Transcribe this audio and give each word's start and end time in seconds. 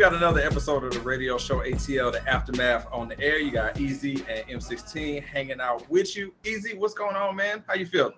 got 0.00 0.14
another 0.14 0.40
episode 0.40 0.82
of 0.82 0.94
the 0.94 1.00
radio 1.00 1.36
show 1.36 1.58
ATL, 1.58 2.10
the 2.10 2.26
aftermath 2.26 2.86
on 2.90 3.06
the 3.06 3.20
air. 3.20 3.38
You 3.38 3.50
got 3.50 3.78
EZ 3.78 4.02
and 4.02 4.48
M16 4.48 5.22
hanging 5.22 5.60
out 5.60 5.90
with 5.90 6.16
you. 6.16 6.32
EZ, 6.42 6.72
what's 6.78 6.94
going 6.94 7.16
on, 7.16 7.36
man? 7.36 7.62
How 7.66 7.74
you 7.74 7.84
feeling? 7.84 8.14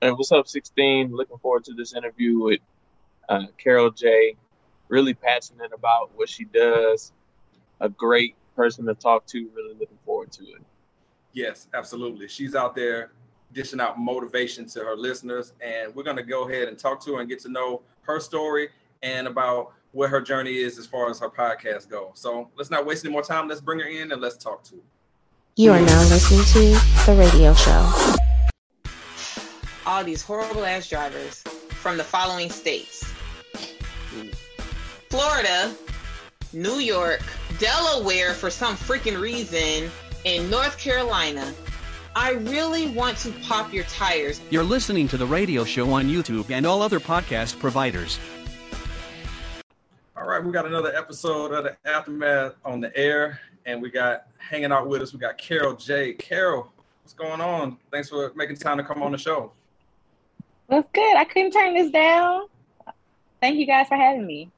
Hey, 0.00 0.12
what's 0.12 0.30
up, 0.30 0.46
16? 0.46 1.10
Looking 1.10 1.36
forward 1.38 1.64
to 1.64 1.74
this 1.74 1.92
interview 1.92 2.38
with 2.38 2.60
uh, 3.28 3.46
Caral 3.60 3.92
J. 3.96 4.36
Really 4.86 5.12
passionate 5.12 5.72
about 5.74 6.12
what 6.14 6.28
she 6.28 6.44
does. 6.44 7.10
A 7.80 7.88
great 7.88 8.36
person 8.54 8.86
to 8.86 8.94
talk 8.94 9.26
to. 9.26 9.50
Really 9.56 9.74
looking 9.74 9.98
forward 10.06 10.30
to 10.30 10.44
it. 10.44 10.62
Yes, 11.32 11.66
absolutely. 11.74 12.28
She's 12.28 12.54
out 12.54 12.76
there 12.76 13.10
dishing 13.52 13.80
out 13.80 13.98
motivation 13.98 14.66
to 14.66 14.84
her 14.84 14.94
listeners, 14.96 15.52
and 15.60 15.92
we're 15.96 16.04
going 16.04 16.16
to 16.16 16.22
go 16.22 16.48
ahead 16.48 16.68
and 16.68 16.78
talk 16.78 17.04
to 17.06 17.14
her 17.14 17.20
and 17.22 17.28
get 17.28 17.40
to 17.40 17.48
know 17.48 17.82
her 18.02 18.20
story 18.20 18.68
and 19.02 19.26
about 19.26 19.72
what 19.98 20.10
her 20.10 20.20
journey 20.20 20.58
is 20.58 20.78
as 20.78 20.86
far 20.86 21.10
as 21.10 21.18
her 21.18 21.28
podcast 21.28 21.88
go. 21.88 22.12
So 22.14 22.48
let's 22.56 22.70
not 22.70 22.86
waste 22.86 23.04
any 23.04 23.12
more 23.12 23.22
time. 23.22 23.48
Let's 23.48 23.60
bring 23.60 23.80
her 23.80 23.86
in 23.86 24.12
and 24.12 24.22
let's 24.22 24.36
talk 24.36 24.62
to 24.64 24.76
her. 24.76 24.82
You 25.56 25.72
are 25.72 25.80
now 25.80 26.00
listening 26.02 26.44
to 26.52 27.04
the 27.04 27.18
radio 27.18 27.52
show. 27.52 28.14
All 29.84 30.04
these 30.04 30.22
horrible 30.22 30.64
ass 30.64 30.88
drivers 30.88 31.42
from 31.42 31.96
the 31.96 32.04
following 32.04 32.48
states 32.48 33.04
Florida, 35.10 35.74
New 36.52 36.78
York, 36.78 37.22
Delaware 37.58 38.34
for 38.34 38.50
some 38.50 38.76
freaking 38.76 39.20
reason, 39.20 39.90
and 40.24 40.48
North 40.48 40.78
Carolina. 40.78 41.52
I 42.14 42.32
really 42.32 42.88
want 42.88 43.16
to 43.18 43.30
pop 43.42 43.72
your 43.72 43.84
tires. 43.84 44.40
You're 44.50 44.64
listening 44.64 45.08
to 45.08 45.16
the 45.16 45.26
radio 45.26 45.64
show 45.64 45.92
on 45.92 46.06
YouTube 46.06 46.50
and 46.50 46.66
all 46.66 46.82
other 46.82 47.00
podcast 47.00 47.58
providers. 47.58 48.18
All 50.28 50.34
right, 50.34 50.44
we 50.44 50.52
got 50.52 50.66
another 50.66 50.94
episode 50.94 51.52
of 51.52 51.64
the 51.64 51.74
Aftermath 51.86 52.56
on 52.62 52.82
the 52.82 52.94
air, 52.94 53.40
and 53.64 53.80
we 53.80 53.88
got 53.88 54.26
hanging 54.36 54.70
out 54.70 54.86
with 54.86 55.00
us. 55.00 55.14
We 55.14 55.18
got 55.18 55.38
Caral 55.38 55.82
J. 55.82 56.12
Caral, 56.12 56.66
what's 57.02 57.14
going 57.14 57.40
on? 57.40 57.78
Thanks 57.90 58.10
for 58.10 58.30
making 58.36 58.56
time 58.56 58.76
to 58.76 58.84
come 58.84 59.02
on 59.02 59.10
the 59.10 59.16
show. 59.16 59.52
That's 60.68 60.86
good? 60.92 61.16
I 61.16 61.24
couldn't 61.24 61.52
turn 61.52 61.72
this 61.72 61.90
down. 61.90 62.42
Thank 63.40 63.56
you 63.56 63.64
guys 63.64 63.88
for 63.88 63.96
having 63.96 64.26
me. 64.26 64.50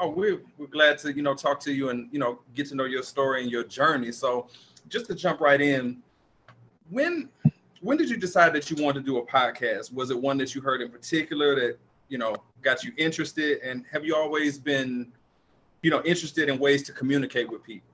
Oh, 0.00 0.08
we're, 0.08 0.40
we're 0.56 0.66
glad 0.66 0.96
to 1.00 1.12
you 1.12 1.20
know 1.20 1.34
talk 1.34 1.60
to 1.60 1.72
you 1.74 1.90
and 1.90 2.08
you 2.10 2.18
know 2.18 2.38
get 2.54 2.66
to 2.68 2.74
know 2.74 2.86
your 2.86 3.02
story 3.02 3.42
and 3.42 3.50
your 3.50 3.64
journey. 3.64 4.12
So, 4.12 4.46
just 4.88 5.04
to 5.08 5.14
jump 5.14 5.42
right 5.42 5.60
in, 5.60 5.98
when 6.88 7.28
when 7.82 7.98
did 7.98 8.08
you 8.08 8.16
decide 8.16 8.54
that 8.54 8.70
you 8.70 8.82
wanted 8.82 9.00
to 9.00 9.04
do 9.04 9.18
a 9.18 9.26
podcast? 9.26 9.92
Was 9.92 10.10
it 10.10 10.18
one 10.18 10.38
that 10.38 10.54
you 10.54 10.62
heard 10.62 10.80
in 10.80 10.88
particular 10.88 11.54
that 11.54 11.78
you 12.08 12.18
know 12.18 12.34
got 12.62 12.82
you 12.84 12.92
interested 12.96 13.60
and 13.60 13.84
have 13.90 14.04
you 14.04 14.14
always 14.14 14.58
been 14.58 15.12
you 15.82 15.90
know 15.90 16.02
interested 16.04 16.48
in 16.48 16.58
ways 16.58 16.82
to 16.82 16.92
communicate 16.92 17.50
with 17.50 17.62
people 17.64 17.88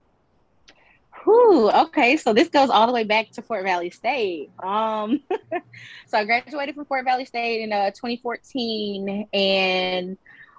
Whew, 1.24 1.70
okay, 1.70 2.16
so 2.16 2.32
this 2.32 2.48
goes 2.48 2.68
all 2.68 2.86
the 2.86 2.92
way 2.92 3.04
back 3.04 3.30
to 3.32 3.42
Fort 3.42 3.62
Valley 3.62 3.90
State. 3.90 4.50
Um, 4.60 5.20
so 6.06 6.18
I 6.18 6.24
graduated 6.24 6.74
from 6.74 6.84
Fort 6.86 7.04
Valley 7.04 7.24
State 7.26 7.62
in 7.62 7.72
uh, 7.72 7.90
2014, 7.90 9.28
and 9.32 10.18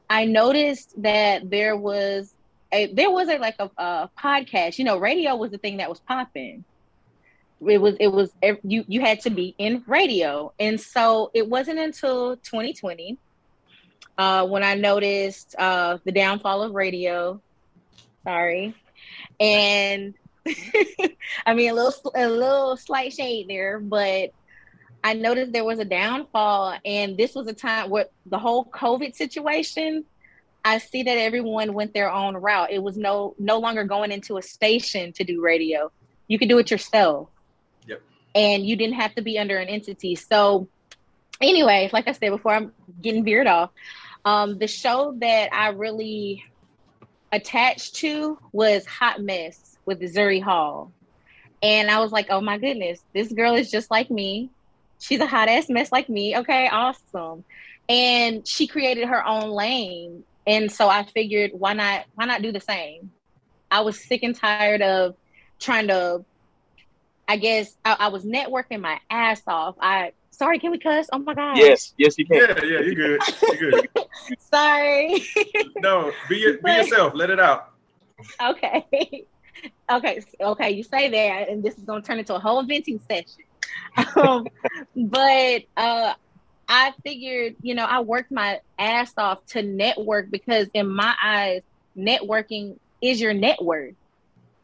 I 0.09 0.25
noticed 0.25 1.01
that 1.01 1.49
there 1.49 1.75
was 1.75 2.33
a 2.71 2.93
there 2.93 3.11
was 3.11 3.27
a 3.27 3.37
like 3.39 3.55
a, 3.59 3.69
a 3.77 4.09
podcast. 4.17 4.77
You 4.77 4.85
know, 4.85 4.97
radio 4.97 5.35
was 5.35 5.51
the 5.51 5.57
thing 5.57 5.77
that 5.77 5.89
was 5.89 5.99
popping. 5.99 6.63
It 7.65 7.79
was 7.79 7.95
it 7.99 8.07
was 8.07 8.31
you 8.63 8.85
you 8.87 9.01
had 9.01 9.19
to 9.21 9.29
be 9.29 9.55
in 9.57 9.83
radio, 9.85 10.53
and 10.59 10.79
so 10.79 11.29
it 11.33 11.47
wasn't 11.49 11.79
until 11.79 12.37
2020 12.37 13.17
uh, 14.17 14.45
when 14.45 14.63
I 14.63 14.75
noticed 14.75 15.55
uh, 15.57 15.97
the 16.03 16.11
downfall 16.11 16.63
of 16.63 16.73
radio. 16.73 17.41
Sorry, 18.23 18.75
and 19.39 20.13
I 21.45 21.53
mean 21.53 21.71
a 21.71 21.73
little 21.73 22.11
a 22.15 22.27
little 22.27 22.77
slight 22.77 23.13
shade 23.13 23.47
there, 23.49 23.79
but 23.79 24.31
I 25.03 25.13
noticed 25.13 25.51
there 25.51 25.65
was 25.65 25.79
a 25.79 25.85
downfall, 25.85 26.77
and 26.85 27.17
this 27.17 27.35
was 27.35 27.47
a 27.47 27.53
time 27.53 27.89
where 27.89 28.07
the 28.25 28.39
whole 28.39 28.65
COVID 28.65 29.15
situation. 29.15 30.05
I 30.65 30.77
see 30.77 31.03
that 31.03 31.17
everyone 31.17 31.73
went 31.73 31.93
their 31.93 32.09
own 32.09 32.37
route. 32.37 32.71
It 32.71 32.81
was 32.81 32.95
no 32.95 33.35
no 33.37 33.59
longer 33.59 33.83
going 33.83 34.13
into 34.13 34.37
a 34.37 34.41
station 34.41 35.11
to 35.13 35.25
do 35.25 35.41
radio. 35.41 35.91
You 36.27 36.39
could 36.39 36.47
do 36.47 36.57
it 36.57 36.71
yourself. 36.71 37.27
Yep. 37.85 38.01
And 38.33 38.65
you 38.65 38.77
didn't 38.77 38.95
have 38.95 39.13
to 39.15 39.21
be 39.21 39.37
under 39.37 39.57
an 39.57 39.67
entity. 39.67 40.15
So, 40.15 40.69
anyway, 41.41 41.89
like 41.91 42.07
I 42.07 42.13
said 42.13 42.29
before, 42.29 42.53
I'm 42.53 42.71
getting 43.01 43.25
veered 43.25 43.47
off. 43.47 43.71
Um, 44.25 44.57
the 44.57 44.67
show 44.67 45.15
that 45.19 45.53
I 45.53 45.69
really 45.69 46.43
attached 47.31 47.95
to 47.95 48.37
was 48.51 48.85
Hot 48.85 49.21
Mess 49.21 49.77
with 49.85 49.99
Zuri 50.01 50.41
Hall. 50.41 50.91
And 51.61 51.89
I 51.89 51.99
was 51.99 52.11
like, 52.11 52.27
oh 52.29 52.41
my 52.41 52.57
goodness, 52.57 53.01
this 53.13 53.31
girl 53.31 53.55
is 53.55 53.71
just 53.71 53.89
like 53.89 54.11
me. 54.11 54.49
She's 54.99 55.19
a 55.19 55.25
hot 55.25 55.49
ass 55.49 55.69
mess 55.69 55.91
like 55.91 56.09
me. 56.09 56.37
Okay, 56.37 56.67
awesome. 56.67 57.43
And 57.89 58.47
she 58.47 58.67
created 58.67 59.07
her 59.07 59.25
own 59.25 59.49
lane. 59.49 60.23
And 60.45 60.71
so 60.71 60.87
I 60.89 61.03
figured 61.03 61.51
why 61.53 61.73
not 61.73 62.05
why 62.15 62.25
not 62.25 62.41
do 62.41 62.51
the 62.51 62.59
same? 62.59 63.11
I 63.71 63.81
was 63.81 63.99
sick 63.99 64.23
and 64.23 64.35
tired 64.35 64.81
of 64.81 65.15
trying 65.59 65.87
to 65.87 66.23
I 67.27 67.37
guess 67.37 67.75
I, 67.85 67.95
I 67.99 68.07
was 68.09 68.25
networking 68.25 68.81
my 68.81 68.99
ass 69.09 69.41
off. 69.47 69.75
I 69.79 70.11
sorry, 70.31 70.59
can 70.59 70.71
we 70.71 70.79
cuss? 70.79 71.07
Oh 71.11 71.19
my 71.19 71.33
god. 71.33 71.57
Yes, 71.57 71.93
yes, 71.97 72.17
you 72.17 72.25
can. 72.25 72.37
Yeah, 72.37 72.63
yeah, 72.63 72.79
you 72.81 72.95
good. 72.95 73.21
You're 73.59 73.71
good. 73.71 73.89
sorry. 74.39 75.23
no, 75.77 76.11
be 76.29 76.57
be 76.63 76.71
yourself. 76.71 77.13
Let 77.15 77.29
it 77.29 77.39
out. 77.39 77.71
Okay. 78.41 79.25
Okay. 79.89 80.21
Okay. 80.41 80.71
You 80.71 80.83
say 80.83 81.09
that, 81.09 81.47
and 81.47 81.63
this 81.63 81.77
is 81.77 81.83
gonna 81.83 82.01
turn 82.01 82.19
into 82.19 82.35
a 82.35 82.39
whole 82.39 82.63
venting 82.63 82.99
session. 83.07 83.43
Um, 84.15 84.47
but 84.95 85.63
uh, 85.77 86.13
I 86.67 86.93
figured, 87.03 87.55
you 87.61 87.75
know, 87.75 87.85
I 87.85 88.01
worked 88.01 88.31
my 88.31 88.59
ass 88.77 89.13
off 89.17 89.45
to 89.47 89.61
network 89.61 90.29
because, 90.31 90.67
in 90.73 90.89
my 90.89 91.15
eyes, 91.23 91.61
networking 91.97 92.77
is 93.01 93.21
your 93.21 93.33
network. 93.33 93.93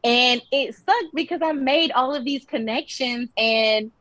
And 0.03 0.41
it 0.51 0.75
sucked 0.75 1.13
because 1.13 1.41
I 1.41 1.51
made 1.51 1.91
all 1.91 2.15
of 2.15 2.23
these 2.23 2.45
connections 2.45 3.29
and 3.37 3.91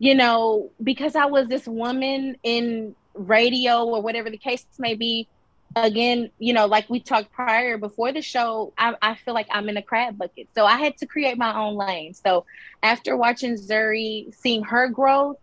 you 0.00 0.14
know, 0.14 0.70
because 0.82 1.14
I 1.14 1.26
was 1.26 1.46
this 1.46 1.66
woman 1.66 2.38
in 2.42 2.96
radio 3.12 3.84
or 3.84 4.00
whatever 4.00 4.30
the 4.30 4.38
case 4.38 4.64
may 4.78 4.94
be, 4.94 5.28
again, 5.76 6.30
you 6.38 6.54
know, 6.54 6.64
like 6.64 6.88
we 6.88 7.00
talked 7.00 7.30
prior 7.32 7.76
before 7.76 8.10
the 8.10 8.22
show, 8.22 8.72
I, 8.78 8.94
I, 9.02 9.14
feel 9.14 9.34
like 9.34 9.46
I'm 9.50 9.68
in 9.68 9.76
a 9.76 9.82
crab 9.82 10.16
bucket. 10.16 10.48
So 10.54 10.64
I 10.64 10.78
had 10.78 10.96
to 10.98 11.06
create 11.06 11.36
my 11.36 11.54
own 11.54 11.76
lane. 11.76 12.14
So 12.14 12.46
after 12.82 13.14
watching 13.14 13.56
Zuri, 13.56 14.34
seeing 14.34 14.62
her 14.64 14.88
growth, 14.88 15.36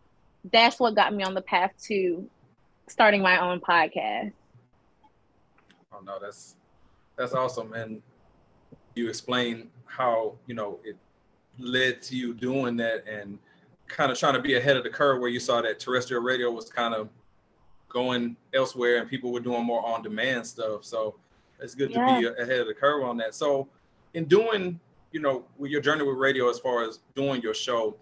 that's 0.52 0.80
what 0.80 0.96
got 0.96 1.14
me 1.14 1.24
on 1.24 1.36
the 1.36 1.42
path 1.42 1.72
to 1.84 2.28
starting 2.88 3.22
my 3.22 3.40
own 3.40 3.60
podcast. 3.60 4.34
Oh 5.94 6.00
no, 6.04 6.18
that's 6.20 6.56
that's 7.16 7.34
awesome. 7.34 7.74
And 7.74 8.02
you 8.98 9.10
explain 9.10 9.70
how, 9.86 10.34
you 10.48 10.56
know, 10.56 10.80
it 10.84 10.98
led 11.60 12.02
to 12.04 12.16
you 12.16 12.34
doing 12.34 12.78
that 12.78 13.06
and 13.08 13.40
kind 13.88 14.12
of 14.12 14.20
trying 14.20 14.34
to 14.34 14.42
be 14.42 14.56
ahead 14.56 14.78
of 14.78 14.84
the 14.84 14.90
curve 14.90 15.20
where 15.20 15.30
you 15.30 15.40
saw 15.40 15.62
that 15.62 15.80
terrestrial 15.80 16.22
radio 16.22 16.52
was 16.52 16.70
kind 16.70 16.94
of 16.94 17.10
going 17.90 18.36
elsewhere 18.54 18.98
and 18.98 19.10
people 19.10 19.32
were 19.32 19.40
doing 19.40 19.64
more 19.64 19.86
on 19.86 20.02
demand 20.04 20.46
stuff. 20.46 20.84
So 20.84 21.16
it's 21.60 21.74
good 21.74 21.92
yeah. 21.92 22.20
to 22.20 22.34
be 22.34 22.42
ahead 22.42 22.60
of 22.60 22.68
the 22.68 22.74
curve 22.74 23.04
on 23.04 23.18
that. 23.18 23.34
So 23.34 23.68
in 24.14 24.26
doing, 24.26 24.80
you 25.12 25.20
know, 25.20 25.46
with 25.58 25.72
your 25.72 25.82
journey 25.82 26.04
with 26.04 26.18
radio 26.18 26.50
as 26.50 26.60
far 26.60 26.84
as 26.84 27.00
doing 27.16 27.42
your 27.42 27.54
show, 27.54 27.96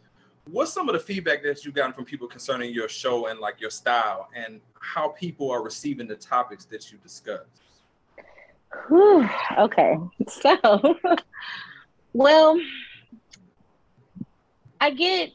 what's 0.49 0.73
some 0.73 0.89
of 0.89 0.93
the 0.93 0.99
feedback 0.99 1.43
that 1.43 1.63
you've 1.63 1.75
gotten 1.75 1.93
from 1.93 2.05
people 2.05 2.27
concerning 2.27 2.73
your 2.73 2.89
show 2.89 3.27
and 3.27 3.39
like 3.39 3.61
your 3.61 3.69
style 3.69 4.29
and 4.35 4.59
how 4.79 5.09
people 5.09 5.51
are 5.51 5.63
receiving 5.63 6.07
the 6.07 6.15
topics 6.15 6.65
that 6.65 6.91
you 6.91 6.97
discuss? 6.97 7.41
Whew, 8.87 9.29
okay. 9.57 9.97
So, 10.27 10.95
well, 12.13 12.59
I 14.79 14.91
get 14.91 15.31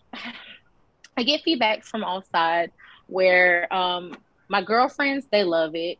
I 1.17 1.23
get 1.23 1.43
feedback 1.43 1.85
from 1.85 2.05
all 2.05 2.23
sides 2.33 2.73
where 3.07 3.73
um, 3.73 4.17
my 4.49 4.63
girlfriends 4.63 5.27
they 5.31 5.45
love 5.45 5.75
it, 5.75 5.99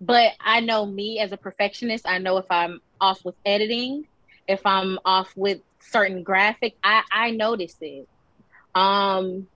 but 0.00 0.32
I 0.40 0.60
know 0.60 0.86
me 0.86 1.18
as 1.20 1.32
a 1.32 1.36
perfectionist. 1.36 2.08
I 2.08 2.18
know 2.18 2.38
if 2.38 2.46
I'm 2.50 2.80
off 3.00 3.24
with 3.24 3.36
editing, 3.44 4.06
if 4.48 4.64
I'm 4.64 4.98
off 5.04 5.32
with 5.36 5.60
certain 5.80 6.22
graphic, 6.22 6.76
I 6.82 7.02
I 7.12 7.30
notice 7.30 7.76
it. 7.80 8.08
Um, 8.74 9.46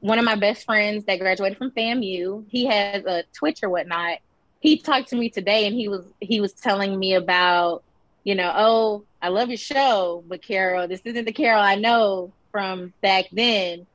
one 0.00 0.18
of 0.18 0.24
my 0.24 0.36
best 0.36 0.64
friends 0.64 1.04
that 1.06 1.18
graduated 1.18 1.58
from 1.58 1.70
FAMU, 1.72 2.44
he 2.48 2.66
has 2.66 3.04
a 3.04 3.24
Twitch 3.32 3.60
or 3.62 3.68
whatnot. 3.68 4.18
He 4.60 4.78
talked 4.78 5.08
to 5.10 5.16
me 5.16 5.30
today, 5.30 5.66
and 5.66 5.74
he 5.74 5.88
was 5.88 6.04
he 6.20 6.40
was 6.40 6.52
telling 6.52 6.98
me 6.98 7.14
about, 7.14 7.82
you 8.24 8.34
know, 8.34 8.52
oh, 8.54 9.04
I 9.22 9.28
love 9.28 9.48
your 9.48 9.58
show, 9.58 10.24
but 10.26 10.42
Caral, 10.42 10.88
this 10.88 11.00
isn't 11.04 11.24
the 11.24 11.32
Caral 11.32 11.60
I 11.60 11.76
know 11.76 12.32
from 12.50 12.92
back 13.02 13.26
then, 13.32 13.86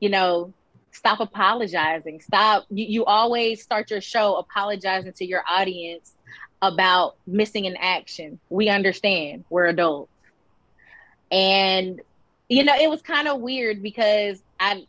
you 0.00 0.08
know, 0.08 0.52
stop 0.92 1.20
apologizing. 1.20 2.20
Stop. 2.20 2.66
You, 2.70 2.86
you 2.86 3.04
always 3.04 3.62
start 3.62 3.90
your 3.90 4.00
show 4.00 4.36
apologizing 4.36 5.12
to 5.14 5.24
your 5.24 5.42
audience 5.48 6.12
about 6.62 7.16
missing 7.26 7.66
an 7.66 7.76
action. 7.78 8.38
We 8.48 8.68
understand. 8.68 9.44
We're 9.50 9.66
adults. 9.66 10.10
And 11.30 12.00
you 12.48 12.62
know, 12.62 12.74
it 12.74 12.88
was 12.88 13.02
kind 13.02 13.26
of 13.26 13.40
weird 13.40 13.82
because 13.82 14.42
I 14.60 14.86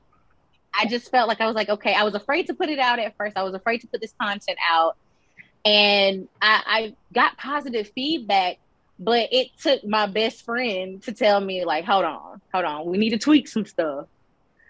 I 0.77 0.87
just 0.87 1.09
felt 1.09 1.27
like 1.27 1.41
I 1.41 1.47
was 1.47 1.55
like, 1.55 1.69
okay, 1.69 1.93
I 1.93 2.03
was 2.03 2.15
afraid 2.15 2.47
to 2.47 2.53
put 2.53 2.69
it 2.69 2.79
out 2.79 2.99
at 2.99 3.15
first. 3.17 3.37
I 3.37 3.43
was 3.43 3.53
afraid 3.53 3.79
to 3.81 3.87
put 3.87 4.01
this 4.01 4.13
content 4.19 4.57
out. 4.67 4.97
And 5.65 6.27
I, 6.41 6.61
I 6.65 6.95
got 7.11 7.37
positive 7.37 7.91
feedback, 7.95 8.59
but 8.99 9.29
it 9.31 9.47
took 9.61 9.83
my 9.83 10.05
best 10.05 10.45
friend 10.45 11.01
to 11.03 11.11
tell 11.11 11.41
me, 11.41 11.65
like, 11.65 11.85
hold 11.85 12.05
on, 12.05 12.39
hold 12.53 12.65
on, 12.65 12.85
we 12.85 12.99
need 12.99 13.09
to 13.09 13.17
tweak 13.17 13.47
some 13.47 13.65
stuff. 13.65 14.05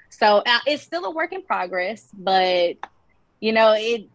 So 0.09 0.37
uh, 0.37 0.59
it's 0.65 0.83
still 0.83 1.03
a 1.03 1.11
work 1.11 1.33
in 1.33 1.41
progress, 1.41 2.07
but 2.13 2.77
you 3.41 3.51
know, 3.51 3.73
it, 3.73 4.07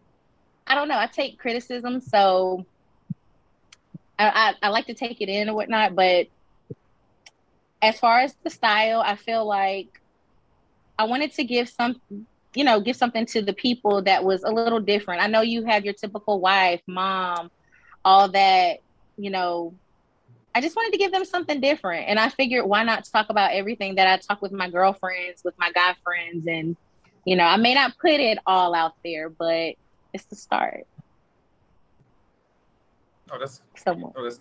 I 0.65 0.73
don't 0.73 0.87
know, 0.87 0.97
I 0.97 1.05
take 1.05 1.37
criticism. 1.37 2.01
So 2.01 2.65
I, 4.17 4.55
I, 4.61 4.67
I 4.67 4.69
like 4.69 4.87
to 4.87 4.95
take 4.95 5.21
it 5.21 5.29
in 5.29 5.47
and 5.47 5.55
whatnot, 5.55 5.95
but 5.95 6.27
as 7.81 7.99
far 7.99 8.21
as 8.21 8.35
the 8.43 8.49
style, 8.49 9.01
I 9.05 9.15
feel 9.15 9.45
like 9.45 10.01
I 10.97 11.05
wanted 11.05 11.33
to 11.33 11.43
give 11.43 11.69
some, 11.69 12.01
you 12.53 12.63
know, 12.63 12.79
give 12.79 12.95
something 12.95 13.25
to 13.27 13.41
the 13.41 13.53
people 13.53 14.01
that 14.03 14.23
was 14.23 14.43
a 14.43 14.49
little 14.49 14.79
different. 14.79 15.21
I 15.21 15.27
know 15.27 15.41
you 15.41 15.63
have 15.63 15.85
your 15.85 15.93
typical 15.93 16.39
wife, 16.39 16.81
mom, 16.87 17.49
all 18.03 18.27
that, 18.29 18.79
you 19.17 19.29
know. 19.29 19.73
I 20.53 20.59
just 20.59 20.75
wanted 20.75 20.91
to 20.91 20.97
give 20.97 21.13
them 21.13 21.23
something 21.23 21.61
different. 21.61 22.09
And 22.09 22.19
I 22.19 22.27
figured 22.27 22.65
why 22.65 22.83
not 22.83 23.05
talk 23.05 23.29
about 23.29 23.53
everything 23.53 23.95
that 23.95 24.07
I 24.07 24.17
talk 24.17 24.41
with 24.41 24.51
my 24.51 24.69
girlfriends, 24.69 25.43
with 25.45 25.57
my 25.57 25.71
guy 25.71 25.95
friends. 26.03 26.45
And, 26.45 26.75
you 27.23 27.37
know, 27.37 27.45
I 27.45 27.55
may 27.55 27.73
not 27.73 27.97
put 27.97 28.19
it 28.19 28.37
all 28.45 28.75
out 28.75 28.95
there, 29.01 29.29
but 29.29 29.75
it's 30.13 30.25
the 30.25 30.35
start. 30.35 30.85
Oh, 33.31 33.39
that's 33.39 33.61
oh, 33.87 34.11
that's 34.23 34.39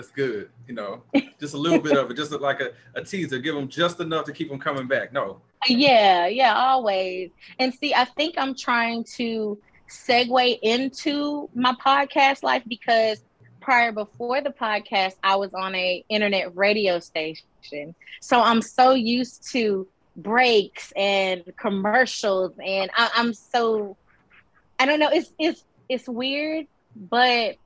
that's 0.00 0.12
good. 0.12 0.48
You 0.66 0.74
know, 0.74 1.02
just 1.40 1.54
a 1.54 1.58
little 1.58 1.78
bit 1.78 1.96
of 1.96 2.10
it, 2.10 2.16
just 2.16 2.32
like 2.32 2.60
a, 2.60 2.70
a 2.94 3.04
teaser. 3.04 3.38
Give 3.38 3.54
them 3.54 3.68
just 3.68 4.00
enough 4.00 4.24
to 4.26 4.32
keep 4.32 4.48
them 4.48 4.58
coming 4.58 4.86
back. 4.86 5.12
No, 5.12 5.40
Yeah, 5.68 6.26
yeah, 6.26 6.54
always. 6.54 7.30
And 7.58 7.74
see, 7.74 7.92
I 7.94 8.06
think 8.06 8.36
I'm 8.38 8.54
trying 8.54 9.04
to 9.16 9.58
segue 9.88 10.58
into 10.62 11.50
my 11.54 11.74
podcast 11.74 12.42
life 12.42 12.62
because 12.66 13.22
prior 13.60 13.92
before 13.92 14.40
the 14.40 14.50
podcast, 14.50 15.16
I 15.22 15.36
was 15.36 15.52
on 15.52 15.74
a 15.74 16.02
internet 16.08 16.56
radio 16.56 16.98
station. 16.98 17.94
So 18.20 18.40
I'm 18.40 18.62
so 18.62 18.94
used 18.94 19.50
to 19.52 19.86
breaks 20.16 20.92
and 20.96 21.44
commercials 21.56 22.52
and 22.64 22.90
I, 22.96 23.10
I'm 23.14 23.32
so 23.34 23.96
I 24.78 24.86
don't 24.86 24.98
know, 24.98 25.10
it's 25.12 25.32
it's 25.38 25.64
it's 25.88 26.08
weird, 26.08 26.66
but 26.96 27.56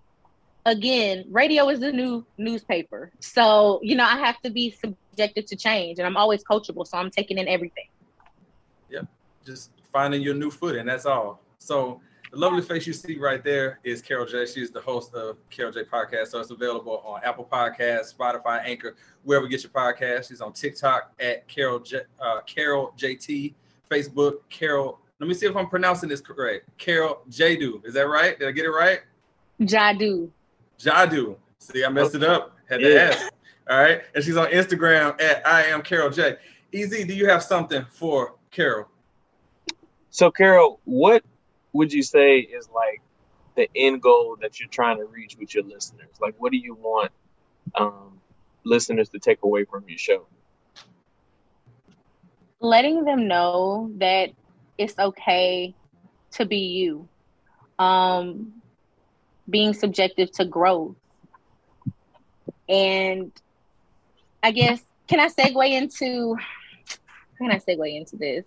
again, 0.66 1.24
radio 1.30 1.68
is 1.68 1.80
the 1.80 1.92
new 1.92 2.24
newspaper. 2.38 3.12
So, 3.20 3.80
you 3.82 3.94
know, 3.94 4.04
I 4.04 4.16
have 4.18 4.40
to 4.42 4.50
be 4.50 4.70
subjected 4.70 5.46
to 5.48 5.56
change 5.56 5.98
and 5.98 6.06
I'm 6.06 6.16
always 6.16 6.42
coachable, 6.44 6.86
so 6.86 6.98
I'm 6.98 7.10
taking 7.10 7.38
in 7.38 7.48
everything. 7.48 7.88
Yep. 8.90 9.06
Just 9.44 9.70
finding 9.92 10.22
your 10.22 10.34
new 10.34 10.50
footing. 10.50 10.86
That's 10.86 11.06
all. 11.06 11.40
So 11.58 12.00
the 12.30 12.38
lovely 12.38 12.62
face 12.62 12.86
you 12.86 12.92
see 12.92 13.16
right 13.16 13.44
there 13.44 13.78
is 13.84 14.02
Caral 14.02 14.28
J. 14.28 14.46
She's 14.46 14.70
the 14.70 14.80
host 14.80 15.14
of 15.14 15.36
Caral 15.50 15.72
J 15.72 15.84
Podcast. 15.84 16.28
So 16.28 16.40
it's 16.40 16.50
available 16.50 17.02
on 17.04 17.20
Apple 17.22 17.48
Podcasts, 17.50 18.14
Spotify, 18.14 18.60
Anchor, 18.64 18.96
wherever 19.22 19.44
you 19.44 19.50
get 19.50 19.62
your 19.62 19.70
podcast. 19.70 20.28
She's 20.28 20.40
on 20.40 20.52
TikTok 20.52 21.12
at 21.20 21.48
Caral 21.48 21.84
J, 21.84 22.00
uh, 22.20 22.40
Caral 22.42 22.98
JT, 22.98 23.54
Facebook 23.90 24.38
Caral. 24.50 24.98
Let 25.20 25.28
me 25.28 25.34
see 25.34 25.46
if 25.46 25.56
I'm 25.56 25.68
pronouncing 25.68 26.08
this 26.08 26.20
correct. 26.20 26.68
Caral 26.76 27.18
Jadoo. 27.30 27.84
Is 27.86 27.94
that 27.94 28.08
right? 28.08 28.36
Did 28.38 28.48
I 28.48 28.50
get 28.50 28.64
it 28.64 28.70
right? 28.70 29.00
Jadoo. 29.60 30.28
Jadoo. 30.78 31.36
See, 31.58 31.84
I 31.84 31.88
messed 31.88 32.14
it 32.14 32.24
up. 32.24 32.56
Had 32.68 32.80
to 32.80 32.92
Yeah. 32.92 33.00
ask. 33.00 33.32
All 33.68 33.78
right. 33.78 34.02
And 34.14 34.22
she's 34.22 34.36
on 34.36 34.48
Instagram 34.48 35.20
at 35.20 35.46
I 35.46 35.64
am 35.64 35.82
Caral 35.82 36.14
J. 36.14 36.36
EZ, 36.72 37.06
do 37.06 37.14
you 37.14 37.26
have 37.28 37.42
something 37.42 37.84
for 37.90 38.36
Caral? 38.50 38.86
So, 40.10 40.30
Caral, 40.30 40.78
what 40.84 41.24
would 41.72 41.92
you 41.92 42.02
say 42.02 42.38
is 42.38 42.68
like 42.68 43.00
the 43.56 43.68
end 43.74 44.02
goal 44.02 44.36
that 44.40 44.60
you're 44.60 44.68
trying 44.68 44.98
to 44.98 45.04
reach 45.06 45.36
with 45.38 45.54
your 45.54 45.64
listeners? 45.64 46.10
Like, 46.20 46.34
what 46.38 46.52
do 46.52 46.58
you 46.58 46.74
want 46.74 47.10
um, 47.76 48.20
listeners 48.64 49.08
to 49.10 49.18
take 49.18 49.42
away 49.42 49.64
from 49.64 49.84
your 49.88 49.98
show? 49.98 50.26
letting 52.60 53.04
them 53.04 53.28
know 53.28 53.90
that 53.98 54.30
it's 54.78 54.98
okay 54.98 55.74
to 56.32 56.46
be 56.46 56.56
you 56.56 57.06
um 57.78 58.52
being 59.48 59.74
subjective 59.74 60.30
to 60.32 60.44
growth 60.44 60.96
and 62.68 63.30
i 64.42 64.50
guess 64.50 64.82
can 65.06 65.20
i 65.20 65.28
segue 65.28 65.70
into 65.70 66.36
can 67.38 67.50
i 67.50 67.58
segue 67.58 67.96
into 67.96 68.16
this 68.16 68.44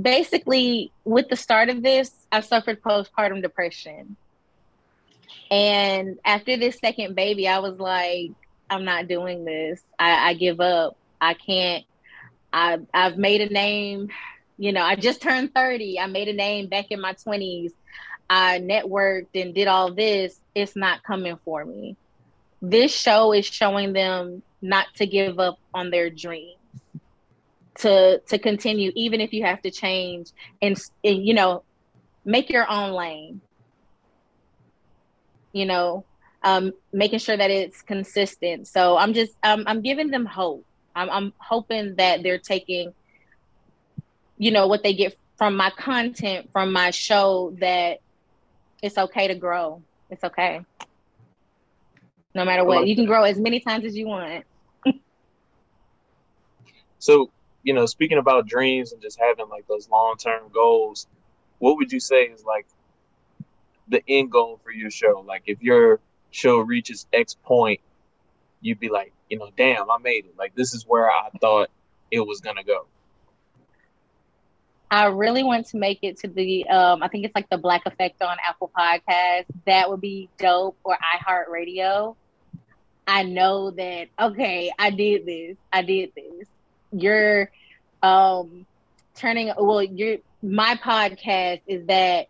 basically 0.00 0.92
with 1.04 1.28
the 1.28 1.36
start 1.36 1.68
of 1.68 1.82
this 1.82 2.26
i 2.30 2.40
suffered 2.40 2.80
postpartum 2.82 3.42
depression 3.42 4.16
and 5.50 6.18
after 6.24 6.56
this 6.56 6.78
second 6.78 7.14
baby 7.14 7.48
i 7.48 7.58
was 7.58 7.78
like 7.78 8.30
i'm 8.70 8.84
not 8.84 9.08
doing 9.08 9.44
this 9.44 9.82
i, 9.98 10.30
I 10.30 10.34
give 10.34 10.60
up 10.60 10.96
i 11.20 11.34
can't 11.34 11.84
I, 12.54 12.78
I've 12.94 13.18
made 13.18 13.40
a 13.40 13.52
name. 13.52 14.08
You 14.56 14.72
know, 14.72 14.82
I 14.82 14.94
just 14.94 15.20
turned 15.20 15.52
30. 15.52 15.98
I 15.98 16.06
made 16.06 16.28
a 16.28 16.32
name 16.32 16.68
back 16.68 16.86
in 16.90 17.00
my 17.00 17.12
20s. 17.14 17.72
I 18.28 18.58
networked 18.60 19.28
and 19.34 19.54
did 19.54 19.68
all 19.68 19.92
this. 19.94 20.38
It's 20.54 20.76
not 20.76 21.02
coming 21.02 21.38
for 21.44 21.64
me. 21.64 21.96
This 22.62 22.94
show 22.94 23.32
is 23.32 23.44
showing 23.44 23.92
them 23.92 24.42
not 24.62 24.86
to 24.96 25.06
give 25.06 25.38
up 25.38 25.58
on 25.74 25.90
their 25.90 26.08
dreams, 26.08 26.56
to 27.80 28.20
to 28.28 28.38
continue, 28.38 28.92
even 28.94 29.20
if 29.20 29.32
you 29.32 29.44
have 29.44 29.60
to 29.62 29.70
change 29.70 30.30
and, 30.62 30.80
and 31.02 31.24
you 31.24 31.34
know, 31.34 31.62
make 32.24 32.48
your 32.48 32.70
own 32.70 32.92
lane. 32.92 33.40
You 35.52 35.66
know, 35.66 36.04
um, 36.42 36.72
making 36.92 37.18
sure 37.18 37.36
that 37.36 37.50
it's 37.50 37.82
consistent. 37.82 38.66
So 38.68 38.96
I'm 38.96 39.12
just 39.12 39.32
um, 39.42 39.64
I'm 39.66 39.82
giving 39.82 40.10
them 40.10 40.26
hope. 40.26 40.64
I'm, 40.96 41.10
I'm 41.10 41.32
hoping 41.38 41.96
that 41.96 42.22
they're 42.22 42.38
taking, 42.38 42.94
you 44.38 44.50
know, 44.50 44.66
what 44.66 44.82
they 44.82 44.94
get 44.94 45.16
from 45.36 45.56
my 45.56 45.70
content, 45.70 46.50
from 46.52 46.72
my 46.72 46.90
show, 46.90 47.56
that 47.60 47.98
it's 48.84 48.98
okay 48.98 49.28
to 49.28 49.34
grow. 49.34 49.82
It's 50.10 50.22
okay. 50.22 50.60
No 52.34 52.44
matter 52.44 52.64
what, 52.64 52.86
you 52.86 52.94
can 52.94 53.06
grow 53.06 53.22
as 53.22 53.40
many 53.40 53.58
times 53.58 53.84
as 53.84 53.96
you 53.96 54.06
want. 54.06 54.44
So, 57.00 57.30
you 57.62 57.74
know, 57.74 57.84
speaking 57.84 58.16
about 58.16 58.46
dreams 58.46 58.92
and 58.92 59.02
just 59.02 59.20
having 59.20 59.50
like 59.50 59.66
those 59.66 59.90
long 59.90 60.16
term 60.16 60.44
goals, 60.54 61.06
what 61.58 61.76
would 61.76 61.92
you 61.92 62.00
say 62.00 62.22
is 62.22 62.44
like 62.44 62.66
the 63.88 64.02
end 64.08 64.32
goal 64.32 64.58
for 64.64 64.70
your 64.70 64.90
show? 64.90 65.22
Like, 65.26 65.42
if 65.44 65.62
your 65.62 66.00
show 66.30 66.60
reaches 66.60 67.06
X 67.12 67.36
point, 67.44 67.80
you'd 68.62 68.80
be 68.80 68.88
like, 68.88 69.12
you 69.28 69.38
know, 69.38 69.50
damn, 69.54 69.90
I 69.90 69.98
made 69.98 70.24
it. 70.24 70.34
Like, 70.38 70.54
this 70.54 70.72
is 70.72 70.86
where 70.86 71.10
I 71.10 71.28
thought 71.42 71.68
it 72.10 72.20
was 72.20 72.40
gonna 72.40 72.64
go. 72.64 72.86
I 74.94 75.06
really 75.06 75.42
want 75.42 75.66
to 75.70 75.76
make 75.76 75.98
it 76.02 76.20
to 76.20 76.28
the, 76.28 76.68
um, 76.68 77.02
I 77.02 77.08
think 77.08 77.24
it's 77.24 77.34
like 77.34 77.50
the 77.50 77.58
Black 77.58 77.82
Effect 77.84 78.22
on 78.22 78.36
Apple 78.48 78.70
Podcast. 78.78 79.46
That 79.66 79.90
would 79.90 80.00
be 80.00 80.28
dope 80.38 80.78
or 80.84 80.96
iHeartRadio. 81.18 82.14
I 83.04 83.24
know 83.24 83.72
that, 83.72 84.06
okay, 84.20 84.70
I 84.78 84.90
did 84.90 85.26
this. 85.26 85.56
I 85.72 85.82
did 85.82 86.12
this. 86.14 86.46
You're 86.92 87.50
um, 88.04 88.66
turning, 89.16 89.52
well, 89.58 89.82
you're, 89.82 90.18
my 90.44 90.76
podcast 90.76 91.62
is 91.66 91.84
that, 91.88 92.28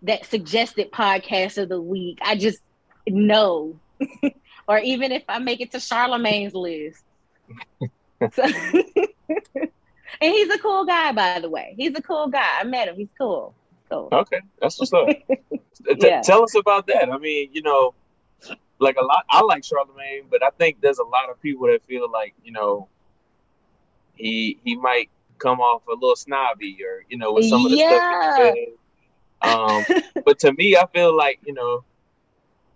that 0.00 0.24
suggested 0.24 0.90
podcast 0.90 1.62
of 1.62 1.68
the 1.68 1.78
week. 1.78 2.20
I 2.22 2.36
just 2.36 2.60
know. 3.06 3.78
or 4.66 4.78
even 4.78 5.12
if 5.12 5.24
I 5.28 5.40
make 5.40 5.60
it 5.60 5.72
to 5.72 5.80
Charlemagne's 5.80 6.54
list. 6.54 7.04
So- 8.32 8.46
and 10.20 10.32
he's 10.32 10.50
a 10.50 10.58
cool 10.58 10.84
guy, 10.84 11.12
by 11.12 11.40
the 11.40 11.48
way. 11.50 11.74
He's 11.76 11.94
a 11.96 12.02
cool 12.02 12.28
guy. 12.28 12.58
I 12.60 12.64
met 12.64 12.88
him. 12.88 12.96
He's 12.96 13.08
cool. 13.18 13.54
Cool. 13.90 14.08
Okay, 14.12 14.40
that's 14.60 14.78
what's 14.78 14.92
up. 14.92 15.08
Yeah. 15.98 16.20
Tell 16.22 16.42
us 16.42 16.54
about 16.56 16.86
that. 16.88 17.12
I 17.12 17.18
mean, 17.18 17.50
you 17.52 17.62
know, 17.62 17.94
like 18.80 18.96
a 18.96 19.04
lot. 19.04 19.24
I 19.30 19.42
like 19.42 19.62
Charlemagne, 19.62 20.24
but 20.28 20.42
I 20.42 20.50
think 20.58 20.80
there's 20.80 20.98
a 20.98 21.04
lot 21.04 21.30
of 21.30 21.40
people 21.40 21.66
that 21.68 21.84
feel 21.86 22.10
like 22.10 22.34
you 22.42 22.50
know, 22.50 22.88
he 24.16 24.58
he 24.64 24.74
might 24.74 25.10
come 25.38 25.60
off 25.60 25.82
a 25.86 25.92
little 25.92 26.16
snobby 26.16 26.78
or 26.82 27.04
you 27.08 27.18
know 27.18 27.32
with 27.34 27.44
some 27.44 27.64
of 27.64 27.70
the 27.70 27.76
Yeah. 27.76 27.88
stuff 27.88 28.56
he 29.42 29.92
says. 29.92 29.98
Um, 30.02 30.12
but 30.24 30.38
to 30.40 30.52
me, 30.54 30.76
I 30.76 30.86
feel 30.92 31.16
like 31.16 31.38
you 31.46 31.52
know, 31.52 31.84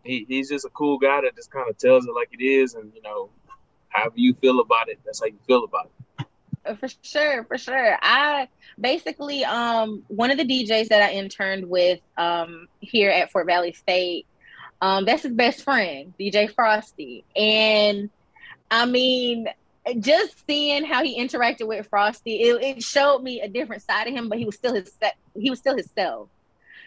he, 0.05 0.25
he's 0.29 0.51
just 0.51 0.65
a 0.67 0.71
cool 0.71 0.99
guy 0.99 1.23
that 1.23 1.35
just 1.35 1.51
kind 1.51 1.69
of 1.69 1.77
tells 1.79 2.07
it 2.07 2.15
like 2.15 2.29
it 2.33 2.45
is, 2.45 2.75
and 2.75 2.93
you 2.95 3.03
know, 3.03 3.31
however 3.89 4.15
you 4.17 4.35
feel 4.35 4.61
about 4.61 4.89
it, 4.89 5.01
that's 5.05 5.21
how 5.21 5.27
you 5.27 5.39
feel 5.47 5.65
about 5.65 5.87
it. 5.87 6.00
Uh, 6.65 6.75
for 6.77 6.89
sure 7.03 7.45
for 7.45 7.57
sure 7.57 7.97
i 8.03 8.47
basically 8.79 9.45
um 9.45 10.03
one 10.09 10.31
of 10.31 10.37
the 10.37 10.45
djs 10.45 10.89
that 10.89 11.03
i 11.03 11.13
interned 11.15 11.69
with 11.69 12.01
um 12.19 12.69
here 12.81 13.11
at 13.11 13.31
fort 13.31 13.47
valley 13.47 13.73
state 13.73 14.27
Um, 14.83 15.05
that's 15.05 15.23
his 15.25 15.33
best 15.33 15.63
friend, 15.65 16.15
DJ 16.21 16.53
Frosty. 16.55 17.25
And 17.37 18.11
I 18.71 18.87
mean, 18.87 19.47
just 19.99 20.47
seeing 20.47 20.85
how 20.85 21.03
he 21.05 21.19
interacted 21.21 21.67
with 21.67 21.89
Frosty, 21.89 22.37
it, 22.43 22.63
it 22.63 22.83
showed 22.83 23.23
me 23.23 23.41
a 23.41 23.49
different 23.49 23.83
side 23.83 24.09
of 24.09 24.15
him, 24.15 24.29
but 24.29 24.39
he 24.39 24.45
was 24.47 24.57
still 24.57 24.75
his 24.75 24.93
he 25.35 25.51
was 25.51 25.59
still 25.61 25.77
himself. 25.77 26.29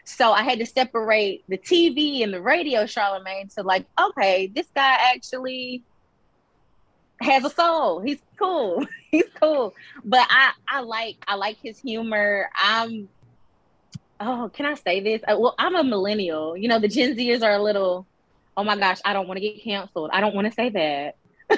So 0.06 0.32
I 0.34 0.44
had 0.44 0.60
to 0.60 0.66
separate 0.66 1.44
the 1.48 1.58
TV 1.58 2.24
and 2.24 2.34
the 2.34 2.42
radio 2.42 2.86
Charlemagne 2.86 3.50
to 3.56 3.64
like, 3.64 3.86
okay, 4.00 4.48
this 4.54 4.68
guy 4.76 4.98
actually 5.16 5.84
has 7.24 7.46
a 7.46 7.50
soul. 7.50 8.02
He's 8.02 8.20
cool. 8.38 8.86
He's 9.12 9.30
cool. 9.40 9.74
But 10.04 10.28
I 10.30 10.52
I 10.68 10.82
like 10.82 11.18
I 11.28 11.36
like 11.36 11.58
his 11.62 11.80
humor. 11.80 12.50
I'm 12.56 13.08
oh, 14.20 14.52
can 14.54 14.66
I 14.66 14.74
say 14.76 15.00
this? 15.00 15.22
Uh, 15.28 15.38
well, 15.40 15.56
I'm 15.58 15.76
a 15.76 15.84
millennial. 15.84 16.56
You 16.58 16.68
know, 16.68 16.80
the 16.80 16.88
Gen 16.88 17.16
Zers 17.16 17.44
are 17.44 17.54
a 17.54 17.62
little, 17.62 18.06
oh 18.58 18.64
my 18.64 18.78
gosh, 18.78 19.00
I 19.06 19.14
don't 19.14 19.28
want 19.28 19.38
to 19.38 19.42
get 19.42 19.64
canceled. 19.64 20.10
I 20.14 20.22
don't 20.22 20.36
want 20.36 20.48
to 20.48 20.54
say 20.54 20.70
that. 20.70 21.16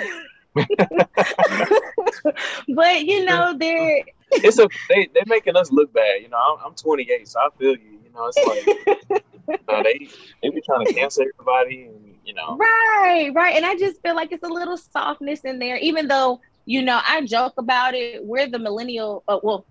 but 2.68 3.06
you 3.06 3.26
know, 3.26 3.56
they're 3.58 4.04
it's 4.32 4.60
a 4.60 4.68
they 4.90 5.10
they're 5.14 5.24
making 5.28 5.56
us 5.56 5.72
look 5.72 5.94
bad. 5.94 6.22
You 6.22 6.30
know, 6.30 6.38
I'm, 6.38 6.68
I'm 6.68 6.76
28, 6.76 7.28
so 7.28 7.40
I 7.40 7.50
feel 7.58 7.72
you. 7.72 8.00
You 8.04 8.12
know, 8.14 8.32
it's 8.34 9.10
like 9.10 9.24
uh, 9.68 9.84
they 9.84 10.08
they 10.42 10.50
be 10.50 10.62
trying 10.62 10.86
to 10.86 10.94
cancel 10.94 11.24
everybody, 11.24 11.84
and 11.84 12.05
you 12.26 12.34
know, 12.34 12.58
right, 12.58 13.32
right. 13.34 13.56
And 13.56 13.66
I 13.66 13.76
just 13.76 14.02
feel 14.02 14.16
like 14.16 14.32
it's 14.32 14.44
a 14.44 14.52
little 14.52 14.78
softness 14.78 15.42
in 15.42 15.60
there, 15.60 15.78
even 15.78 16.08
though 16.08 16.42
you 16.66 16.82
know 16.82 17.00
I 17.08 17.22
joke 17.26 17.54
about 17.58 17.94
it. 17.94 18.26
We're 18.26 18.48
the 18.48 18.60
millennial, 18.60 19.24
uh, 19.28 19.40
well, 19.44 19.66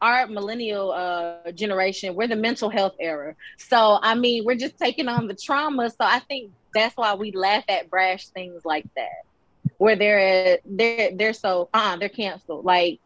our 0.00 0.26
millennial 0.26 0.92
uh, 0.92 1.52
generation. 1.52 2.14
We're 2.14 2.28
the 2.28 2.36
mental 2.36 2.68
health 2.68 2.94
era. 2.98 3.36
So 3.56 3.98
I 4.02 4.14
mean, 4.14 4.44
we're 4.44 4.56
just 4.56 4.78
taking 4.78 5.08
on 5.08 5.28
the 5.28 5.34
trauma. 5.34 5.90
So 5.90 5.96
I 6.00 6.18
think 6.18 6.50
that's 6.74 6.96
why 6.96 7.14
we 7.14 7.32
laugh 7.32 7.64
at 7.68 7.88
brash 7.88 8.26
things 8.28 8.64
like 8.64 8.86
that 8.96 9.22
where 9.78 9.96
they're 9.96 10.58
they're 10.64 11.10
they're 11.16 11.32
so 11.32 11.68
uh 11.74 11.96
they're 11.96 12.08
canceled. 12.08 12.64
Like, 12.64 13.00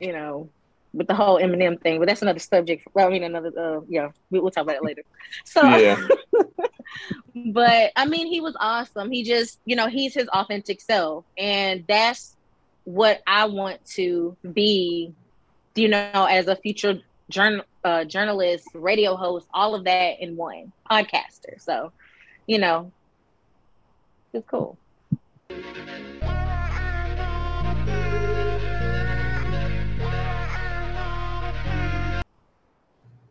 you 0.00 0.12
know, 0.12 0.48
with 0.92 1.06
the 1.06 1.14
whole 1.14 1.38
Eminem 1.38 1.80
thing, 1.80 1.98
but 1.98 2.08
that's 2.08 2.22
another 2.22 2.38
subject. 2.38 2.86
Well, 2.94 3.06
I 3.06 3.10
mean, 3.10 3.22
another 3.22 3.52
uh, 3.58 3.80
yeah, 3.88 4.10
we, 4.30 4.40
will 4.40 4.50
talk 4.50 4.64
about 4.64 4.76
it 4.76 4.84
later. 4.84 5.02
So, 5.44 5.62
yeah. 5.62 5.96
but 7.46 7.92
I 7.96 8.06
mean, 8.06 8.26
he 8.26 8.40
was 8.40 8.56
awesome. 8.58 9.10
He 9.10 9.22
just, 9.24 9.60
you 9.64 9.76
know, 9.76 9.88
he's 9.88 10.14
his 10.14 10.28
authentic 10.28 10.80
self, 10.80 11.24
and 11.36 11.84
that's 11.88 12.36
what 12.84 13.22
I 13.26 13.46
want 13.46 13.84
to 13.94 14.36
be. 14.52 15.12
You 15.74 15.88
know, 15.88 16.26
as 16.28 16.48
a 16.48 16.56
future 16.56 17.00
journal 17.30 17.64
uh, 17.84 18.04
journalist, 18.04 18.68
radio 18.74 19.16
host, 19.16 19.48
all 19.52 19.74
of 19.74 19.84
that 19.84 20.20
in 20.20 20.36
one 20.36 20.72
podcaster. 20.90 21.60
So, 21.60 21.92
you 22.46 22.58
know, 22.58 22.92
it's 24.32 24.46
cool. 24.46 24.78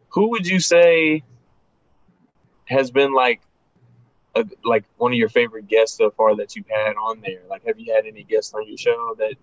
Who 0.09 0.31
would 0.31 0.45
you 0.45 0.59
say 0.59 1.23
has 2.65 2.91
been 2.91 3.13
like 3.13 3.41
a, 4.35 4.45
like 4.63 4.85
one 4.97 5.11
of 5.11 5.17
your 5.17 5.29
favorite 5.29 5.67
guests 5.67 5.97
so 5.97 6.11
far 6.11 6.35
that 6.35 6.55
you've 6.55 6.67
had 6.67 6.95
on 6.95 7.21
there? 7.21 7.41
Like, 7.49 7.65
have 7.65 7.79
you 7.79 7.93
had 7.93 8.05
any 8.05 8.23
guests 8.23 8.53
on 8.53 8.67
your 8.67 8.77
show 8.77 9.15
that 9.19 9.35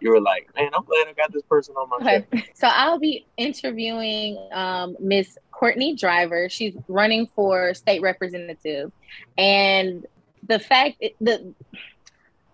you 0.00 0.10
were 0.10 0.20
like, 0.20 0.48
man, 0.56 0.70
I'm 0.74 0.84
glad 0.84 1.08
I 1.08 1.12
got 1.12 1.32
this 1.32 1.42
person 1.42 1.74
on 1.74 1.88
my 1.88 1.96
okay. 1.96 2.26
show? 2.32 2.42
So 2.54 2.68
I'll 2.68 2.98
be 2.98 3.26
interviewing 3.36 4.38
um, 4.52 4.96
Miss 5.00 5.38
Courtney 5.50 5.94
Driver. 5.94 6.48
She's 6.48 6.74
running 6.88 7.28
for 7.34 7.74
state 7.74 8.02
representative, 8.02 8.92
and 9.38 10.06
the 10.46 10.58
fact 10.58 11.02
the 11.20 11.54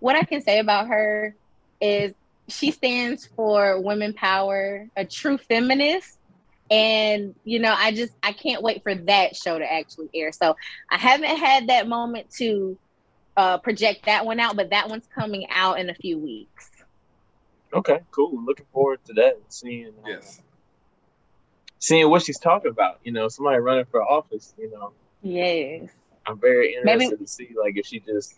what 0.01 0.17
I 0.17 0.23
can 0.25 0.41
say 0.41 0.59
about 0.59 0.89
her 0.89 1.35
is 1.81 2.15
she 2.49 2.71
stands 2.71 3.27
for 3.37 3.81
women 3.81 4.15
power, 4.15 4.89
a 4.97 5.05
true 5.05 5.39
feminist. 5.39 6.19
And, 6.71 7.35
you 7.45 7.59
know, 7.59 7.75
I 7.77 7.93
just, 7.93 8.15
I 8.23 8.33
can't 8.33 8.63
wait 8.63 8.83
for 8.83 8.95
that 8.95 9.37
show 9.37 9.59
to 9.59 9.73
actually 9.73 10.09
air. 10.15 10.33
So 10.33 10.57
I 10.91 10.97
haven't 10.97 11.37
had 11.37 11.69
that 11.69 11.87
moment 11.87 12.31
to 12.39 12.79
uh, 13.37 13.59
project 13.59 14.07
that 14.07 14.25
one 14.25 14.41
out, 14.41 14.57
but 14.57 14.71
that 14.71 14.89
one's 14.89 15.07
coming 15.15 15.47
out 15.51 15.79
in 15.79 15.91
a 15.91 15.95
few 15.95 16.19
weeks. 16.19 16.71
Okay, 17.75 18.01
cool. 18.11 18.43
Looking 18.45 18.67
forward 18.73 19.01
to 19.07 19.15
that. 19.15 19.39
Seeing, 19.49 19.93
uh, 20.05 20.09
yes. 20.09 20.43
seeing 21.79 22.09
what 22.11 22.23
she's 22.23 22.39
talking 22.39 22.71
about. 22.71 23.01
You 23.03 23.13
know, 23.13 23.29
somebody 23.29 23.59
running 23.59 23.87
for 23.87 24.03
office. 24.03 24.55
You 24.59 24.71
know. 24.71 24.93
Yes. 25.23 25.91
I'm 26.27 26.39
very 26.39 26.75
interested 26.75 26.99
Maybe. 26.99 27.17
to 27.17 27.27
see 27.27 27.51
like 27.61 27.77
if 27.77 27.87
she 27.87 28.01
just 28.01 28.35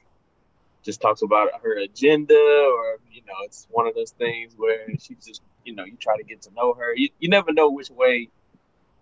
just 0.83 1.00
talks 1.00 1.23
about 1.23 1.49
her 1.62 1.78
agenda 1.78 2.35
or 2.35 2.99
you 3.11 3.23
know 3.26 3.35
it's 3.43 3.66
one 3.71 3.87
of 3.87 3.95
those 3.95 4.11
things 4.12 4.54
where 4.57 4.87
she 4.99 5.14
just 5.14 5.43
you 5.64 5.75
know 5.75 5.85
you 5.85 5.97
try 5.99 6.16
to 6.16 6.25
get 6.25 6.42
to 6.42 6.52
know 6.54 6.75
her 6.75 6.94
you, 6.97 7.09
you 7.18 7.28
never 7.28 7.52
know 7.52 7.71
which 7.71 7.90
way 7.90 8.28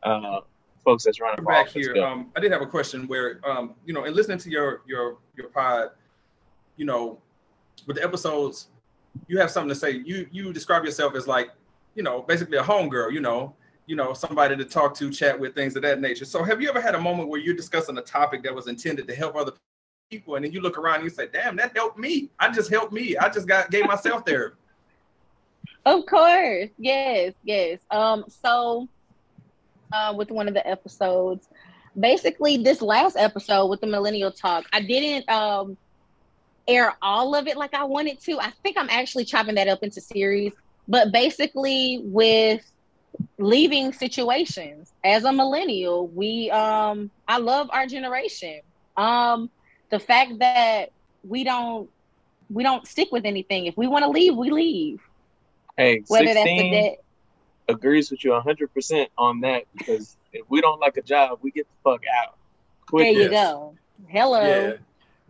uh, 0.02 0.40
folks 0.84 1.04
that's 1.04 1.20
running 1.20 1.44
back 1.44 1.68
here 1.68 1.96
um, 2.02 2.30
i 2.36 2.40
did 2.40 2.52
have 2.52 2.62
a 2.62 2.66
question 2.66 3.06
where 3.06 3.40
um, 3.44 3.74
you 3.84 3.92
know 3.92 4.04
in 4.04 4.14
listening 4.14 4.38
to 4.38 4.50
your 4.50 4.82
your 4.86 5.18
your 5.36 5.48
pod 5.48 5.90
you 6.76 6.84
know 6.84 7.18
with 7.86 7.96
the 7.96 8.02
episodes 8.02 8.68
you 9.28 9.38
have 9.38 9.50
something 9.50 9.68
to 9.68 9.74
say 9.74 9.90
you 9.90 10.26
you 10.30 10.52
describe 10.52 10.84
yourself 10.84 11.14
as 11.14 11.26
like 11.26 11.50
you 11.94 12.02
know 12.02 12.22
basically 12.22 12.56
a 12.56 12.62
homegirl 12.62 13.12
you 13.12 13.20
know 13.20 13.54
you 13.86 13.96
know 13.96 14.14
somebody 14.14 14.56
to 14.56 14.64
talk 14.64 14.94
to 14.94 15.10
chat 15.10 15.38
with 15.38 15.54
things 15.54 15.76
of 15.76 15.82
that 15.82 16.00
nature 16.00 16.24
so 16.24 16.42
have 16.42 16.62
you 16.62 16.68
ever 16.68 16.80
had 16.80 16.94
a 16.94 17.00
moment 17.00 17.28
where 17.28 17.40
you're 17.40 17.54
discussing 17.54 17.98
a 17.98 18.02
topic 18.02 18.42
that 18.42 18.54
was 18.54 18.68
intended 18.68 19.06
to 19.06 19.14
help 19.14 19.36
other 19.36 19.52
people, 20.12 20.36
and 20.36 20.44
then 20.44 20.52
you 20.52 20.60
look 20.60 20.78
around 20.78 20.96
and 20.96 21.04
you 21.04 21.10
say, 21.10 21.26
"Damn, 21.26 21.56
that 21.56 21.74
helped 21.74 21.98
me. 21.98 22.30
I 22.38 22.50
just 22.52 22.70
helped 22.70 22.92
me. 22.92 23.16
I 23.16 23.28
just 23.30 23.48
got 23.48 23.70
gave 23.70 23.86
myself 23.86 24.24
there." 24.24 24.54
Of 25.84 26.06
course, 26.06 26.70
yes, 26.78 27.34
yes. 27.42 27.80
Um, 27.90 28.24
so 28.28 28.88
uh, 29.92 30.14
with 30.16 30.30
one 30.30 30.48
of 30.48 30.54
the 30.54 30.66
episodes, 30.66 31.48
basically 31.98 32.58
this 32.58 32.80
last 32.80 33.16
episode 33.16 33.66
with 33.66 33.80
the 33.80 33.86
Millennial 33.86 34.30
Talk, 34.32 34.64
I 34.72 34.80
didn't 34.80 35.28
um 35.28 35.76
air 36.68 36.94
all 37.02 37.34
of 37.34 37.48
it 37.48 37.56
like 37.56 37.74
I 37.74 37.84
wanted 37.84 38.20
to. 38.24 38.38
I 38.40 38.52
think 38.62 38.76
I'm 38.78 38.90
actually 38.90 39.24
chopping 39.24 39.56
that 39.56 39.68
up 39.68 39.80
into 39.82 40.00
series, 40.00 40.52
but 40.86 41.12
basically 41.12 42.00
with 42.04 42.62
leaving 43.38 43.92
situations 43.92 44.90
as 45.04 45.24
a 45.24 45.32
millennial 45.32 46.08
we 46.08 46.50
um 46.50 47.10
i 47.28 47.36
love 47.36 47.68
our 47.70 47.86
generation 47.86 48.58
um 48.96 49.50
the 49.90 49.98
fact 50.00 50.38
that 50.38 50.88
we 51.22 51.44
don't 51.44 51.90
we 52.48 52.62
don't 52.62 52.86
stick 52.86 53.08
with 53.10 53.24
anything. 53.24 53.66
If 53.66 53.76
we 53.76 53.86
want 53.86 54.04
to 54.04 54.10
leave, 54.10 54.36
we 54.36 54.50
leave. 54.50 55.00
Hey, 55.76 56.02
whether 56.08 56.34
that's 56.34 56.46
a 56.46 56.70
debt. 56.70 56.98
Agrees 57.68 58.10
with 58.10 58.24
you 58.24 58.32
100% 58.32 59.06
on 59.16 59.40
that 59.40 59.64
because 59.76 60.16
if 60.32 60.44
we 60.48 60.60
don't 60.60 60.80
like 60.80 60.96
a 60.96 61.02
job, 61.02 61.38
we 61.42 61.50
get 61.50 61.66
the 61.66 61.90
fuck 61.90 62.02
out. 62.22 62.36
Quick. 62.88 63.14
There 63.14 63.24
you 63.24 63.30
go. 63.30 63.76
Hello. 64.08 64.40
Yeah, 64.42 64.72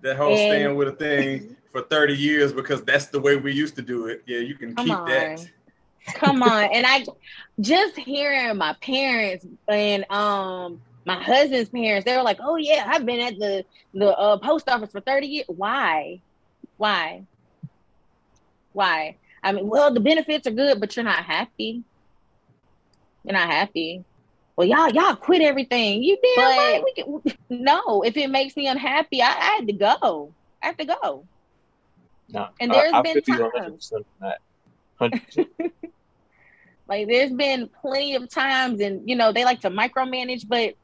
that 0.00 0.16
whole 0.16 0.30
and, 0.30 0.38
staying 0.38 0.76
with 0.76 0.88
a 0.88 0.92
thing 0.92 1.56
for 1.70 1.82
30 1.82 2.14
years 2.14 2.52
because 2.52 2.82
that's 2.82 3.06
the 3.06 3.20
way 3.20 3.36
we 3.36 3.52
used 3.52 3.76
to 3.76 3.82
do 3.82 4.06
it. 4.06 4.22
Yeah, 4.26 4.38
you 4.38 4.54
can 4.54 4.74
keep 4.74 4.96
on. 4.96 5.08
that. 5.08 5.46
Come 6.14 6.42
on. 6.42 6.64
And 6.72 6.86
I 6.86 7.04
just 7.60 7.96
hearing 7.96 8.56
my 8.56 8.74
parents 8.80 9.46
and 9.68 10.10
um 10.10 10.80
my 11.04 11.20
husband's 11.20 11.68
parents, 11.68 12.04
they 12.04 12.16
were 12.16 12.22
like, 12.22 12.38
"Oh 12.40 12.56
yeah, 12.56 12.84
I've 12.86 13.04
been 13.04 13.20
at 13.20 13.38
the 13.38 13.64
the 13.92 14.16
uh, 14.16 14.38
post 14.38 14.68
office 14.68 14.92
for 14.92 15.00
thirty 15.00 15.26
years." 15.26 15.46
Why? 15.48 16.20
Why? 16.76 17.24
Why? 18.72 19.18
I 19.42 19.52
mean, 19.52 19.68
well, 19.68 19.92
the 19.92 20.00
benefits 20.00 20.46
are 20.46 20.52
good, 20.52 20.80
but 20.80 20.94
you're 20.96 21.04
not 21.04 21.24
happy. 21.24 21.82
You're 23.24 23.34
not 23.34 23.48
happy. 23.48 24.04
Well, 24.56 24.66
y'all, 24.68 24.90
y'all 24.90 25.16
quit 25.16 25.42
everything. 25.42 26.02
You 26.02 26.18
did 26.22 26.38
right. 26.38 26.82
We 26.84 26.92
can, 26.92 27.38
no, 27.48 28.02
if 28.02 28.16
it 28.16 28.30
makes 28.30 28.56
me 28.56 28.66
unhappy, 28.66 29.22
I, 29.22 29.28
I 29.28 29.56
had 29.56 29.66
to 29.66 29.72
go. 29.72 30.32
I 30.62 30.66
have 30.66 30.76
to 30.76 30.84
go. 30.84 31.24
No, 32.28 32.48
and 32.60 32.70
there's 32.70 32.92
I, 32.92 33.02
been 33.02 33.22
times. 33.22 33.92
like 36.88 37.08
there's 37.08 37.32
been 37.32 37.68
plenty 37.80 38.14
of 38.14 38.28
times, 38.28 38.80
and 38.80 39.08
you 39.08 39.16
know 39.16 39.32
they 39.32 39.44
like 39.44 39.60
to 39.62 39.70
micromanage, 39.70 40.46
but 40.48 40.74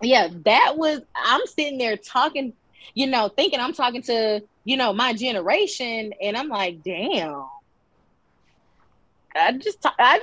yeah, 0.00 0.28
that 0.44 0.74
was 0.76 1.00
I'm 1.14 1.46
sitting 1.46 1.78
there 1.78 1.96
talking, 1.96 2.52
you 2.94 3.06
know, 3.06 3.28
thinking 3.28 3.60
I'm 3.60 3.74
talking 3.74 4.02
to, 4.02 4.42
you 4.64 4.76
know, 4.76 4.92
my 4.92 5.12
generation, 5.12 6.12
and 6.20 6.36
I'm 6.36 6.48
like, 6.48 6.82
damn. 6.82 7.44
I 9.34 9.52
just, 9.52 9.82
talk, 9.82 9.94
I, 9.98 10.20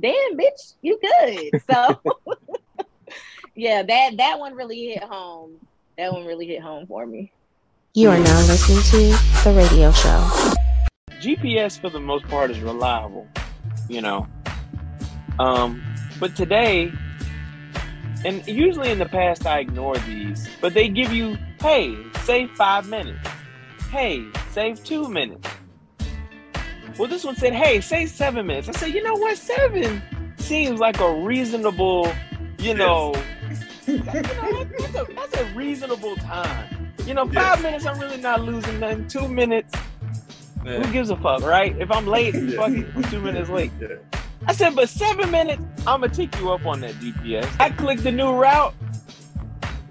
damn, 0.00 0.38
bitch, 0.38 0.74
you 0.82 0.98
good. 1.00 1.62
So, 1.70 2.00
yeah, 3.54 3.82
that 3.82 4.16
that 4.16 4.38
one 4.38 4.54
really 4.54 4.86
hit 4.86 5.02
home. 5.02 5.54
That 5.98 6.12
one 6.12 6.24
really 6.24 6.46
hit 6.46 6.60
home 6.60 6.86
for 6.86 7.06
me. 7.06 7.32
You 7.94 8.10
are 8.10 8.18
now 8.18 8.40
listening 8.46 8.82
to 8.82 9.44
the 9.44 9.54
radio 9.56 9.92
show. 9.92 10.28
GPS 11.20 11.80
for 11.80 11.90
the 11.90 12.00
most 12.00 12.26
part 12.26 12.50
is 12.50 12.60
reliable, 12.60 13.26
you 13.88 14.00
know. 14.00 14.26
Um, 15.38 15.82
but 16.20 16.36
today 16.36 16.92
and 18.24 18.46
usually 18.46 18.90
in 18.90 18.98
the 18.98 19.06
past 19.06 19.46
I 19.46 19.58
ignore 19.60 19.96
these, 19.98 20.48
but 20.60 20.74
they 20.74 20.88
give 20.88 21.12
you, 21.12 21.36
hey, 21.60 21.94
save 22.22 22.50
five 22.52 22.88
minutes. 22.88 23.28
Hey, 23.90 24.24
save 24.50 24.82
two 24.82 25.08
minutes. 25.08 25.46
Well, 26.98 27.08
this 27.08 27.24
one 27.24 27.34
said, 27.36 27.52
hey, 27.54 27.80
say 27.80 28.06
seven 28.06 28.46
minutes. 28.46 28.68
I 28.68 28.72
said, 28.72 28.94
you 28.94 29.02
know 29.02 29.14
what? 29.14 29.36
Seven 29.36 30.00
seems 30.36 30.78
like 30.78 31.00
a 31.00 31.12
reasonable, 31.22 32.12
you 32.58 32.74
know, 32.74 33.14
you 33.86 33.98
know 33.98 34.04
that's, 34.04 34.94
a, 34.94 35.06
that's 35.14 35.36
a 35.40 35.44
reasonable 35.54 36.16
time. 36.16 36.92
You 37.04 37.14
know, 37.14 37.24
five 37.26 37.34
Yes. 37.34 37.62
minutes, 37.62 37.86
I'm 37.86 37.98
really 37.98 38.16
not 38.20 38.42
losing 38.42 38.78
nothing. 38.80 39.08
Two 39.08 39.28
minutes, 39.28 39.74
Yeah. 40.64 40.82
who 40.82 40.92
gives 40.92 41.10
a 41.10 41.16
fuck, 41.16 41.42
right? 41.42 41.76
If 41.80 41.90
I'm 41.90 42.06
late, 42.06 42.34
Yeah. 42.34 42.56
fuck 42.56 42.70
it, 42.70 42.86
I'm 42.94 43.02
two 43.04 43.20
minutes 43.20 43.50
late. 43.50 43.72
Yeah. 43.80 43.88
I 44.46 44.52
said, 44.52 44.74
but 44.76 44.88
seven 44.88 45.30
minutes, 45.30 45.62
I'm 45.86 46.00
gonna 46.00 46.08
take 46.14 46.38
you 46.38 46.52
up 46.52 46.64
on 46.64 46.80
that 46.80 46.94
GPS. 46.96 47.48
I 47.58 47.70
clicked 47.70 48.04
the 48.04 48.12
new 48.12 48.32
route, 48.32 48.74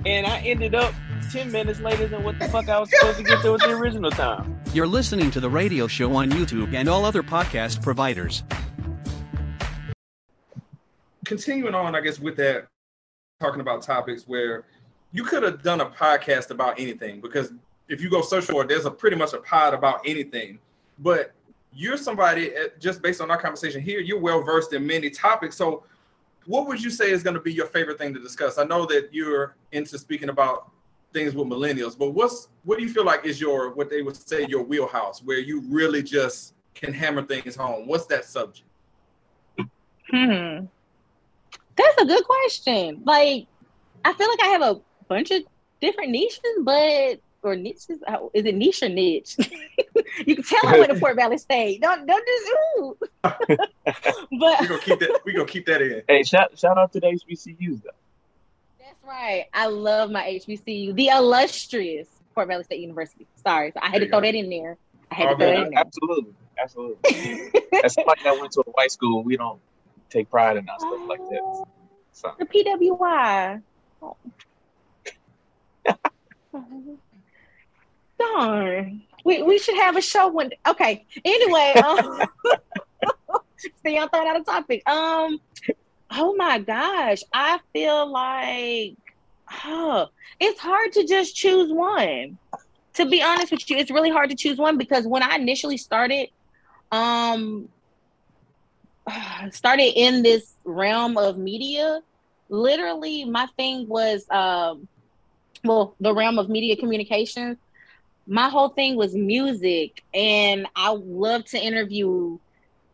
and 0.05 0.25
I 0.25 0.39
ended 0.39 0.73
up 0.75 0.93
ten 1.33 1.51
minutes 1.51 1.79
later 1.79 2.07
than 2.07 2.23
what 2.23 2.37
the 2.37 2.47
fuck 2.49 2.69
I 2.69 2.79
was 2.79 2.91
supposed 2.91 3.17
to 3.17 3.23
get 3.23 3.41
there 3.41 3.51
with 3.51 3.61
the 3.61 3.71
original 3.71 4.11
time. 4.11 4.61
You're 4.71 4.85
listening 4.85 5.31
to 5.31 5.39
the 5.39 5.49
radio 5.49 5.87
show 5.87 6.15
on 6.15 6.29
YouTube 6.29 6.75
and 6.75 6.87
all 6.87 7.03
other 7.05 7.23
podcast 7.23 7.81
providers. 7.81 8.43
continuing 11.25 11.73
on, 11.73 11.95
I 11.95 12.01
guess, 12.01 12.19
with 12.19 12.35
that, 12.37 12.67
talking 13.39 13.61
about 13.61 13.81
topics 13.81 14.27
where 14.27 14.65
you 15.11 15.23
could 15.23 15.41
have 15.41 15.63
done 15.63 15.81
a 15.81 15.85
podcast 15.87 16.51
about 16.51 16.79
anything 16.79 17.21
because 17.21 17.51
if 17.87 18.01
you 18.01 18.09
go 18.09 18.21
search 18.21 18.45
for 18.45 18.61
it, 18.61 18.67
there's 18.67 18.85
a 18.85 18.91
pretty 18.91 19.15
much 19.15 19.33
a 19.33 19.37
pod 19.37 19.73
about 19.73 20.01
anything. 20.05 20.59
But 20.99 21.31
you're 21.73 21.97
somebody, 21.97 22.53
eh, 22.53 22.67
just 22.79 23.01
based 23.01 23.21
on 23.21 23.31
our 23.31 23.39
conversation 23.39 23.81
here, 23.81 23.99
you're 23.99 24.19
well 24.19 24.43
versed 24.43 24.73
in 24.73 24.85
many 24.85 25.09
topics. 25.09 25.55
So, 25.55 25.83
what 26.45 26.67
would 26.67 26.83
you 26.83 26.91
say 26.91 27.09
is 27.09 27.23
going 27.23 27.35
to 27.35 27.41
be 27.41 27.53
your 27.53 27.65
favorite 27.65 27.97
thing 27.97 28.13
to 28.13 28.19
discuss? 28.19 28.59
I 28.59 28.65
know 28.65 28.85
that 28.87 29.09
you're 29.11 29.55
into 29.71 29.97
speaking 29.97 30.29
about 30.29 30.72
things 31.13 31.35
with 31.35 31.47
millennials, 31.47 31.97
but 31.97 32.11
what's 32.11 32.49
what 32.63 32.77
do 32.77 32.83
you 32.83 32.89
feel 32.91 33.05
like 33.05 33.25
is 33.25 33.39
your 33.39 33.73
what 33.73 33.89
they 33.89 34.01
would 34.01 34.15
say 34.15 34.45
your 34.47 34.63
wheelhouse, 34.63 35.21
where 35.23 35.39
you 35.39 35.61
really 35.69 36.01
just 36.03 36.53
can 36.73 36.91
hammer 36.93 37.21
things 37.23 37.55
home? 37.55 37.87
What's 37.87 38.05
that 38.07 38.25
subject? 38.25 38.67
Hmm. 40.09 40.65
That's 41.75 41.97
a 42.01 42.05
good 42.05 42.23
question. 42.23 43.01
Like, 43.03 43.47
I 44.05 44.13
feel 44.13 44.27
like 44.29 44.43
I 44.43 44.47
have 44.47 44.61
a 44.61 44.81
bunch 45.07 45.31
of 45.31 45.43
different 45.81 46.11
niches, 46.11 46.39
but 46.61 47.19
or 47.41 47.55
niches. 47.55 47.99
how- 48.07 48.31
Is 48.33 48.45
it 48.45 48.55
niche 48.55 48.83
or 48.83 48.89
niche? 48.89 49.35
you 50.25 50.35
can 50.35 50.43
tell 50.43 50.59
I 50.67 50.79
went 50.79 50.91
to 50.91 50.99
Fort 50.99 51.15
Valley 51.15 51.37
State. 51.37 51.81
Don't 51.81 52.05
don't 52.05 52.25
just 52.25 52.51
ooh. 52.77 52.97
We're 53.01 53.57
but 54.39 54.67
gonna 54.67 54.79
keep 54.79 54.99
that. 54.99 55.21
We're 55.25 55.33
gonna 55.35 55.45
keep 55.47 55.65
that 55.65 55.81
in. 55.81 56.03
Hey, 56.07 56.23
shout 56.23 56.57
shout 56.57 56.77
out 56.77 56.91
to 56.93 56.99
the 56.99 57.07
HBCUs 57.07 57.81
though. 57.83 57.89
Right. 59.03 59.45
I 59.53 59.67
love 59.67 60.11
my 60.11 60.23
HBCU, 60.23 60.95
the 60.95 61.07
illustrious 61.09 62.07
Fort 62.33 62.47
Valley 62.47 62.63
State 62.63 62.79
University. 62.81 63.27
Sorry, 63.45 63.71
so 63.71 63.79
I 63.81 63.85
had 63.87 63.93
There 63.95 63.99
to 64.01 64.09
throw 64.09 64.19
go. 64.19 64.25
that 64.25 64.35
in 64.35 64.49
there. 64.49 64.77
I 65.11 65.15
had 65.15 65.27
All 65.27 65.33
to 65.33 65.37
throw 65.37 65.47
good. 65.47 65.57
that 65.57 65.67
in 65.67 65.69
there. 65.73 65.79
Absolutely, 65.79 66.33
absolutely. 66.61 67.61
As 67.83 67.93
somebody 67.93 68.23
that 68.23 68.39
went 68.39 68.51
to 68.53 68.61
a 68.61 68.71
white 68.71 68.91
school, 68.91 69.23
we 69.23 69.37
don't 69.37 69.59
take 70.09 70.29
pride 70.29 70.57
in 70.57 70.67
our 70.69 70.79
stuff 70.79 70.99
like 71.07 71.19
that. 71.29 71.65
So 72.13 72.31
The 72.39 72.45
PWI. 72.45 73.61
Darn. 78.19 79.01
We, 79.25 79.41
we 79.43 79.57
should 79.57 79.75
have 79.75 79.95
a 79.95 80.01
show 80.01 80.27
one 80.27 80.49
day. 80.49 80.59
Okay. 80.67 81.05
Anyway, 81.23 81.73
um, 81.83 82.21
see, 83.85 83.97
I 83.97 84.07
thought 84.07 84.27
out 84.27 84.35
of 84.39 84.45
topic. 84.45 84.87
Um, 84.87 85.39
oh 86.13 86.35
my 86.35 86.59
gosh, 86.59 87.21
I 87.33 87.59
feel 87.73 88.11
like 88.11 88.95
oh, 89.65 90.07
it's 90.39 90.59
hard 90.59 90.91
to 90.93 91.05
just 91.05 91.35
choose 91.35 91.71
one. 91.71 92.37
To 92.95 93.05
be 93.07 93.23
honest 93.23 93.51
with 93.51 93.67
you, 93.69 93.77
it's 93.77 93.89
really 93.91 94.11
hard 94.11 94.29
to 94.29 94.35
choose 94.35 94.57
one 94.57 94.77
because 94.77 95.07
when 95.07 95.23
I 95.23 95.35
initially 95.35 95.77
started, 95.77 96.29
um, 96.91 97.67
started 99.51 99.93
in 99.95 100.21
this 100.21 100.53
realm 100.63 101.17
of 101.17 101.37
media, 101.37 102.01
literally 102.49 103.25
my 103.25 103.47
thing 103.57 103.87
was 103.87 104.29
um 104.29 104.87
well 105.63 105.95
the 105.99 106.13
realm 106.13 106.37
of 106.37 106.49
media 106.49 106.75
communications 106.75 107.57
my 108.27 108.47
whole 108.47 108.69
thing 108.69 108.95
was 108.95 109.15
music 109.15 110.03
and 110.13 110.67
i 110.75 110.91
love 110.91 111.43
to 111.45 111.57
interview 111.57 112.37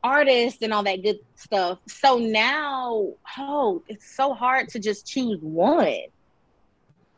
artists 0.04 0.62
and 0.62 0.74
all 0.74 0.84
that 0.84 1.04
good 1.04 1.20
stuff 1.36 1.80
so 1.88 2.18
now 2.18 3.12
oh 3.38 3.84
it's 3.88 4.16
so 4.16 4.34
hard 4.34 4.70
to 4.70 4.80
just 4.80 5.06
choose 5.06 5.40
one 5.42 6.06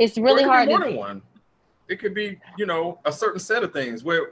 it's 0.01 0.17
really 0.17 0.43
it 0.43 0.47
hard 0.47 0.67
more 0.67 0.79
to, 0.79 0.85
than 0.85 0.95
one. 0.95 1.21
It 1.87 1.99
could 1.99 2.15
be, 2.15 2.39
you 2.57 2.65
know, 2.65 2.99
a 3.05 3.11
certain 3.11 3.39
set 3.39 3.63
of 3.63 3.71
things 3.71 4.03
where 4.03 4.31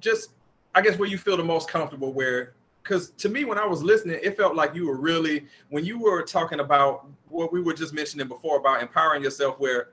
just 0.00 0.30
I 0.74 0.80
guess 0.80 0.98
where 0.98 1.08
you 1.08 1.18
feel 1.18 1.36
the 1.36 1.44
most 1.44 1.68
comfortable 1.68 2.14
where 2.14 2.54
because 2.82 3.10
to 3.10 3.28
me 3.28 3.44
when 3.44 3.58
I 3.58 3.66
was 3.66 3.82
listening, 3.82 4.18
it 4.22 4.38
felt 4.38 4.54
like 4.54 4.74
you 4.74 4.86
were 4.86 4.96
really 4.96 5.46
when 5.68 5.84
you 5.84 5.98
were 5.98 6.22
talking 6.22 6.60
about 6.60 7.06
what 7.28 7.52
we 7.52 7.60
were 7.60 7.74
just 7.74 7.92
mentioning 7.92 8.26
before 8.26 8.56
about 8.58 8.80
empowering 8.80 9.22
yourself 9.22 9.60
where 9.60 9.88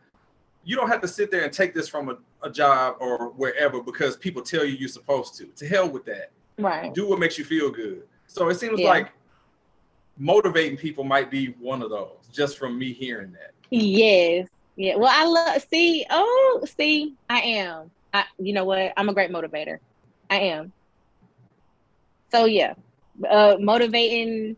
you 0.63 0.77
don't 0.77 0.87
have 0.87 1.01
to 1.01 1.07
sit 1.07 1.29
there 1.29 1.43
and 1.43 1.51
take 1.51 1.73
this 1.73 1.89
from 1.89 2.07
a, 2.07 2.17
a 2.41 2.49
job 2.49 2.95
or 3.01 3.31
wherever 3.31 3.83
because 3.83 4.15
people 4.15 4.41
tell 4.41 4.63
you 4.63 4.77
you're 4.77 4.87
supposed 4.87 5.35
to. 5.35 5.47
To 5.47 5.67
hell 5.67 5.89
with 5.89 6.05
that. 6.05 6.31
Right 6.57 6.93
Do 6.93 7.07
what 7.07 7.19
makes 7.19 7.37
you 7.37 7.43
feel 7.45 7.69
good. 7.71 8.03
So 8.27 8.49
it 8.49 8.55
seems 8.55 8.79
Yeah. 8.79 8.89
like 8.89 9.11
motivating 10.17 10.77
people 10.77 11.03
might 11.03 11.31
be 11.31 11.47
one 11.59 11.81
of 11.81 11.89
those, 11.89 12.27
just 12.31 12.57
from 12.57 12.77
me 12.77 12.93
hearing 12.93 13.31
that. 13.33 13.51
Yes. 13.71 14.47
Yeah. 14.75 14.95
Well, 14.95 15.11
I 15.11 15.25
love 15.25 15.63
see. 15.71 16.05
Oh, 16.09 16.65
see, 16.77 17.15
I 17.29 17.39
am. 17.39 17.91
I. 18.11 18.25
You 18.39 18.53
know 18.53 18.65
what? 18.65 18.93
I'm 18.97 19.09
a 19.09 19.13
great 19.13 19.31
motivator. 19.31 19.77
I 20.29 20.37
am. 20.37 20.73
So 22.31 22.45
yeah, 22.45 22.73
uh, 23.29 23.57
motivating, 23.59 24.55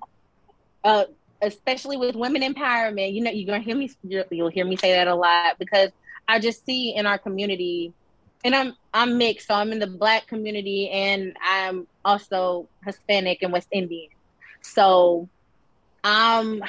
uh, 0.83 1.05
especially 1.41 1.97
with 1.97 2.15
women 2.15 2.41
empowerment. 2.41 3.13
You 3.13 3.21
know, 3.23 3.31
you're 3.31 3.47
gonna 3.47 3.63
hear 3.63 3.75
me. 3.75 3.89
You'll 4.03 4.49
hear 4.49 4.65
me 4.65 4.77
say 4.77 4.93
that 4.93 5.07
a 5.07 5.15
lot 5.15 5.57
because 5.59 5.91
I 6.27 6.39
just 6.39 6.65
see 6.65 6.95
in 6.95 7.05
our 7.05 7.17
community, 7.17 7.93
and 8.45 8.53
I'm 8.53 8.73
I'm 8.93 9.17
mixed, 9.17 9.47
so 9.47 9.55
I'm 9.55 9.71
in 9.71 9.79
the 9.79 9.87
Black 9.87 10.27
community, 10.27 10.89
and 10.89 11.35
I'm 11.43 11.87
also 12.05 12.69
Hispanic 12.85 13.39
and 13.41 13.51
West 13.51 13.67
Indian. 13.71 14.09
So, 14.61 15.27
um, 16.03 16.63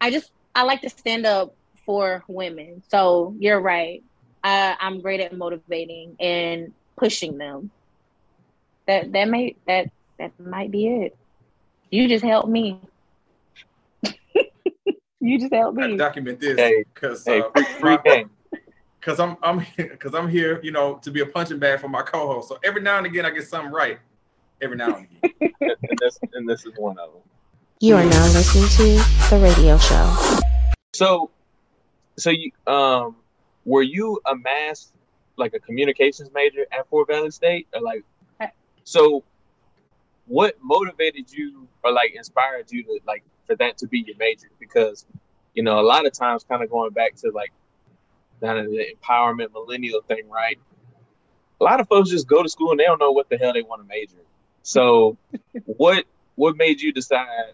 I 0.00 0.12
just 0.12 0.30
I 0.54 0.62
like 0.62 0.82
to 0.82 0.88
stand 0.88 1.26
up 1.26 1.56
for 1.84 2.22
women. 2.28 2.82
So 2.88 3.34
you're 3.40 3.60
right. 3.60 4.04
I, 4.42 4.76
I'm 4.80 5.00
great 5.00 5.20
at 5.20 5.36
motivating 5.36 6.16
and 6.20 6.72
pushing 6.96 7.36
them. 7.36 7.72
That 8.86 9.12
that 9.12 9.28
may 9.28 9.56
that 9.66 9.88
that 10.20 10.38
might 10.38 10.70
be 10.70 10.86
it. 10.86 11.18
You 11.90 12.06
just 12.06 12.24
helped 12.24 12.48
me. 12.48 12.80
you 15.20 15.40
just 15.40 15.52
helped 15.52 15.80
I 15.80 15.88
me. 15.88 15.96
document 15.96 16.38
this 16.38 16.86
because 16.94 17.24
hey, 17.24 17.40
uh, 17.40 17.50
free, 17.50 17.64
free 17.80 17.98
game. 18.04 18.30
Because 19.00 19.18
I'm 19.18 19.36
I'm 19.42 19.64
because 19.76 20.14
I'm 20.14 20.28
here, 20.28 20.60
you 20.62 20.72
know, 20.72 20.96
to 21.02 21.10
be 21.10 21.20
a 21.20 21.26
punching 21.26 21.58
bag 21.58 21.80
for 21.80 21.88
my 21.88 22.02
co-host. 22.02 22.48
So 22.48 22.58
every 22.62 22.82
now 22.82 22.98
and 22.98 23.06
again, 23.06 23.24
I 23.24 23.30
get 23.30 23.46
something 23.46 23.72
right. 23.72 23.98
Every 24.60 24.76
now 24.76 24.96
and 24.96 25.06
again. 25.22 25.52
and 25.60 25.98
this 25.98 26.18
and 26.34 26.48
this 26.48 26.66
is 26.66 26.72
one 26.76 26.98
of 26.98 27.12
them. 27.12 27.22
You 27.80 27.96
are 27.96 28.04
now 28.04 28.24
listening 28.26 28.68
to 28.68 29.30
The 29.30 29.40
Radio 29.42 29.78
Show. 29.78 30.16
So, 30.92 31.30
so 32.18 32.28
you 32.28 32.52
um, 32.66 33.16
were 33.64 33.82
you 33.82 34.20
a 34.26 34.36
mass 34.36 34.92
like 35.36 35.54
a 35.54 35.60
communications 35.60 36.28
major 36.34 36.66
at 36.70 36.86
Fort 36.88 37.08
Valley 37.08 37.30
State, 37.30 37.66
or 37.74 37.80
like, 37.80 38.04
so 38.84 39.24
what 40.26 40.56
motivated 40.62 41.32
you 41.32 41.66
or 41.82 41.92
like 41.92 42.14
inspired 42.14 42.70
you 42.70 42.82
to 42.84 43.00
like 43.06 43.24
for 43.46 43.56
that 43.56 43.78
to 43.78 43.86
be 43.86 44.00
your 44.00 44.16
major? 44.18 44.48
Because 44.58 45.06
you 45.54 45.62
know, 45.62 45.80
a 45.80 45.82
lot 45.82 46.04
of 46.04 46.12
times, 46.12 46.44
kind 46.44 46.62
of 46.62 46.70
going 46.70 46.92
back 46.92 47.16
to 47.16 47.30
like 47.30 47.52
kind 48.40 48.58
of 48.58 48.66
the 48.66 48.86
empowerment 48.94 49.52
millennial 49.52 50.00
thing, 50.02 50.28
right? 50.28 50.58
A 51.60 51.64
lot 51.64 51.80
of 51.80 51.88
folks 51.88 52.10
just 52.10 52.26
go 52.26 52.42
to 52.42 52.48
school 52.48 52.70
and 52.70 52.80
they 52.80 52.84
don't 52.84 52.98
know 52.98 53.12
what 53.12 53.28
the 53.28 53.36
hell 53.36 53.52
they 53.52 53.62
want 53.62 53.82
to 53.82 53.88
major. 53.88 54.22
So, 54.62 55.16
what 55.64 56.04
what 56.36 56.56
made 56.56 56.80
you 56.80 56.92
decide? 56.92 57.52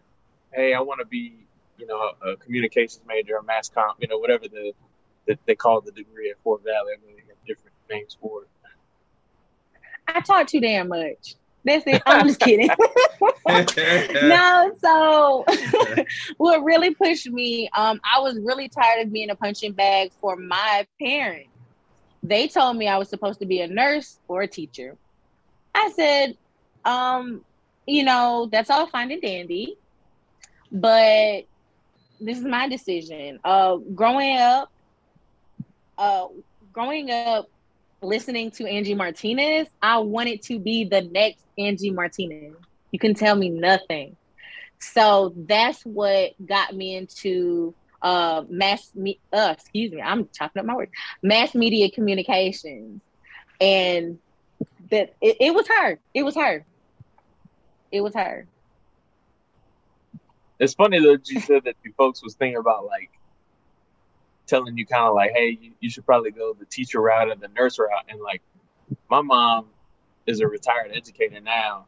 Hey, 0.52 0.74
I 0.74 0.80
want 0.80 1.00
to 1.00 1.06
be 1.06 1.46
you 1.78 1.86
know, 1.86 2.12
a 2.24 2.36
communications 2.36 3.00
major, 3.06 3.36
a 3.36 3.42
mass 3.42 3.68
comp, 3.68 3.98
you 4.00 4.08
know, 4.08 4.18
whatever 4.18 4.48
the, 4.48 4.72
the 5.26 5.38
they 5.46 5.54
call 5.54 5.80
the 5.80 5.92
degree 5.92 6.30
at 6.30 6.36
Fort 6.42 6.62
Valley. 6.64 6.92
I 6.96 7.06
mean, 7.06 7.16
they 7.16 7.22
have 7.28 7.46
different 7.46 7.74
names 7.90 8.16
for 8.20 8.42
it. 8.42 8.48
I 10.08 10.20
talk 10.20 10.46
too 10.46 10.60
damn 10.60 10.88
much. 10.88 11.34
That's 11.66 11.84
it. 11.88 12.00
I'm 12.06 12.28
just 12.28 12.38
kidding. 12.38 12.68
no, 13.48 14.72
so 14.80 15.44
what 16.36 16.62
really 16.62 16.94
pushed 16.94 17.28
me, 17.28 17.68
um, 17.76 18.00
I 18.04 18.20
was 18.20 18.38
really 18.38 18.68
tired 18.68 19.04
of 19.04 19.12
being 19.12 19.30
a 19.30 19.34
punching 19.34 19.72
bag 19.72 20.12
for 20.20 20.36
my 20.36 20.86
parents. 21.02 21.50
They 22.22 22.46
told 22.46 22.76
me 22.76 22.86
I 22.86 22.98
was 22.98 23.08
supposed 23.08 23.40
to 23.40 23.46
be 23.46 23.62
a 23.62 23.66
nurse 23.66 24.20
or 24.28 24.42
a 24.42 24.46
teacher. 24.46 24.96
I 25.74 25.90
said, 25.94 26.36
um, 26.84 27.44
you 27.84 28.04
know, 28.04 28.48
that's 28.50 28.70
all 28.70 28.86
fine 28.86 29.10
and 29.10 29.20
dandy, 29.20 29.76
but 30.70 31.46
this 32.20 32.38
is 32.38 32.44
my 32.44 32.68
decision. 32.68 33.40
Uh, 33.44 33.78
growing 33.92 34.38
up, 34.38 34.70
uh, 35.98 36.28
growing 36.72 37.10
up, 37.10 37.50
listening 38.02 38.50
to 38.52 38.66
Angie 38.66 38.94
Martinez, 38.94 39.68
I 39.82 39.98
wanted 39.98 40.42
to 40.42 40.58
be 40.58 40.84
the 40.84 41.02
next 41.02 41.44
Angie 41.58 41.90
Martinez. 41.90 42.54
You 42.90 42.98
can 42.98 43.14
tell 43.14 43.36
me 43.36 43.48
nothing. 43.50 44.16
So 44.78 45.32
that's 45.36 45.82
what 45.82 46.32
got 46.44 46.74
me 46.74 46.96
into 46.96 47.74
uh 48.02 48.44
mass 48.48 48.92
me 48.94 49.18
uh 49.32 49.54
excuse 49.56 49.90
me 49.90 50.02
i'm 50.02 50.28
chopping 50.32 50.60
up 50.60 50.66
my 50.66 50.74
words 50.76 50.92
mass 51.22 51.54
media 51.54 51.90
communications 51.90 53.00
and 53.60 54.18
that 54.90 55.14
it, 55.22 55.36
it 55.40 55.54
was 55.54 55.66
her 55.66 55.98
it 56.12 56.22
was 56.22 56.34
her 56.34 56.64
it 57.90 58.02
was 58.02 58.14
her 58.14 58.46
It's 60.58 60.74
funny 60.74 61.00
that 61.00 61.28
you 61.28 61.40
said 61.40 61.64
that 61.64 61.76
you 61.84 61.92
folks 61.96 62.22
was 62.22 62.34
thinking 62.34 62.58
about 62.58 62.86
like 62.86 63.10
telling 64.46 64.76
you 64.76 64.86
kind 64.86 65.04
of 65.04 65.14
like, 65.14 65.32
hey, 65.34 65.58
you, 65.60 65.72
you 65.80 65.90
should 65.90 66.06
probably 66.06 66.30
go 66.30 66.54
the 66.54 66.66
teacher 66.66 67.00
route 67.00 67.28
or 67.28 67.36
the 67.36 67.48
nurse 67.48 67.78
route. 67.78 68.04
And 68.08 68.20
like, 68.20 68.42
my 69.10 69.20
mom 69.20 69.66
is 70.26 70.40
a 70.40 70.46
retired 70.46 70.92
educator 70.94 71.40
now, 71.40 71.86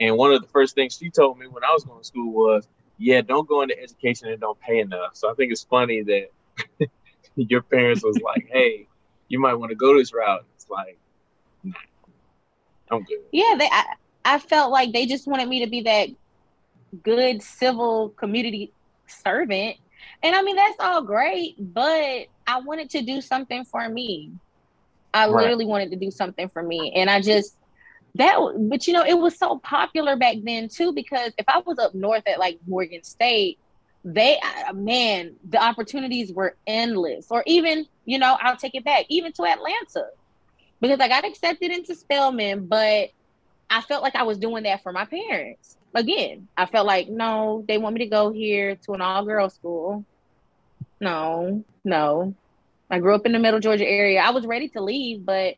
and 0.00 0.16
one 0.16 0.32
of 0.32 0.40
the 0.42 0.48
first 0.48 0.74
things 0.74 0.96
she 0.96 1.10
told 1.10 1.38
me 1.38 1.46
when 1.46 1.64
I 1.64 1.72
was 1.72 1.84
going 1.84 2.00
to 2.00 2.06
school 2.06 2.32
was, 2.32 2.68
yeah, 2.98 3.20
don't 3.20 3.48
go 3.48 3.62
into 3.62 3.80
education 3.80 4.28
and 4.28 4.40
don't 4.40 4.58
pay 4.60 4.80
enough. 4.80 5.14
So 5.14 5.30
I 5.30 5.34
think 5.34 5.52
it's 5.52 5.64
funny 5.64 6.02
that 6.02 6.88
your 7.36 7.62
parents 7.62 8.02
was 8.04 8.18
like, 8.20 8.48
hey, 8.52 8.86
you 9.28 9.40
might 9.40 9.54
want 9.54 9.70
to 9.70 9.76
go 9.76 9.96
this 9.96 10.12
route. 10.12 10.44
It's 10.54 10.68
like, 10.68 10.98
nah, 11.62 11.74
I'm 12.90 13.02
good. 13.04 13.18
yeah 13.32 13.54
they 13.58 13.68
I, 13.70 13.84
I 14.24 14.38
felt 14.38 14.70
like 14.70 14.92
they 14.92 15.06
just 15.06 15.26
wanted 15.26 15.48
me 15.48 15.64
to 15.64 15.70
be 15.70 15.82
that 15.82 16.08
good 17.02 17.42
civil 17.42 18.10
community 18.10 18.72
servant 19.06 19.76
and 20.22 20.34
i 20.34 20.42
mean 20.42 20.56
that's 20.56 20.76
all 20.80 21.02
great 21.02 21.54
but 21.58 22.26
i 22.46 22.60
wanted 22.60 22.90
to 22.90 23.02
do 23.02 23.20
something 23.20 23.64
for 23.64 23.88
me 23.88 24.32
i 25.14 25.26
Right. 25.26 25.42
literally 25.42 25.66
wanted 25.66 25.90
to 25.90 25.96
do 25.96 26.10
something 26.10 26.48
for 26.48 26.62
me 26.62 26.92
and 26.96 27.10
i 27.10 27.20
just 27.20 27.56
that 28.14 28.38
but 28.70 28.86
you 28.86 28.92
know 28.92 29.04
it 29.04 29.18
was 29.18 29.38
so 29.38 29.58
popular 29.58 30.16
back 30.16 30.36
then 30.44 30.68
too 30.68 30.92
because 30.92 31.32
if 31.38 31.44
i 31.48 31.60
was 31.66 31.78
up 31.78 31.94
north 31.94 32.22
at 32.26 32.38
like 32.38 32.58
morgan 32.66 33.02
state 33.04 33.58
they 34.04 34.38
man 34.74 35.36
the 35.48 35.62
opportunities 35.62 36.32
were 36.32 36.56
endless 36.66 37.26
or 37.30 37.42
even 37.46 37.86
you 38.04 38.18
know 38.18 38.36
i'll 38.40 38.56
take 38.56 38.74
it 38.74 38.84
back 38.84 39.04
even 39.08 39.32
to 39.32 39.42
atlanta 39.44 40.06
because 40.80 41.00
i 41.00 41.08
got 41.08 41.24
accepted 41.24 41.70
into 41.70 41.94
spelman 41.94 42.66
but 42.66 43.08
I 43.70 43.82
felt 43.82 44.02
like 44.02 44.16
I 44.16 44.22
was 44.24 44.38
doing 44.38 44.64
that 44.64 44.82
for 44.82 44.92
my 44.92 45.04
parents. 45.04 45.77
Again, 45.94 46.48
I 46.56 46.66
felt 46.66 46.86
like, 46.86 47.08
no, 47.08 47.64
they 47.66 47.78
want 47.78 47.94
me 47.94 48.04
to 48.04 48.10
go 48.10 48.30
here 48.32 48.76
to 48.84 48.92
an 48.92 49.00
all 49.00 49.24
girls 49.24 49.54
school. 49.54 50.04
No, 51.00 51.64
no. 51.84 52.34
I 52.90 52.98
grew 52.98 53.14
up 53.14 53.26
in 53.26 53.32
the 53.32 53.38
middle 53.38 53.60
Georgia 53.60 53.86
area. 53.86 54.20
I 54.20 54.30
was 54.30 54.46
ready 54.46 54.68
to 54.70 54.82
leave, 54.82 55.24
but 55.24 55.54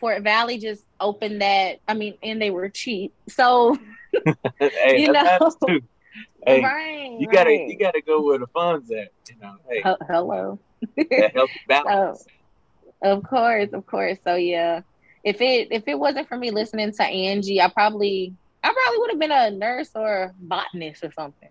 Fort 0.00 0.22
Valley 0.22 0.58
just 0.58 0.84
opened 1.00 1.40
that. 1.42 1.78
I 1.86 1.94
mean, 1.94 2.14
and 2.22 2.40
they 2.40 2.50
were 2.50 2.68
cheap. 2.68 3.12
So, 3.28 3.76
hey, 4.58 5.00
You 5.02 5.12
know. 5.12 5.50
Hey, 6.46 6.62
right. 6.62 7.16
you 7.18 7.26
gotta 7.26 7.50
right. 7.50 7.68
you 7.68 7.78
gotta 7.78 8.00
go 8.00 8.22
where 8.22 8.38
the 8.38 8.46
funds 8.48 8.90
at. 8.90 9.08
You 9.28 9.36
know, 9.40 9.56
hey, 9.68 9.82
He- 9.82 10.06
Hello. 10.08 10.58
that 10.96 11.50
balance. 11.68 12.26
Of 13.02 13.22
course, 13.24 13.70
of 13.72 13.84
course. 13.86 14.18
So 14.24 14.36
yeah, 14.36 14.80
if 15.24 15.40
it 15.40 15.68
if 15.72 15.84
it 15.86 15.98
wasn't 15.98 16.28
for 16.28 16.36
me 16.36 16.50
listening 16.50 16.92
to 16.92 17.02
Angie, 17.02 17.60
I 17.60 17.68
probably 17.68 18.34
I 18.66 18.72
probably 18.72 18.98
would 18.98 19.10
have 19.10 19.20
been 19.20 19.30
a 19.30 19.50
nurse 19.52 19.90
or 19.94 20.22
a 20.24 20.34
botanist 20.40 21.04
or 21.04 21.12
something. 21.12 21.50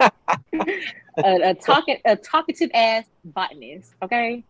a, 0.00 1.50
a 1.50 1.54
talking 1.54 1.98
a 2.04 2.16
talkative 2.16 2.72
ass 2.74 3.04
botanist. 3.24 3.94
Okay. 4.02 4.42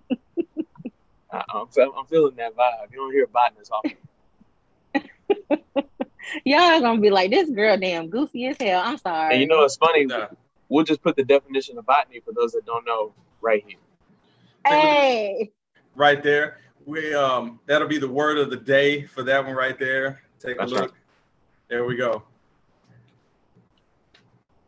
I, 1.31 1.43
I'm, 1.53 1.67
I'm 1.77 2.07
feeling 2.07 2.37
that 2.37 2.57
vibe. 2.57 2.91
You 2.91 2.97
don't 2.97 3.13
hear 3.13 3.27
botanists 3.27 3.71
often. 3.71 3.93
Y'all 6.45 6.81
gonna 6.81 7.03
be 7.03 7.11
like 7.11 7.31
this 7.31 7.51
girl 7.51 7.77
damn 7.77 8.09
goofy 8.09 8.47
as 8.47 8.57
hell. 8.59 8.81
I'm 8.83 8.97
sorry. 8.97 9.35
And 9.35 9.43
you 9.43 9.47
know 9.47 9.59
what's 9.59 9.77
funny? 9.77 10.07
Nah. 10.07 10.29
We'll 10.71 10.85
just 10.85 11.03
put 11.03 11.17
the 11.17 11.25
definition 11.25 11.77
of 11.77 11.85
botany 11.85 12.21
for 12.21 12.33
those 12.33 12.53
that 12.53 12.65
don't 12.65 12.87
know 12.87 13.13
right 13.43 13.63
here. 13.67 13.77
hey. 14.67 15.53
right 15.95 16.23
there. 16.23 16.61
We 16.87 17.13
um 17.13 17.61
that'll 17.67 17.89
be 17.89 17.99
the 17.99 18.09
word 18.09 18.39
of 18.39 18.49
the 18.49 18.57
day 18.57 19.03
for 19.05 19.23
that 19.25 19.45
one 19.45 19.55
right 19.55 19.79
there. 19.79 20.23
Take 20.45 20.59
That's 20.59 20.73
a 20.73 20.75
look. 20.75 20.83
right. 20.83 20.91
There 21.69 21.85
we 21.85 21.97
go. 21.97 22.23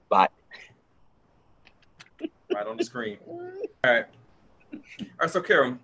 Botany. 0.09 0.33
Right 2.55 2.67
on 2.67 2.77
the 2.77 2.85
screen. 2.85 3.19
All 3.27 3.41
right. 3.85 4.07
All 4.73 4.79
right, 5.21 5.31
so 5.31 5.43
Caral, 5.43 5.79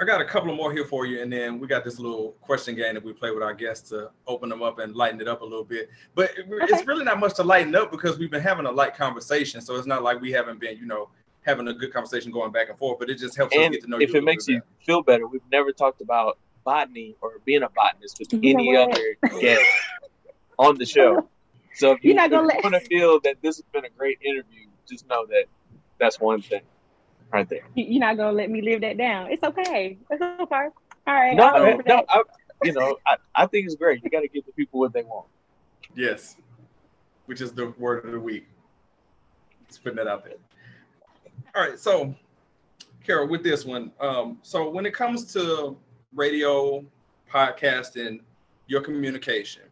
I 0.00 0.04
got 0.04 0.20
a 0.20 0.24
couple 0.24 0.50
of 0.50 0.56
more 0.56 0.72
here 0.72 0.84
for 0.84 1.06
you, 1.06 1.22
and 1.22 1.32
then 1.32 1.58
we 1.58 1.66
got 1.66 1.84
this 1.84 1.98
little 1.98 2.32
question 2.40 2.74
game 2.74 2.94
that 2.94 3.02
we 3.04 3.12
play 3.12 3.30
with 3.30 3.42
our 3.42 3.54
guests 3.54 3.88
to 3.90 4.10
open 4.26 4.48
them 4.48 4.62
up 4.62 4.78
and 4.78 4.94
lighten 4.94 5.20
it 5.20 5.28
up 5.28 5.40
a 5.40 5.44
little 5.44 5.64
bit. 5.64 5.88
But 6.14 6.30
it- 6.36 6.46
Okay. 6.50 6.66
it's 6.74 6.86
really 6.86 7.04
not 7.04 7.18
much 7.18 7.34
to 7.36 7.42
lighten 7.42 7.74
up 7.74 7.90
because 7.90 8.18
we've 8.18 8.30
been 8.30 8.42
having 8.42 8.66
a 8.66 8.70
light 8.70 8.94
conversation, 8.94 9.60
so 9.60 9.76
it's 9.76 9.86
not 9.86 10.02
like 10.02 10.20
we 10.20 10.30
haven't 10.32 10.60
been, 10.60 10.76
you 10.78 10.86
know, 10.86 11.08
having 11.42 11.68
a 11.68 11.72
good 11.72 11.92
conversation 11.92 12.30
going 12.30 12.52
back 12.52 12.68
and 12.68 12.78
forth. 12.78 12.98
But 12.98 13.08
it 13.08 13.14
just 13.16 13.36
helps 13.36 13.56
us 13.56 13.70
get 13.70 13.80
to 13.82 13.88
know 13.88 13.98
if 13.98 14.10
you. 14.10 14.16
a 14.16 14.18
it 14.18 14.24
makes 14.24 14.46
bit 14.46 14.54
you 14.56 14.62
feel 14.84 15.02
better, 15.02 15.26
we've 15.26 15.40
never 15.50 15.72
talked 15.72 16.02
about 16.02 16.38
botany 16.68 17.16
or 17.22 17.40
being 17.46 17.62
a 17.62 17.68
botanist 17.70 18.18
with 18.18 18.30
You 18.30 18.40
any 18.44 18.76
other 18.76 19.16
guest 19.40 19.64
on 20.58 20.76
the 20.76 20.84
show. 20.84 21.26
So 21.74 21.92
if 21.92 22.04
you, 22.04 22.08
You're 22.10 22.16
not 22.16 22.30
gonna 22.30 22.46
let- 22.46 22.62
want 22.62 22.74
to 22.74 22.80
feel 22.80 23.20
that 23.20 23.36
this 23.40 23.56
has 23.56 23.64
been 23.72 23.86
a 23.86 23.90
great 23.96 24.18
interview, 24.20 24.66
just 24.86 25.08
know 25.08 25.24
that 25.26 25.44
that's 25.98 26.20
one 26.20 26.42
thing 26.42 26.60
right 27.32 27.48
there. 27.48 27.62
You're 27.74 28.00
not 28.00 28.18
gonna 28.18 28.32
let 28.32 28.50
me 28.50 28.60
live 28.60 28.82
that 28.82 28.98
down. 28.98 29.32
It's 29.32 29.42
okay. 29.42 29.96
It's 30.10 30.20
okay. 30.20 30.66
All 31.06 31.14
right. 31.14 31.34
No, 31.34 31.44
I'll 31.44 31.78
no. 31.86 32.04
I, 32.06 32.22
you 32.62 32.72
know, 32.72 32.98
I, 33.06 33.16
I 33.34 33.46
think 33.46 33.64
it's 33.64 33.76
great. 33.76 34.04
You 34.04 34.10
got 34.10 34.20
to 34.20 34.28
give 34.28 34.44
the 34.44 34.52
people 34.52 34.80
what 34.80 34.92
they 34.92 35.04
want. 35.04 35.26
Yes, 35.94 36.36
which 37.26 37.40
is 37.40 37.52
the 37.52 37.72
word 37.78 38.04
of 38.04 38.12
the 38.12 38.20
week. 38.20 38.46
Just 39.68 39.82
putting 39.82 39.96
that 39.96 40.06
out 40.06 40.24
there. 40.24 40.34
All 41.54 41.62
right, 41.62 41.78
so 41.78 42.14
Caral, 43.06 43.30
with 43.30 43.42
this 43.42 43.64
one, 43.64 43.90
um, 44.00 44.38
so 44.42 44.68
when 44.68 44.84
it 44.84 44.92
comes 44.92 45.32
to 45.32 45.76
radio, 46.14 46.84
podcasting, 47.30 48.20
your 48.66 48.80
communication, 48.80 49.62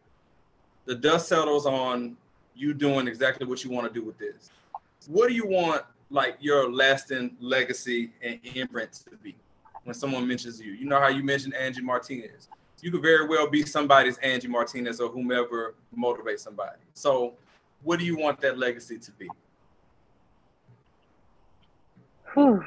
the 0.85 0.95
dust 0.95 1.27
settles 1.27 1.65
on 1.65 2.17
you 2.55 2.73
doing 2.73 3.07
exactly 3.07 3.45
what 3.45 3.63
you 3.63 3.69
want 3.69 3.87
to 3.87 3.93
do 3.93 4.05
with 4.05 4.17
this. 4.17 4.49
What 5.07 5.29
do 5.29 5.35
you 5.35 5.47
want, 5.47 5.83
like 6.09 6.37
your 6.39 6.71
lasting 6.71 7.35
legacy 7.39 8.11
and 8.21 8.39
imprint 8.55 8.93
to 9.09 9.15
be 9.17 9.35
when 9.83 9.93
someone 9.93 10.27
mentions 10.27 10.59
you? 10.59 10.73
You 10.73 10.85
know 10.85 10.99
how 10.99 11.09
you 11.09 11.23
mentioned 11.23 11.53
Angie 11.53 11.81
Martinez 11.81 12.49
you 12.81 12.91
could 12.91 13.01
very 13.01 13.27
well 13.27 13.49
be 13.49 13.65
somebody's 13.65 14.17
Angie 14.19 14.47
Martinez 14.47 14.99
or 14.99 15.09
whomever 15.09 15.75
motivates 15.97 16.39
somebody. 16.39 16.77
So, 16.93 17.33
what 17.83 17.99
do 17.99 18.05
you 18.05 18.17
want 18.17 18.39
that 18.41 18.57
legacy 18.57 18.97
to 18.99 19.11
be? 19.11 19.29
Whew. 22.33 22.63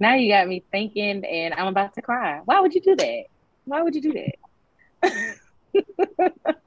Now 0.00 0.14
you 0.14 0.32
got 0.32 0.46
me 0.46 0.62
thinking, 0.70 1.24
and 1.24 1.54
I'm 1.54 1.66
about 1.66 1.94
to 1.94 2.02
cry. 2.02 2.40
Why 2.44 2.60
would 2.60 2.74
you 2.74 2.80
do 2.80 2.94
that? 2.96 3.24
Why 3.64 3.82
would 3.82 3.94
you 3.94 4.02
do 4.02 4.12
that? 5.02 5.36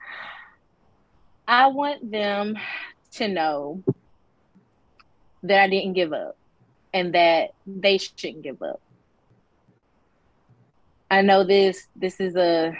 I 1.48 1.68
want 1.68 2.12
them 2.12 2.58
to 3.14 3.28
know 3.28 3.84
that 5.44 5.62
I 5.62 5.68
didn't 5.68 5.94
give 5.94 6.14
up 6.14 6.38
and 6.94 7.14
that 7.16 7.52
they 7.66 7.98
shouldn't 7.98 8.44
give 8.44 8.62
up. 8.62 8.82
I 11.10 11.22
know 11.22 11.44
this 11.44 11.88
this 11.96 12.20
is 12.20 12.36
a 12.36 12.78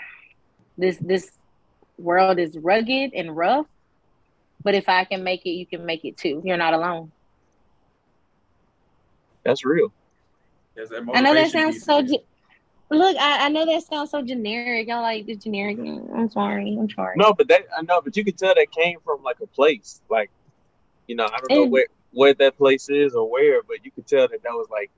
this 0.78 0.98
this 0.98 1.32
world 1.98 2.40
is 2.40 2.58
rugged 2.58 3.14
and 3.14 3.36
rough, 3.36 3.68
but 4.64 4.74
if 4.74 4.88
I 4.88 5.04
can 5.04 5.24
make 5.24 5.46
it, 5.46 5.50
you 5.50 5.66
can 5.66 5.86
make 5.86 6.06
it 6.06 6.18
too. 6.18 6.42
You're 6.46 6.58
not 6.58 6.74
alone. 6.74 7.12
That's 9.44 9.66
real. 9.66 9.92
There's 10.76 10.90
that 10.90 11.04
I 11.14 11.22
know 11.22 11.34
that 11.34 11.52
sounds 11.52 11.84
so. 11.84 12.00
in. 12.00 12.08
Ge- 12.08 12.26
Look, 12.94 13.16
I, 13.18 13.46
I 13.46 13.50
know 13.50 13.66
that 13.66 13.84
sounds 13.84 14.12
so 14.12 14.22
generic. 14.22 14.90
Y'all 14.90 15.02
like 15.02 15.26
the 15.26 15.36
generic. 15.38 15.78
I'm 15.80 16.30
sorry. 16.30 16.76
I'm 16.78 16.90
sorry. 16.90 17.16
No, 17.18 17.34
but 17.34 17.48
that 17.48 17.62
I 17.78 17.82
know, 17.84 18.02
but 18.02 18.18
you 18.18 18.26
can 18.26 18.36
tell 18.36 18.54
that 18.54 18.70
came 18.72 19.00
from 19.06 19.24
like 19.24 19.38
a 19.42 19.48
place. 19.48 20.02
Like, 20.10 20.30
you 21.08 21.16
know, 21.16 21.24
I 21.26 21.38
don't 21.38 21.50
know 21.52 21.64
And- 21.64 21.72
where 21.72 21.86
where 22.14 22.34
that 22.34 22.58
place 22.58 22.90
is 22.90 23.16
or 23.16 23.30
where, 23.30 23.64
but 23.64 23.78
you 23.86 23.92
could 23.92 24.06
tell 24.06 24.28
that 24.28 24.44
that 24.44 24.52
was 24.52 24.68
like 24.70 24.92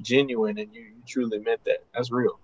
genuine 0.00 0.56
and 0.58 0.74
you, 0.74 0.80
you 0.82 1.02
truly 1.06 1.38
meant 1.38 1.62
that. 1.64 1.84
That's 1.94 2.10
real. 2.10 2.38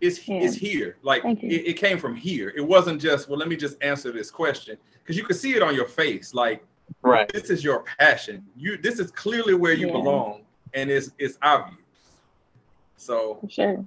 It's 0.00 0.26
Yeah. 0.26 0.40
it's 0.42 0.56
here. 0.56 0.96
Like 1.02 1.24
it, 1.24 1.38
it 1.68 1.74
came 1.74 1.98
from 1.98 2.16
here. 2.16 2.52
It 2.56 2.62
wasn't 2.66 3.00
just 3.00 3.28
well. 3.28 3.38
Let 3.38 3.46
me 3.48 3.54
just 3.56 3.80
answer 3.82 4.10
this 4.10 4.30
question 4.32 4.76
because 4.98 5.16
you 5.16 5.22
could 5.24 5.36
see 5.36 5.54
it 5.54 5.62
on 5.62 5.74
your 5.76 5.86
face. 5.86 6.34
Like 6.34 6.64
Right. 7.02 7.32
this 7.32 7.48
is 7.50 7.62
your 7.62 7.84
passion. 8.00 8.44
You 8.56 8.76
this 8.76 8.98
is 8.98 9.12
clearly 9.12 9.54
where 9.54 9.72
you 9.72 9.86
Yeah. 9.86 9.92
belong, 9.92 10.42
and 10.74 10.90
it's 10.90 11.12
it's 11.18 11.38
obvious. 11.42 11.78
So 13.02 13.38
For 13.40 13.50
sure. 13.50 13.84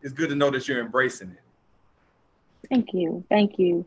it's 0.00 0.12
good 0.12 0.28
to 0.28 0.36
know 0.36 0.50
that 0.50 0.68
you're 0.68 0.80
embracing 0.80 1.30
it. 1.30 2.68
Thank 2.70 2.94
you. 2.94 3.24
Thank 3.28 3.58
you. 3.58 3.84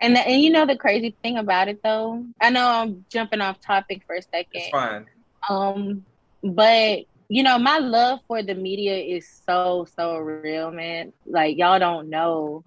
And 0.00 0.14
the, 0.14 0.20
and 0.20 0.42
you 0.42 0.50
know 0.50 0.66
the 0.66 0.76
crazy 0.76 1.16
thing 1.22 1.36
about 1.36 1.68
it 1.68 1.80
though, 1.82 2.24
I 2.40 2.50
know 2.50 2.68
I'm 2.68 3.04
jumping 3.10 3.40
off 3.40 3.60
topic 3.60 4.02
for 4.06 4.14
a 4.14 4.22
second. 4.22 4.46
It's 4.52 4.68
fine. 4.68 5.06
Um, 5.48 6.04
but 6.42 7.00
you 7.28 7.42
know, 7.42 7.58
my 7.58 7.78
love 7.78 8.20
for 8.28 8.42
the 8.42 8.54
media 8.54 8.96
is 8.96 9.28
so 9.48 9.86
so 9.98 10.18
real, 10.18 10.70
man. 10.70 11.12
Like 11.26 11.58
y'all 11.58 11.80
don't 11.80 12.08
know. 12.08 12.62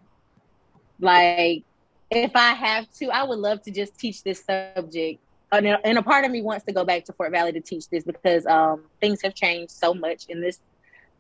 Like, 0.99 1.63
if 2.11 2.35
I 2.35 2.53
have 2.53 2.91
to, 2.97 3.07
I 3.07 3.23
would 3.23 3.39
love 3.39 3.61
to 3.61 3.71
just 3.71 3.97
teach 3.97 4.23
this 4.23 4.43
subject. 4.43 5.21
And 5.51 5.67
a, 5.67 5.85
and 5.85 5.97
a 5.97 6.03
part 6.03 6.25
of 6.25 6.31
me 6.31 6.41
wants 6.41 6.65
to 6.65 6.71
go 6.71 6.83
back 6.85 7.05
to 7.05 7.13
Fort 7.13 7.31
Valley 7.31 7.51
to 7.53 7.61
teach 7.61 7.89
this 7.89 8.03
because 8.03 8.45
um, 8.45 8.83
things 9.01 9.21
have 9.23 9.33
changed 9.33 9.71
so 9.71 9.93
much 9.93 10.25
in 10.29 10.41
this 10.41 10.59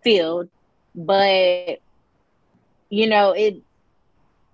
field. 0.03 0.49
But 0.95 1.79
you 2.89 3.07
know, 3.07 3.31
it 3.31 3.61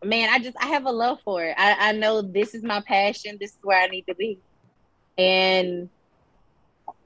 man, 0.03 0.29
I 0.29 0.39
just 0.39 0.57
I 0.61 0.67
have 0.67 0.85
a 0.85 0.91
love 0.91 1.19
for 1.23 1.43
it. 1.43 1.55
I, 1.57 1.89
I 1.89 1.91
know 1.91 2.21
this 2.21 2.53
is 2.53 2.63
my 2.63 2.81
passion. 2.81 3.37
This 3.39 3.51
is 3.51 3.57
where 3.63 3.81
I 3.81 3.87
need 3.87 4.05
to 4.07 4.15
be. 4.15 4.39
And 5.17 5.89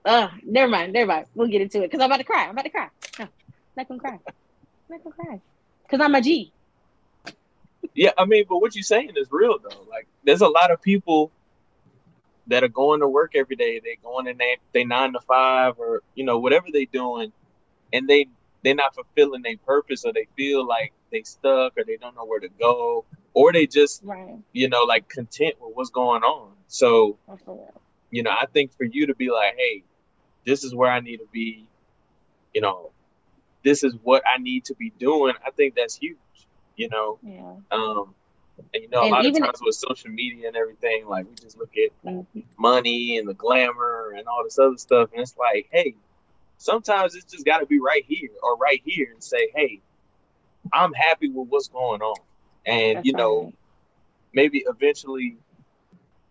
uh, 0.06 0.30
never 0.44 0.70
mind, 0.70 0.94
never 0.94 1.08
mind. 1.08 1.26
We'll 1.36 1.48
get 1.48 1.62
into 1.62 1.80
it 1.80 1.92
because 1.92 2.02
I'm 2.02 2.10
about 2.12 2.18
to 2.18 2.24
cry. 2.24 2.46
I'm 2.46 2.52
about 2.52 2.66
to 2.66 2.70
cry. 2.70 2.90
No, 3.20 3.26
I'm 3.26 3.30
not 3.78 3.88
gonna 3.88 4.00
cry. 4.00 4.20
Not 4.90 5.04
gonna 5.04 5.16
cry 5.16 5.42
because 5.84 6.02
I'm 6.02 6.16
a 6.16 6.22
G. 6.22 6.52
Yeah, 7.94 8.12
I 8.18 8.26
mean, 8.26 8.46
but 8.48 8.60
what 8.60 8.76
you're 8.76 8.84
saying 8.84 9.12
is 9.16 9.28
real 9.32 9.58
though. 9.60 9.86
Like, 9.90 10.08
there's 10.24 10.42
a 10.42 10.48
lot 10.48 10.72
of 10.72 10.82
people 10.82 11.32
that 12.50 12.64
are 12.64 12.68
going 12.68 13.00
to 13.00 13.08
work 13.08 13.32
every 13.36 13.56
day. 13.56 13.80
They're 13.84 13.96
going 14.04 14.28
in 14.28 14.38
they 14.38 14.58
they 14.74 14.84
nine 14.84 15.14
to 15.14 15.20
five 15.22 15.76
or 15.80 16.02
you 16.16 16.24
know 16.26 16.40
whatever 16.40 16.68
they're 16.72 16.86
doing, 16.92 17.32
and 17.94 18.08
they 18.08 18.28
they're 18.64 18.76
not 18.76 18.94
fulfilling 18.94 19.42
their 19.42 19.58
purpose 19.66 20.04
or 20.06 20.12
they 20.14 20.28
feel 20.36 20.68
like 20.68 20.92
they 21.12 21.24
stuck 21.24 21.74
or 21.78 21.84
they 21.86 21.98
don't 21.98 22.16
know 22.16 22.26
where 22.26 22.42
to 22.42 22.50
go 22.60 23.06
or 23.34 23.54
they 23.54 23.66
just 23.68 24.04
Right. 24.04 24.38
you 24.52 24.68
know 24.70 24.84
like 24.84 25.08
content 25.08 25.56
with 25.62 25.76
what's 25.76 25.90
going 25.92 26.24
on. 26.24 26.54
So 26.68 27.18
That's 27.28 27.42
for 27.44 27.56
real. 27.56 27.82
you 28.12 28.24
know, 28.24 28.32
I 28.32 28.46
think 28.54 28.74
for 28.76 28.84
you 28.84 29.08
to 29.08 29.16
be 29.16 29.30
like, 29.32 29.56
hey, 29.58 29.84
this 30.46 30.64
is 30.64 30.74
where 30.76 30.92
I 30.92 31.00
need 31.00 31.18
to 31.18 31.28
be, 31.32 31.68
you 32.54 32.62
know, 32.62 32.92
this 33.64 33.84
is 33.84 33.96
what 34.04 34.24
I 34.28 34.42
need 34.42 34.66
to 34.66 34.76
be 34.76 34.92
doing. 35.00 35.34
I 35.46 35.52
think 35.52 35.76
that's 35.76 35.96
huge. 35.96 36.18
You 36.76 36.90
know, 36.90 37.20
Yeah. 37.24 37.56
um, 37.72 38.16
and 38.74 38.84
you 38.84 38.90
know, 38.90 39.04
a 39.04 39.10
lot 39.10 39.26
of 39.26 39.38
times 39.38 39.60
with 39.62 39.76
social 39.76 40.10
media 40.12 40.48
and 40.48 40.58
everything, 40.58 41.08
like 41.08 41.26
we 41.28 41.36
just 41.36 41.58
look 41.58 41.72
at 41.78 41.92
Mhm. 42.06 42.44
money 42.58 43.18
and 43.18 43.28
the 43.28 43.34
glamour 43.34 44.14
and 44.18 44.28
all 44.28 44.44
this 44.44 44.60
other 44.60 44.78
stuff, 44.78 45.10
and 45.14 45.22
it's 45.22 45.38
like, 45.38 45.68
hey, 45.72 45.96
sometimes 46.58 47.16
it's 47.16 47.32
just 47.32 47.46
got 47.46 47.60
to 47.60 47.66
be 47.66 47.80
right 47.80 48.06
here 48.06 48.30
or 48.44 48.58
right 48.58 48.82
here 48.86 49.08
and 49.12 49.24
say, 49.24 49.50
hey, 49.56 49.82
I'm 50.74 50.94
happy 50.94 51.30
with 51.30 51.48
what's 51.50 51.68
going 51.70 52.02
on, 52.02 52.20
and 52.66 52.98
That's 52.98 53.06
you 53.06 53.14
know, 53.14 53.44
right. 53.46 53.56
maybe 54.34 54.64
eventually 54.68 55.38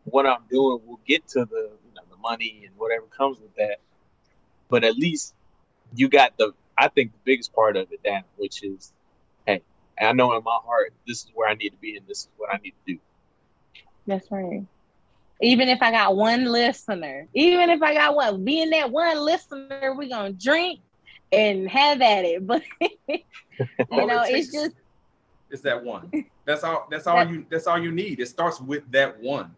what 0.04 0.26
I'm 0.26 0.42
doing 0.50 0.80
will 0.86 1.00
get 1.06 1.26
to 1.28 1.44
the 1.44 1.70
you 1.86 1.94
know, 1.94 2.02
the 2.10 2.16
money 2.16 2.64
and 2.66 2.76
whatever 2.76 3.06
comes 3.06 3.38
with 3.40 3.54
that. 3.56 3.78
But 4.68 4.84
at 4.84 4.96
least 4.96 5.34
you 5.94 6.08
got 6.08 6.36
the 6.38 6.52
I 6.76 6.88
think 6.88 7.12
the 7.12 7.18
biggest 7.24 7.52
part 7.52 7.76
of 7.76 7.90
it 7.90 8.02
down, 8.02 8.22
which 8.36 8.62
is, 8.62 8.92
hey, 9.98 10.06
I 10.06 10.12
know 10.12 10.34
in 10.36 10.42
my 10.44 10.58
heart 10.64 10.92
this 11.06 11.18
is 11.24 11.30
where 11.34 11.48
I 11.48 11.54
need 11.54 11.70
to 11.70 11.76
be 11.76 11.96
and 11.96 12.06
this 12.06 12.20
is 12.22 12.28
what 12.36 12.52
I 12.52 12.58
need 12.58 12.74
to 12.86 12.94
do. 12.94 12.98
That's 14.06 14.30
right. 14.30 14.64
Even 15.40 15.68
if 15.68 15.82
I 15.82 15.90
got 15.90 16.16
one 16.16 16.46
listener, 16.46 17.26
even 17.34 17.70
if 17.70 17.82
I 17.82 17.94
got 17.94 18.14
one, 18.16 18.44
being 18.44 18.70
that 18.70 18.90
one 18.90 19.18
listener, 19.18 19.94
we're 19.96 20.08
gonna 20.08 20.32
drink 20.32 20.80
and 21.32 21.68
have 21.68 22.00
at 22.00 22.24
it. 22.24 22.46
But 22.46 22.62
you 23.58 23.86
All 23.90 24.06
know, 24.06 24.22
it 24.22 24.34
it's 24.34 24.52
just 24.52 24.72
It's 25.50 25.62
that 25.62 25.82
one. 25.84 26.10
That's 26.44 26.64
all. 26.64 26.86
That's 26.90 27.06
all 27.06 27.16
That- 27.16 27.30
you. 27.30 27.44
That's 27.50 27.66
all 27.66 27.78
you 27.78 27.90
need. 27.92 28.20
It 28.20 28.28
starts 28.28 28.60
with 28.60 28.90
that 28.92 29.20
one. 29.20 29.54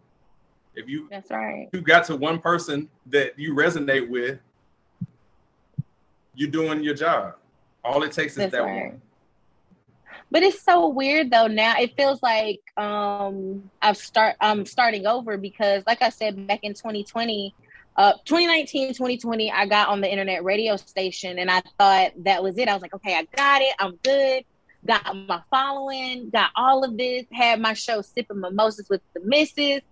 If 0.74 0.88
you 0.88 1.08
that's 1.10 1.30
right. 1.30 1.68
you 1.72 1.80
got 1.80 2.04
to 2.06 2.16
one 2.16 2.38
person 2.38 2.88
that 3.06 3.38
you 3.38 3.54
resonate 3.54 4.08
with, 4.08 4.38
you're 6.34 6.50
doing 6.50 6.82
your 6.82 6.94
job. 6.94 7.34
All 7.84 8.02
it 8.02 8.12
takes 8.12 8.32
is 8.32 8.38
That's 8.38 8.52
that 8.52 8.62
right. 8.62 8.86
one. 8.92 9.02
But 10.30 10.42
it's 10.42 10.62
so 10.62 10.88
weird 10.88 11.30
though. 11.30 11.48
Now 11.48 11.74
it 11.78 11.96
feels 11.96 12.22
like 12.22 12.60
um 12.76 13.70
I've 13.82 13.96
start 13.96 14.36
I'm 14.40 14.64
starting 14.64 15.06
over 15.06 15.36
because 15.36 15.82
like 15.86 16.02
I 16.02 16.10
said 16.10 16.46
back 16.46 16.60
in 16.62 16.74
2020, 16.74 17.54
uh 17.96 18.12
2019, 18.24 18.94
2020, 18.94 19.50
I 19.50 19.66
got 19.66 19.88
on 19.88 20.00
the 20.00 20.10
internet 20.10 20.44
radio 20.44 20.76
station 20.76 21.38
and 21.38 21.50
I 21.50 21.62
thought 21.78 22.12
that 22.24 22.42
was 22.42 22.58
it. 22.58 22.68
I 22.68 22.74
was 22.74 22.82
like, 22.82 22.94
okay, 22.94 23.16
I 23.16 23.26
got 23.34 23.62
it. 23.62 23.74
I'm 23.78 23.96
good. 24.02 24.44
Got 24.86 25.14
my 25.28 25.42
following, 25.50 26.30
got 26.30 26.50
all 26.56 26.84
of 26.84 26.96
this, 26.96 27.24
had 27.32 27.60
my 27.60 27.74
show 27.74 28.00
sipping 28.00 28.40
mimosas 28.40 28.88
with 28.88 29.02
the 29.14 29.20
misses. 29.22 29.82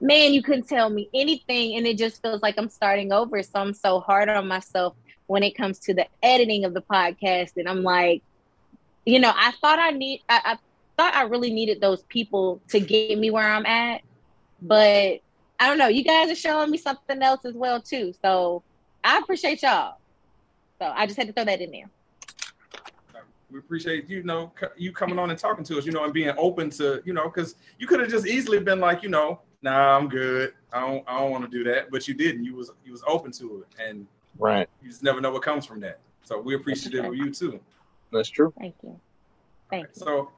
Man, 0.00 0.32
you 0.32 0.42
couldn't 0.42 0.66
tell 0.66 0.88
me 0.88 1.10
anything, 1.12 1.76
and 1.76 1.86
it 1.86 1.98
just 1.98 2.22
feels 2.22 2.40
like 2.40 2.54
I'm 2.56 2.70
starting 2.70 3.12
over. 3.12 3.42
So 3.42 3.60
I'm 3.60 3.74
so 3.74 4.00
hard 4.00 4.30
on 4.30 4.48
myself 4.48 4.96
when 5.26 5.42
it 5.42 5.54
comes 5.54 5.78
to 5.80 5.92
the 5.92 6.06
editing 6.22 6.64
of 6.64 6.72
the 6.72 6.80
podcast. 6.80 7.58
And 7.58 7.68
I'm 7.68 7.82
like, 7.82 8.22
you 9.06 9.18
know, 9.18 9.32
I 9.34 9.52
thought 9.60 9.78
I 9.78 9.90
need, 9.90 10.22
I, 10.28 10.40
I 10.44 10.58
thought 10.96 11.14
I 11.14 11.22
really 11.22 11.52
needed 11.52 11.80
those 11.80 12.02
people 12.04 12.60
to 12.68 12.80
get 12.80 13.18
me 13.18 13.30
where 13.30 13.48
I'm 13.48 13.66
at, 13.66 14.02
but 14.62 15.20
I 15.58 15.66
don't 15.68 15.78
know. 15.78 15.88
You 15.88 16.04
guys 16.04 16.30
are 16.30 16.36
showing 16.36 16.70
me 16.70 16.78
something 16.78 17.22
else 17.22 17.44
as 17.44 17.54
well 17.54 17.80
too. 17.80 18.12
So 18.22 18.62
I 19.04 19.18
appreciate 19.18 19.62
y'all. 19.62 19.94
So 20.80 20.90
I 20.94 21.06
just 21.06 21.18
had 21.18 21.26
to 21.26 21.32
throw 21.32 21.44
that 21.44 21.60
in 21.60 21.70
there. 21.70 21.90
We 23.50 23.58
appreciate 23.58 24.08
you 24.08 24.22
know 24.22 24.52
you 24.76 24.92
coming 24.92 25.18
on 25.18 25.30
and 25.30 25.38
talking 25.38 25.64
to 25.64 25.78
us, 25.78 25.84
you 25.84 25.90
know, 25.90 26.04
and 26.04 26.12
being 26.12 26.32
open 26.38 26.70
to 26.70 27.02
you 27.04 27.12
know 27.12 27.24
because 27.24 27.56
you 27.78 27.86
could 27.86 28.00
have 28.00 28.08
just 28.08 28.26
easily 28.26 28.60
been 28.60 28.78
like 28.78 29.02
you 29.02 29.08
know, 29.08 29.40
nah, 29.62 29.96
I'm 29.96 30.08
good. 30.08 30.54
I 30.72 30.80
don't 30.80 31.04
I 31.08 31.18
don't 31.18 31.30
want 31.32 31.44
to 31.44 31.50
do 31.50 31.64
that, 31.64 31.90
but 31.90 32.06
you 32.06 32.14
didn't. 32.14 32.44
You 32.44 32.54
was 32.54 32.70
you 32.84 32.92
was 32.92 33.02
open 33.06 33.32
to 33.32 33.64
it, 33.64 33.82
and 33.88 34.06
Right. 34.38 34.68
you 34.80 34.88
just 34.88 35.02
never 35.02 35.20
know 35.20 35.32
what 35.32 35.42
comes 35.42 35.66
from 35.66 35.80
that. 35.80 35.98
So 36.22 36.40
we 36.40 36.54
appreciate 36.54 37.04
of 37.04 37.14
you 37.14 37.30
too. 37.30 37.60
That's 38.12 38.28
true. 38.28 38.52
Thank 38.58 38.74
you. 38.82 38.98
Thank 39.70 39.88
you. 39.88 39.92
So 39.94 40.30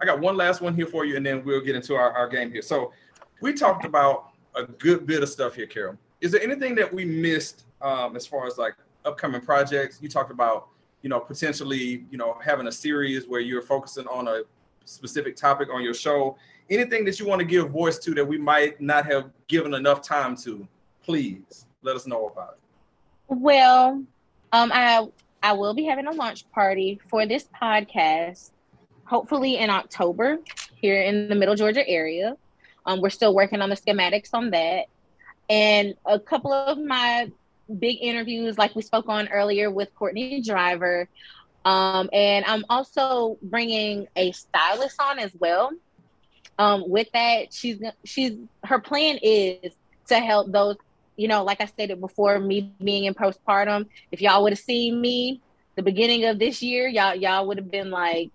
I 0.00 0.04
got 0.04 0.20
one 0.20 0.36
last 0.36 0.60
one 0.60 0.74
here 0.74 0.86
for 0.86 1.04
you, 1.04 1.16
and 1.16 1.24
then 1.24 1.44
we'll 1.44 1.60
get 1.60 1.76
into 1.76 1.94
our, 1.94 2.12
our 2.12 2.28
game 2.28 2.50
here. 2.50 2.62
So 2.62 2.92
we 3.40 3.52
talked 3.52 3.84
about 3.84 4.30
a 4.54 4.64
good 4.64 5.06
bit 5.06 5.22
of 5.22 5.28
stuff 5.28 5.54
here, 5.54 5.66
Caral. 5.66 5.96
Is 6.20 6.32
there 6.32 6.42
anything 6.42 6.74
that 6.76 6.92
we 6.92 7.04
missed 7.04 7.64
um, 7.80 8.16
as 8.16 8.26
far 8.26 8.46
as 8.46 8.58
like 8.58 8.74
upcoming 9.04 9.40
projects? 9.40 9.98
You 10.02 10.08
talked 10.08 10.30
about, 10.30 10.68
you 11.02 11.08
know, 11.08 11.20
potentially, 11.20 12.04
you 12.10 12.18
know, 12.18 12.38
having 12.42 12.66
a 12.66 12.72
series 12.72 13.26
where 13.26 13.40
you're 13.40 13.62
focusing 13.62 14.06
on 14.06 14.28
a 14.28 14.42
specific 14.84 15.36
topic 15.36 15.68
on 15.72 15.82
your 15.82 15.94
show. 15.94 16.36
Anything 16.68 17.04
that 17.04 17.18
you 17.18 17.26
want 17.26 17.40
to 17.40 17.44
give 17.44 17.70
voice 17.70 17.98
to 17.98 18.14
that 18.14 18.24
we 18.26 18.38
might 18.38 18.80
not 18.80 19.06
have 19.06 19.30
given 19.48 19.74
enough 19.74 20.02
time 20.02 20.36
to, 20.38 20.66
please 21.02 21.66
let 21.82 21.96
us 21.96 22.06
know 22.06 22.26
about 22.26 22.54
it. 22.54 22.58
Well, 23.28 24.02
um, 24.52 24.72
I 24.74 25.06
I 25.42 25.52
will 25.54 25.74
be 25.74 25.84
having 25.84 26.06
a 26.06 26.12
launch 26.12 26.50
party 26.52 27.00
for 27.08 27.26
this 27.26 27.48
podcast, 27.60 28.50
hopefully 29.04 29.56
in 29.56 29.70
October 29.70 30.38
here 30.74 31.00
in 31.00 31.28
the 31.28 31.34
Middle 31.34 31.54
Georgia 31.54 31.86
area. 31.88 32.36
Um, 32.86 33.00
we're 33.00 33.10
still 33.10 33.34
working 33.34 33.60
on 33.60 33.70
the 33.70 33.76
schematics 33.76 34.30
on 34.32 34.50
that, 34.50 34.86
and 35.48 35.94
a 36.06 36.18
couple 36.18 36.52
of 36.52 36.78
my 36.78 37.30
big 37.78 37.98
interviews, 38.00 38.58
like 38.58 38.74
we 38.74 38.82
spoke 38.82 39.08
on 39.08 39.28
earlier 39.28 39.70
with 39.70 39.94
Courtney 39.94 40.42
Driver, 40.42 41.08
um, 41.64 42.08
and 42.12 42.44
I'm 42.46 42.64
also 42.68 43.38
bringing 43.42 44.08
a 44.16 44.32
stylist 44.32 45.00
on 45.00 45.18
as 45.18 45.32
well. 45.38 45.70
Um, 46.58 46.84
with 46.88 47.10
that, 47.12 47.52
she's 47.52 47.80
she's 48.04 48.36
her 48.64 48.78
plan 48.78 49.18
is 49.22 49.72
to 50.08 50.18
help 50.18 50.50
those 50.52 50.76
you 51.16 51.28
know, 51.28 51.44
like 51.44 51.60
I 51.60 51.66
stated 51.66 52.00
before, 52.00 52.38
me 52.38 52.72
being 52.82 53.04
in 53.04 53.14
postpartum, 53.14 53.86
if 54.10 54.20
y'all 54.20 54.42
would 54.42 54.52
have 54.52 54.58
seen 54.58 55.00
me 55.00 55.40
the 55.76 55.82
beginning 55.82 56.24
of 56.24 56.38
this 56.38 56.62
year, 56.62 56.88
y'all 56.88 57.14
y'all 57.14 57.46
would 57.46 57.58
have 57.58 57.70
been 57.70 57.90
like, 57.90 58.30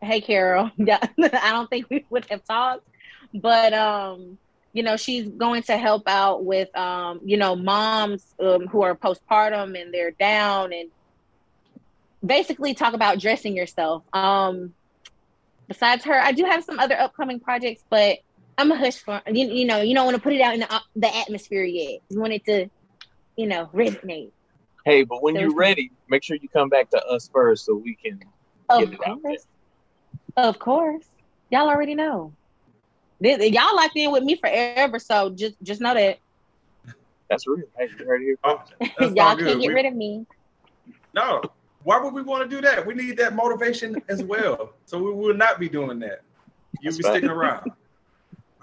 "Hey, 0.00 0.20
Caral." 0.20 0.70
Yeah, 0.76 1.00
I 1.42 1.52
don't 1.52 1.68
think 1.68 1.88
we 1.90 2.04
would 2.10 2.26
have 2.26 2.44
talked, 2.44 2.86
but 3.32 3.72
um, 3.72 4.38
you 4.72 4.82
know, 4.82 4.96
she's 4.96 5.28
going 5.28 5.62
to 5.64 5.76
help 5.76 6.02
out 6.08 6.44
with 6.44 6.74
um, 6.76 7.20
you 7.24 7.36
know, 7.36 7.56
moms 7.56 8.34
um, 8.40 8.66
who 8.66 8.82
are 8.82 8.94
postpartum 8.94 9.80
and 9.80 9.94
they're 9.94 10.10
down 10.10 10.72
and 10.72 10.90
basically 12.24 12.74
talk 12.74 12.94
about 12.94 13.18
dressing 13.18 13.56
yourself. 13.56 14.02
Um, 14.12 14.74
besides 15.68 16.04
her, 16.04 16.18
I 16.20 16.32
do 16.32 16.44
have 16.44 16.64
some 16.64 16.78
other 16.78 16.98
upcoming 16.98 17.40
projects, 17.40 17.84
but 17.88 18.18
I'm 18.56 18.70
a 18.70 18.76
hush 18.76 18.98
for 18.98 19.20
you, 19.26 19.46
you 19.48 19.64
know 19.66 19.80
you 19.80 19.94
don't 19.94 20.04
want 20.04 20.16
to 20.16 20.22
put 20.22 20.32
it 20.32 20.40
out 20.40 20.54
in 20.54 20.60
the, 20.60 20.72
uh, 20.72 20.78
the 20.96 21.14
atmosphere 21.16 21.64
yet. 21.64 22.00
You 22.08 22.20
want 22.20 22.32
it 22.32 22.44
to, 22.46 22.68
you 23.36 23.46
know, 23.46 23.68
resonate. 23.74 24.30
Hey, 24.84 25.02
but 25.02 25.22
when 25.22 25.34
There's- 25.34 25.50
you're 25.50 25.58
ready, 25.58 25.90
make 26.08 26.22
sure 26.22 26.36
you 26.40 26.48
come 26.48 26.68
back 26.68 26.90
to 26.90 27.04
us 27.06 27.28
first 27.32 27.64
so 27.64 27.74
we 27.74 27.94
can 27.96 28.20
Of 28.68 28.80
Get 28.80 28.92
it 28.94 29.00
out 29.06 29.18
there. 29.22 29.32
course, 29.32 29.46
of 30.36 30.58
course, 30.58 31.04
y'all 31.50 31.68
already 31.68 31.94
know. 31.94 32.32
Th- 33.22 33.52
Y'all 33.52 33.74
locked 33.76 33.96
in 33.96 34.10
with 34.12 34.22
me 34.24 34.34
forever, 34.36 34.98
so 34.98 35.30
just 35.30 35.54
just 35.62 35.80
know 35.80 35.94
that 35.94 36.18
that's 37.30 37.46
real. 37.46 37.64
Hey, 37.78 37.88
you 37.98 38.04
heard 38.04 38.20
it 38.22 38.24
here. 38.26 38.38
Oh, 38.44 38.60
that's 38.80 38.90
y'all 39.14 39.36
can't 39.36 39.38
get 39.38 39.58
We- 39.58 39.68
rid 39.68 39.86
of 39.86 39.94
me. 39.94 40.26
No, 41.14 41.40
why 41.84 41.98
would 42.00 42.12
we 42.12 42.22
want 42.22 42.48
to 42.48 42.56
do 42.56 42.60
that? 42.62 42.84
We 42.86 42.92
need 42.94 43.16
that 43.18 43.34
motivation 43.34 44.02
as 44.08 44.22
well. 44.22 44.74
So 44.84 44.98
we 45.02 45.12
will 45.12 45.34
not 45.34 45.58
be 45.60 45.68
doing 45.68 45.98
that. 46.00 46.22
You'll 46.80 46.92
That's 46.92 46.98
be 46.98 47.04
right. 47.04 47.12
sticking 47.12 47.30
around. 47.30 47.70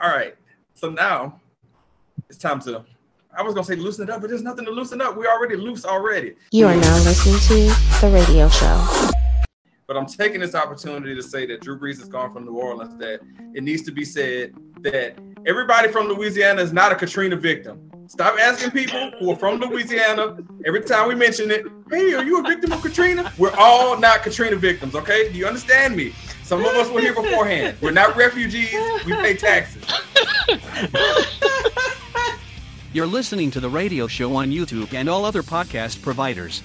All 0.01 0.09
right. 0.09 0.35
So 0.73 0.89
now 0.89 1.39
it's 2.27 2.39
time 2.39 2.59
to. 2.61 2.83
I 3.37 3.43
was 3.43 3.53
gonna 3.53 3.63
say 3.63 3.75
loosen 3.75 4.09
it 4.09 4.11
up, 4.11 4.21
but 4.21 4.31
there's 4.31 4.41
nothing 4.41 4.65
to 4.65 4.71
loosen 4.71 4.99
up. 4.99 5.15
We're 5.15 5.31
already 5.31 5.55
loose 5.55 5.85
already. 5.85 6.33
You 6.51 6.65
are 6.65 6.75
now 6.75 6.95
listening 7.03 7.39
to 7.39 8.01
The 8.01 8.09
Radio 8.11 8.49
Show. 8.49 9.11
But 9.85 9.97
I'm 9.97 10.07
taking 10.07 10.39
this 10.39 10.55
opportunity 10.55 11.13
to 11.13 11.21
say 11.21 11.45
that 11.45 11.61
Drew 11.61 11.79
Brees 11.79 11.99
has 11.99 12.09
gone 12.09 12.33
from 12.33 12.45
New 12.45 12.57
Orleans. 12.57 12.97
That 12.97 13.19
it 13.53 13.63
needs 13.63 13.83
to 13.83 13.91
be 13.91 14.03
said 14.03 14.55
that 14.81 15.19
everybody 15.45 15.87
from 15.89 16.07
Louisiana 16.07 16.61
is 16.61 16.73
not 16.73 16.91
a 16.91 16.95
Katrina 16.95 17.35
victim. 17.35 17.89
Stop 18.07 18.37
asking 18.39 18.71
people 18.71 19.11
who 19.19 19.31
are 19.31 19.35
from 19.35 19.59
Louisiana 19.59 20.37
every 20.65 20.81
time 20.81 21.07
we 21.07 21.15
mention 21.15 21.49
it. 21.49 21.65
Hey, 21.89 22.13
are 22.13 22.23
you 22.23 22.39
a 22.39 22.43
victim 22.47 22.71
of 22.73 22.81
Katrina? 22.81 23.31
We're 23.37 23.55
all 23.57 23.97
not 23.97 24.21
Katrina 24.23 24.57
victims, 24.57 24.95
okay? 24.95 25.31
Do 25.31 25.37
you 25.37 25.47
understand 25.47 25.95
me? 25.95 26.13
Some 26.43 26.59
of 26.61 26.67
us 26.75 26.89
were 26.89 26.99
here 26.99 27.13
beforehand. 27.13 27.77
We're 27.81 27.91
not 27.91 28.17
refugees. 28.17 28.73
We 29.05 29.13
pay 29.13 29.35
taxes. 29.37 29.83
You're 32.93 33.07
listening 33.07 33.51
to 33.51 33.61
the 33.61 33.69
radio 33.69 34.07
show 34.07 34.35
on 34.35 34.51
YouTube 34.51 34.93
and 34.93 35.07
all 35.07 35.23
other 35.23 35.43
podcast 35.43 36.01
providers. 36.01 36.61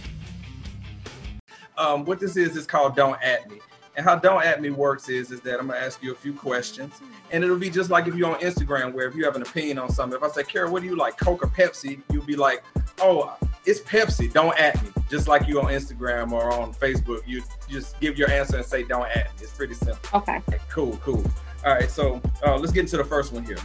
um, 1.78 2.04
what 2.04 2.18
this 2.18 2.36
is 2.36 2.56
is 2.56 2.66
called 2.66 2.96
Don't 2.96 3.22
At 3.22 3.48
Me. 3.48 3.60
And 3.96 4.04
how 4.04 4.16
Don't 4.16 4.44
At 4.44 4.60
Me 4.60 4.68
works 4.70 5.08
is, 5.08 5.30
is 5.30 5.40
that 5.40 5.58
I'm 5.58 5.68
gonna 5.68 5.78
ask 5.78 6.02
you 6.02 6.12
a 6.12 6.14
few 6.14 6.34
questions, 6.34 7.00
and 7.30 7.42
it'll 7.42 7.58
be 7.58 7.70
just 7.70 7.88
like 7.88 8.06
if 8.06 8.14
you're 8.14 8.30
on 8.30 8.40
Instagram, 8.40 8.92
where 8.92 9.08
if 9.08 9.14
you 9.14 9.24
have 9.24 9.36
an 9.36 9.42
opinion 9.42 9.78
on 9.78 9.90
something, 9.90 10.18
if 10.18 10.22
I 10.22 10.28
say, 10.28 10.42
Kara, 10.42 10.70
what 10.70 10.82
do 10.82 10.88
you 10.88 10.96
like, 10.96 11.16
Coke 11.16 11.42
or 11.42 11.48
Pepsi? 11.48 12.02
You'll 12.12 12.26
be 12.26 12.36
like, 12.36 12.62
oh, 13.00 13.34
it's 13.64 13.80
Pepsi. 13.80 14.30
Don't 14.30 14.56
at 14.58 14.82
me. 14.82 14.90
Just 15.08 15.28
like 15.28 15.48
you 15.48 15.60
on 15.60 15.66
Instagram 15.66 16.32
or 16.32 16.52
on 16.52 16.74
Facebook, 16.74 17.26
you 17.26 17.42
just 17.68 17.98
give 17.98 18.18
your 18.18 18.30
answer 18.30 18.58
and 18.58 18.66
say, 18.66 18.82
don't 18.82 19.08
at 19.08 19.32
me. 19.34 19.42
It's 19.42 19.52
pretty 19.52 19.74
simple. 19.74 20.20
Okay. 20.20 20.42
Cool, 20.68 20.98
cool. 21.02 21.24
All 21.64 21.72
right, 21.72 21.90
so 21.90 22.20
uh, 22.44 22.56
let's 22.58 22.72
get 22.72 22.80
into 22.80 22.98
the 22.98 23.04
first 23.04 23.32
one 23.32 23.44
here. 23.44 23.58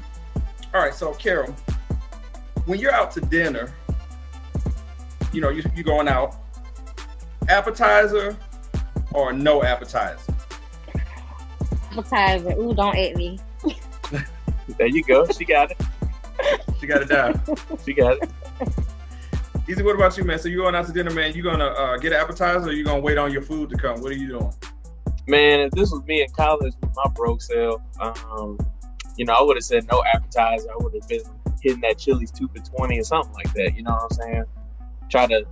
All 0.73 0.81
right, 0.81 0.93
so 0.93 1.11
Caral, 1.13 1.53
when 2.65 2.79
you're 2.79 2.93
out 2.93 3.11
to 3.11 3.21
dinner, 3.21 3.73
you 5.33 5.41
know, 5.41 5.49
you, 5.49 5.61
you're 5.75 5.83
going 5.83 6.07
out, 6.07 6.37
appetizer 7.49 8.37
or 9.13 9.33
no 9.33 9.63
appetizer? 9.63 10.19
Appetizer. 11.91 12.53
Ooh, 12.59 12.73
don't 12.73 12.95
at 12.95 13.15
me. 13.15 13.39
There 14.77 14.87
you 14.87 15.03
go. 15.03 15.25
She 15.27 15.45
got 15.45 15.71
it. 15.71 15.81
She 16.79 16.87
got 16.87 17.01
it 17.01 17.09
down. 17.09 17.41
She 17.85 17.93
got 17.93 18.17
it. 18.21 18.29
EZ, 19.69 19.83
what 19.83 19.95
about 19.95 20.17
you, 20.17 20.23
man? 20.23 20.39
So 20.39 20.49
you 20.49 20.57
going 20.57 20.75
out 20.75 20.85
to 20.87 20.91
dinner, 20.91 21.11
man? 21.11 21.33
You 21.33 21.43
gonna 21.43 21.65
uh, 21.65 21.97
get 21.97 22.13
an 22.13 22.19
appetizer 22.19 22.69
or 22.69 22.71
you 22.71 22.83
gonna 22.83 22.99
wait 22.99 23.17
on 23.17 23.31
your 23.31 23.41
food 23.41 23.69
to 23.69 23.77
come? 23.77 24.01
What 24.01 24.11
are 24.11 24.15
you 24.15 24.27
doing? 24.27 24.53
Man, 25.27 25.61
if 25.61 25.71
this 25.71 25.91
was 25.91 26.03
me 26.05 26.23
in 26.23 26.29
college 26.31 26.73
with 26.81 26.91
my 26.95 27.11
broke 27.13 27.41
self, 27.41 27.81
um, 27.99 28.57
you 29.17 29.25
know, 29.25 29.33
I 29.33 29.41
would 29.41 29.57
have 29.57 29.63
said 29.63 29.87
no 29.91 30.03
appetizer. 30.13 30.67
I 30.71 30.75
would 30.77 30.93
have 30.95 31.07
been 31.07 31.21
hitting 31.61 31.81
that 31.81 31.97
Chili's 31.97 32.31
two 32.31 32.47
for 32.47 32.59
twenty 32.75 32.99
or 32.99 33.03
something 33.03 33.33
like 33.33 33.53
that. 33.53 33.75
You 33.75 33.83
know 33.83 33.91
what 33.91 34.03
I'm 34.03 34.17
saying? 34.17 34.43
Try 35.09 35.27
to 35.27 35.45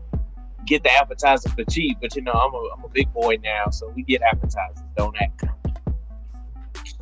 get 0.66 0.84
the 0.84 0.92
appetizer 0.92 1.50
for 1.50 1.64
cheap, 1.66 1.98
but 2.02 2.16
you 2.16 2.22
know, 2.22 2.32
I'm 2.32 2.54
a 2.54 2.70
I'm 2.78 2.84
a 2.84 2.90
big 2.90 3.12
boy 3.14 3.38
now, 3.44 3.70
so 3.70 3.92
we 3.96 4.04
get 4.04 4.22
appetizers. 4.22 4.84
Don't 4.98 5.16
act. 5.22 5.44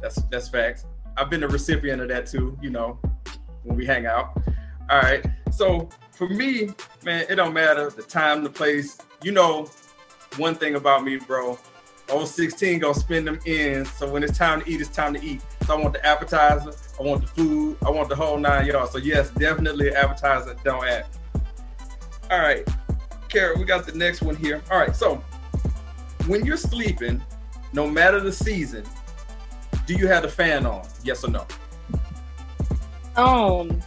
That's 0.02 0.22
that's 0.32 0.50
facts. 0.50 0.86
I've 1.18 1.30
been 1.30 1.42
the 1.42 1.48
recipient 1.48 2.02
of 2.02 2.10
that 2.10 2.28
too, 2.28 2.58
you 2.62 2.70
know, 2.70 3.00
when 3.64 3.78
we 3.78 3.86
hang 3.86 4.06
out. 4.06 4.40
All 4.90 5.00
right. 5.00 5.26
So 5.52 5.90
for 6.12 6.30
me, 6.30 6.70
man, 7.04 7.26
it 7.30 7.36
don't 7.36 7.54
matter 7.54 7.90
the 7.90 8.04
time, 8.04 8.44
the 8.44 8.50
place. 8.50 8.98
You 9.24 9.32
know, 9.32 9.70
one 10.38 10.56
thing 10.56 10.76
about 10.76 11.04
me, 11.04 11.18
bro. 11.18 11.58
Old 12.10 12.28
16 12.30 12.80
gonna 12.80 12.94
spend 12.94 13.28
them 13.28 13.40
in. 13.46 13.84
So 13.84 14.10
when 14.10 14.24
it's 14.24 14.38
time 14.38 14.62
to 14.62 14.70
eat, 14.70 14.80
it's 14.80 14.90
time 14.90 15.14
to 15.16 15.24
eat. 15.24 15.42
So 15.66 15.78
I 15.78 15.82
want 15.82 15.94
the 15.94 16.06
appetizer, 16.06 16.72
I 17.00 17.04
want 17.04 17.22
the 17.22 17.28
food, 17.28 17.78
I 17.86 17.90
want 17.90 18.08
the 18.08 18.16
whole 18.16 18.38
nine 18.38 18.66
yards. 18.68 18.92
So 18.92 19.00
yes, 19.00 19.30
definitely 19.32 19.94
appetizer, 19.94 20.56
don't 20.64 20.86
add. 20.86 21.06
All 22.32 22.40
right. 22.40 22.68
Kara, 23.30 23.58
we 23.58 23.66
got 23.66 23.86
the 23.86 23.94
next 23.94 24.22
one 24.22 24.36
here. 24.36 24.62
All 24.72 24.78
right, 24.80 24.96
so 24.96 25.24
when 26.28 26.46
you're 26.46 26.58
sleeping, 26.58 27.22
no 27.74 27.88
matter 27.88 28.20
the 28.20 28.32
season, 28.32 28.84
do 29.86 29.94
you 29.94 30.08
have 30.08 30.24
the 30.24 30.30
fan 30.30 30.66
on? 30.66 30.88
Yes 31.04 31.24
or 31.24 31.30
no? 31.30 31.46
Um. 33.16 33.82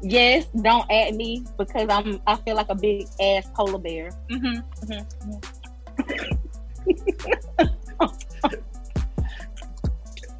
Yes, 0.00 0.46
don't 0.62 0.88
at 0.90 1.14
me 1.14 1.44
because 1.56 1.88
I'm. 1.90 2.20
I 2.26 2.36
feel 2.36 2.54
like 2.56 2.68
a 2.68 2.74
big 2.74 3.06
ass 3.20 3.48
polar 3.54 3.78
bear. 3.78 4.10
Mm-hmm. 4.30 4.60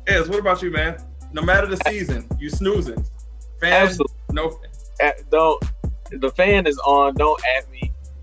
EZ, 0.06 0.28
what 0.28 0.38
about 0.38 0.62
you, 0.62 0.70
man? 0.70 0.96
No 1.32 1.42
matter 1.42 1.66
the 1.66 1.76
season, 1.88 2.26
you 2.38 2.48
snoozing. 2.50 3.04
Fan, 3.61 3.72
Absolutely. 3.87 4.14
no. 4.32 4.58
At- 5.00 5.28
Don't. 5.30 5.62
The 6.11 6.30
fan 6.30 6.66
is 6.66 6.78
on. 6.78 7.14
Don't 7.14 7.40
at 7.56 7.70
me. 7.70 7.77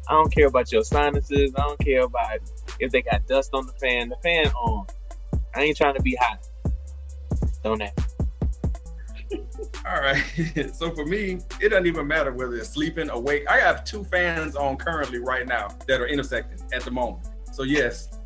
I 0.08 0.14
don't 0.14 0.32
care 0.34 0.48
about 0.48 0.72
your 0.72 0.84
sinuses. 0.84 1.54
I 1.56 1.62
don't 1.62 1.80
care 1.80 2.04
about 2.04 2.40
if 2.80 2.92
they 2.92 3.02
got 3.02 3.26
dust 3.28 3.52
on 3.54 3.66
the 3.66 3.74
fan. 3.74 4.10
The 4.10 4.18
fan 4.18 4.48
on. 4.54 4.86
I 5.56 5.64
ain't 5.64 5.78
trying 5.78 5.96
to 5.96 6.02
be 6.02 6.18
hot. 6.20 6.46
Don't 7.64 7.80
me. 7.80 7.90
All 9.88 10.00
right. 10.02 10.24
so 10.74 10.92
for 10.92 11.06
me, 11.06 11.40
it 11.62 11.70
doesn't 11.70 11.88
even 11.88 12.08
matter 12.08 12.32
whether 12.32 12.56
it's 12.56 12.70
sleeping, 12.70 13.10
awake. 13.10 13.46
I 13.50 13.60
have 13.60 13.84
two 13.84 14.04
fans 14.04 14.56
on 14.56 14.78
currently 14.78 15.20
right 15.20 15.48
now 15.48 15.70
that 15.88 16.02
are 16.02 16.08
intersecting 16.08 16.60
at 16.74 16.84
the 16.84 16.92
moment. 16.92 17.28
So 17.52 17.64
yes, 17.64 18.20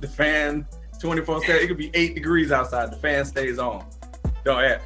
the 0.00 0.08
fan 0.08 0.66
24 1.00 1.44
7, 1.44 1.62
it 1.62 1.66
could 1.66 1.76
be 1.76 1.90
eight 1.94 2.14
degrees 2.14 2.52
outside. 2.52 2.92
The 2.92 2.96
fan 2.96 3.24
stays 3.24 3.58
on. 3.58 3.86
Don't 4.44 4.62
add. 4.62 4.82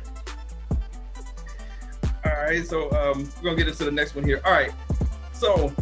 All 2.25 2.33
right, 2.33 2.67
so 2.67 2.91
um, 2.93 3.31
we're 3.37 3.51
gonna 3.51 3.57
get 3.57 3.69
into 3.69 3.85
the 3.85 3.91
next 3.91 4.15
one 4.15 4.25
here. 4.25 4.41
All 4.45 4.53
right, 4.53 4.73
so 5.33 5.73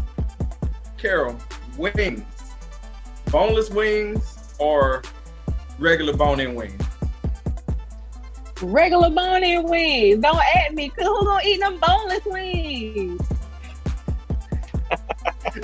Caral, 1.05 1.39
wings, 1.77 2.23
boneless 3.31 3.69
wings 3.69 4.55
or 4.59 5.03
regular 5.79 6.15
bone-in 6.17 6.55
wings? 6.55 6.83
Regular 8.63 9.11
bone-in 9.11 9.65
wings. 9.69 10.23
Don't 10.23 10.41
at 10.57 10.73
me, 10.73 10.89
cause 10.89 11.05
who 11.05 11.25
gonna 11.27 11.45
eat 11.45 11.61
them 11.61 11.79
boneless 11.79 12.25
wings? 12.25 13.21
Who 15.53 15.61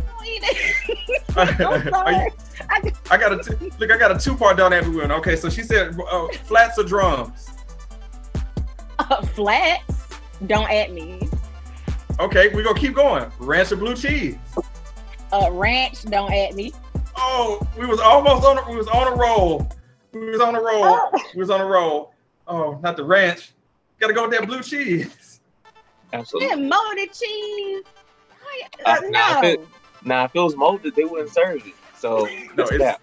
gonna 0.00 0.26
eat 0.26 0.42
it? 0.44 1.22
I'm 1.36 1.48
Are 1.66 1.78
you- 1.78 1.90
sorry. 1.90 2.32
I 3.10 3.16
got 3.16 3.32
a 3.32 3.42
two, 3.42 3.70
look. 3.80 3.90
I 3.90 3.98
got 3.98 4.12
a 4.12 4.18
two-part 4.18 4.56
don't 4.56 4.72
add 4.72 4.86
me 4.88 4.96
one. 5.00 5.10
Okay, 5.10 5.34
so 5.34 5.50
she 5.50 5.62
said 5.64 5.98
uh, 6.08 6.28
flats 6.44 6.78
or 6.78 6.84
drums. 6.84 7.50
Uh, 9.00 9.22
flats. 9.26 9.92
Don't 10.46 10.70
at 10.70 10.92
me. 10.92 11.28
Okay, 12.20 12.48
we're 12.54 12.62
gonna 12.62 12.78
keep 12.78 12.94
going. 12.94 13.28
Ranch 13.40 13.72
or 13.72 13.76
blue 13.76 13.96
cheese? 13.96 14.36
Uh, 15.34 15.50
ranch. 15.50 16.04
Don't 16.04 16.32
at 16.32 16.54
me. 16.54 16.72
Oh, 17.16 17.60
we 17.78 17.86
was 17.86 17.98
almost 18.00 18.44
on. 18.44 18.58
A, 18.58 18.70
we 18.70 18.76
was 18.76 18.86
on 18.88 19.12
a 19.12 19.16
roll. 19.16 19.68
We 20.12 20.30
was 20.30 20.40
on 20.40 20.54
a 20.54 20.60
roll. 20.60 20.84
Oh. 20.84 21.10
We 21.34 21.40
was 21.40 21.50
on 21.50 21.60
a 21.60 21.66
roll. 21.66 22.12
Oh, 22.46 22.78
not 22.82 22.96
the 22.96 23.04
ranch. 23.04 23.52
Got 23.98 24.08
to 24.08 24.12
go 24.12 24.28
with 24.28 24.38
that 24.38 24.46
blue 24.46 24.62
cheese. 24.62 25.40
Absolutely. 26.12 26.48
Yeah, 26.50 26.54
molded 26.68 27.12
cheese. 27.12 27.82
Uh, 28.84 28.90
Uh, 28.90 28.96
nah, 29.08 29.38
if 29.40 29.44
it- 29.44 29.68
Now, 30.04 30.24
if 30.26 30.30
it 30.34 30.40
was 30.40 30.54
molded, 30.54 30.94
they 30.94 31.04
wouldn't 31.04 31.30
serve 31.32 31.66
it. 31.66 31.72
So, 31.98 32.28
No, 32.56 32.64
it's 32.70 32.72
yeah, 32.78 32.96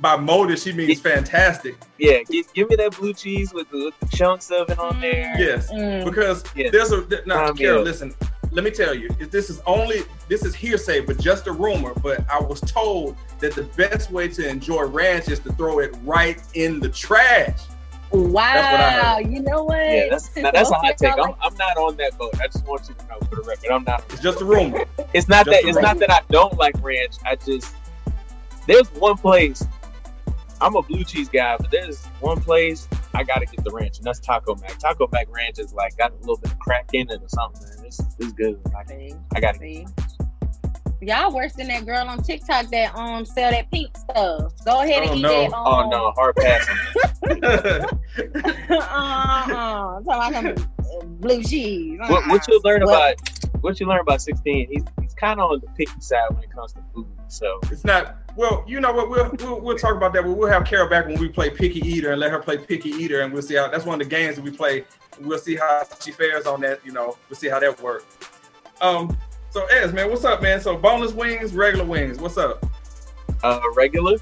by 0.00 0.16
molded. 0.16 0.58
She 0.58 0.72
means 0.72 1.00
fantastic. 1.00 1.76
yeah 1.98 2.22
give, 2.30 2.52
give 2.54 2.70
me 2.70 2.76
that 2.76 2.96
blue 2.98 3.12
cheese 3.12 3.52
with 3.52 3.68
the, 3.70 3.84
with 3.86 4.00
the 4.00 4.16
chunks 4.16 4.50
of 4.50 4.70
it 4.70 4.78
on 4.78 5.00
there. 5.00 5.34
Yes, 5.38 5.70
Mm. 5.70 6.04
because 6.04 6.42
Yeah. 6.56 6.70
there's 6.70 6.90
a 6.92 7.04
th- 7.04 7.26
now, 7.26 7.48
Caral. 7.50 7.58
yeah. 7.60 7.72
Listen, 7.74 8.14
let 8.54 8.64
me 8.64 8.70
tell 8.70 8.94
you. 8.94 9.08
This 9.30 9.50
is 9.50 9.60
only 9.66 10.02
this 10.28 10.44
is 10.44 10.54
hearsay, 10.54 11.00
but 11.00 11.18
just 11.18 11.46
a 11.48 11.52
rumor. 11.52 11.92
But 11.94 12.24
I 12.30 12.40
was 12.40 12.60
told 12.60 13.16
that 13.40 13.54
the 13.54 13.64
best 13.64 14.10
way 14.10 14.28
to 14.28 14.48
enjoy 14.48 14.84
ranch 14.84 15.28
is 15.28 15.40
to 15.40 15.52
throw 15.52 15.80
it 15.80 15.94
right 16.04 16.40
in 16.54 16.80
the 16.80 16.88
trash. 16.88 17.60
Wow, 18.12 19.18
you 19.18 19.40
know 19.42 19.64
what? 19.64 19.76
Yeah, 19.78 20.06
that's 20.08 20.36
now, 20.36 20.52
that's 20.52 20.70
a 20.70 20.74
hot 20.74 20.96
take. 20.96 21.14
I 21.14 21.22
I'm, 21.22 21.34
I'm 21.42 21.54
not 21.56 21.76
on 21.76 21.96
that 21.96 22.16
boat. 22.16 22.32
I 22.40 22.46
just 22.46 22.64
want 22.64 22.88
you 22.88 22.94
to 22.94 23.06
know 23.08 23.18
for 23.28 23.36
the 23.36 23.42
record, 23.42 23.72
I'm 23.72 23.82
not. 23.82 24.04
It's 24.10 24.22
just 24.22 24.40
a 24.40 24.44
rumor. 24.44 24.84
It's 25.12 25.28
not 25.28 25.46
Just 25.46 25.62
that 25.62 25.68
it's 25.68 25.76
rumor. 25.76 25.80
not 25.82 25.98
that 25.98 26.12
I 26.12 26.20
don't 26.30 26.56
like 26.56 26.76
ranch. 26.80 27.16
I 27.26 27.34
just 27.34 27.74
there's 28.68 28.88
one 28.94 29.16
place. 29.16 29.64
I'm 30.60 30.76
a 30.76 30.82
blue 30.82 31.02
cheese 31.02 31.28
guy, 31.28 31.56
but 31.58 31.72
there's 31.72 32.04
one 32.20 32.40
place 32.40 32.88
I 33.14 33.22
gotta 33.22 33.46
get 33.46 33.64
the 33.64 33.70
ranch, 33.70 33.98
and 33.98 34.06
that's 34.06 34.20
Taco 34.20 34.54
Mac. 34.56 34.78
Taco 34.78 35.08
Mac 35.12 35.28
ranch 35.30 35.58
is 35.58 35.72
like 35.72 35.96
got 35.96 36.12
a 36.12 36.16
little 36.16 36.36
bit 36.38 36.52
of 36.52 36.58
crack 36.58 36.88
in 36.92 37.08
it 37.10 37.20
or 37.22 37.28
something. 37.28 37.62
Man. 37.76 37.86
It's, 37.86 38.00
it's 38.18 38.32
good. 38.32 38.60
I, 38.76 38.84
See, 38.86 39.14
I 39.34 39.40
gotta 39.40 39.58
see. 39.58 39.86
Y'all 41.00 41.34
worse 41.34 41.52
than 41.52 41.66
that 41.68 41.84
girl 41.84 42.06
on 42.08 42.22
TikTok 42.22 42.66
that 42.70 42.94
um 42.96 43.24
sell 43.26 43.50
that 43.50 43.70
pink 43.70 43.94
stuff. 43.96 44.52
Go 44.64 44.80
ahead 44.82 45.02
and 45.02 45.10
Oh, 45.10 45.14
eat 45.16 45.22
no. 45.22 45.28
that. 45.42 45.50
Oh 45.54 45.72
Um, 45.82 45.90
no, 45.90 46.12
hard 46.12 46.34
passing. 46.36 46.76
uh-uh. 48.70 50.00
Talking 50.02 50.04
about 50.04 50.32
some 50.32 50.46
uh, 51.00 51.04
blue 51.04 51.42
cheese. 51.42 51.98
what, 52.08 52.26
what 52.28 52.46
you 52.48 52.60
learn 52.64 52.82
about 52.82 53.14
what 53.60 53.80
you 53.80 53.86
learn 53.86 54.00
about 54.00 54.20
16, 54.22 54.68
he's 54.70 54.82
he's 55.00 55.14
kind 55.14 55.40
of 55.40 55.50
on 55.50 55.60
the 55.60 55.66
picky 55.76 56.00
side 56.00 56.20
when 56.30 56.42
it 56.42 56.50
comes 56.52 56.72
to 56.74 56.80
food. 56.94 57.06
So 57.28 57.60
It's 57.70 57.84
not 57.84 58.16
well. 58.36 58.64
You 58.66 58.80
know 58.80 58.92
what? 58.92 59.10
We'll 59.10 59.30
we'll, 59.38 59.60
we'll 59.60 59.78
talk 59.78 59.96
about 59.96 60.12
that. 60.14 60.22
But 60.22 60.32
we'll 60.32 60.50
have 60.50 60.64
Caral 60.64 60.88
back 60.90 61.06
when 61.06 61.18
we 61.18 61.28
play 61.28 61.50
Picky 61.50 61.80
Eater 61.80 62.12
and 62.12 62.20
let 62.20 62.30
her 62.30 62.38
play 62.38 62.58
Picky 62.58 62.90
Eater, 62.90 63.22
and 63.22 63.32
we'll 63.32 63.42
see 63.42 63.54
how. 63.54 63.68
That's 63.68 63.84
one 63.84 64.00
of 64.00 64.08
the 64.08 64.14
games 64.14 64.36
that 64.36 64.42
we 64.42 64.50
play. 64.50 64.84
We'll 65.20 65.38
see 65.38 65.56
how 65.56 65.82
she 66.00 66.10
fares 66.10 66.46
on 66.46 66.60
that. 66.62 66.84
You 66.84 66.92
know, 66.92 67.16
we'll 67.28 67.36
see 67.36 67.48
how 67.48 67.60
that 67.60 67.80
works. 67.80 68.16
Um. 68.80 69.16
So, 69.50 69.64
EZ, 69.66 69.92
man, 69.92 70.10
what's 70.10 70.24
up, 70.24 70.42
man? 70.42 70.60
So, 70.60 70.76
boneless 70.76 71.12
wings, 71.12 71.54
regular 71.54 71.84
wings. 71.84 72.18
What's 72.18 72.36
up? 72.36 72.66
uh, 73.44 73.60
regular, 73.76 74.16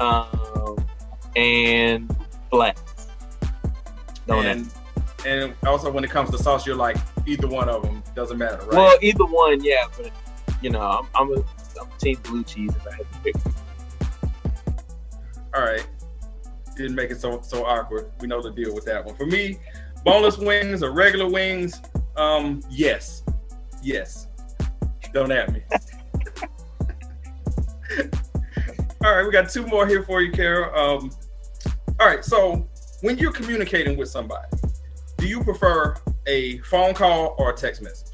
um, 0.00 0.76
and 1.34 2.16
flats. 2.50 3.08
Don't 4.26 4.46
And 4.46 4.70
and 5.26 5.54
also 5.66 5.90
when 5.90 6.04
it 6.04 6.10
comes 6.10 6.30
to 6.30 6.38
sauce, 6.38 6.66
you're 6.66 6.76
like 6.76 6.96
either 7.26 7.48
one 7.48 7.68
of 7.68 7.82
them 7.82 8.02
doesn't 8.14 8.38
matter, 8.38 8.58
right? 8.58 8.74
Well, 8.74 8.98
either 9.02 9.24
one, 9.24 9.62
yeah. 9.62 9.86
But 9.96 10.12
you 10.62 10.70
know, 10.70 10.80
I'm 10.80 11.06
I'm 11.14 11.38
a 11.38 11.44
I'm 11.80 11.88
team 11.98 12.18
blue 12.22 12.44
cheese 12.44 12.70
if 12.74 12.86
I 12.86 12.96
had 12.96 13.12
to 13.12 13.18
pick. 13.24 13.36
All 15.54 15.62
right. 15.62 15.86
Didn't 16.76 16.94
make 16.94 17.10
it 17.10 17.20
so 17.20 17.40
so 17.42 17.64
awkward. 17.64 18.10
We 18.20 18.28
know 18.28 18.42
the 18.42 18.50
deal 18.50 18.74
with 18.74 18.84
that 18.84 19.04
one. 19.04 19.14
For 19.16 19.26
me, 19.26 19.58
boneless 20.04 20.38
wings 20.38 20.82
or 20.82 20.92
regular 20.92 21.28
wings, 21.28 21.80
um, 22.16 22.62
yes. 22.70 23.22
Yes. 23.82 24.26
Don't 25.12 25.32
at 25.32 25.52
me. 25.52 25.62
all 29.04 29.14
right, 29.14 29.24
we 29.24 29.30
got 29.30 29.48
two 29.48 29.66
more 29.66 29.86
here 29.86 30.02
for 30.02 30.20
you, 30.20 30.32
Caral. 30.32 30.76
Um, 30.76 31.10
all 31.98 32.06
right, 32.06 32.24
so 32.24 32.68
when 33.00 33.16
you're 33.16 33.32
communicating 33.32 33.96
with 33.96 34.08
somebody, 34.08 34.48
do 35.16 35.26
you 35.26 35.42
prefer 35.42 35.96
a 36.26 36.58
phone 36.58 36.92
call 36.92 37.34
or 37.38 37.50
a 37.50 37.56
text 37.56 37.82
message? 37.82 38.05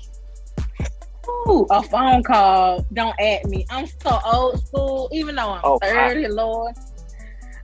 Ooh, 1.29 1.67
a 1.71 1.83
phone 1.83 2.23
call. 2.23 2.85
Don't 2.93 3.15
add 3.21 3.45
me. 3.47 3.67
I'm 3.71 3.87
so 3.87 4.21
old 4.25 4.65
school, 4.67 5.09
even 5.13 5.35
though 5.35 5.51
I'm 5.51 5.61
Oh, 5.65 5.79
30, 5.79 6.29
Lord. 6.29 6.75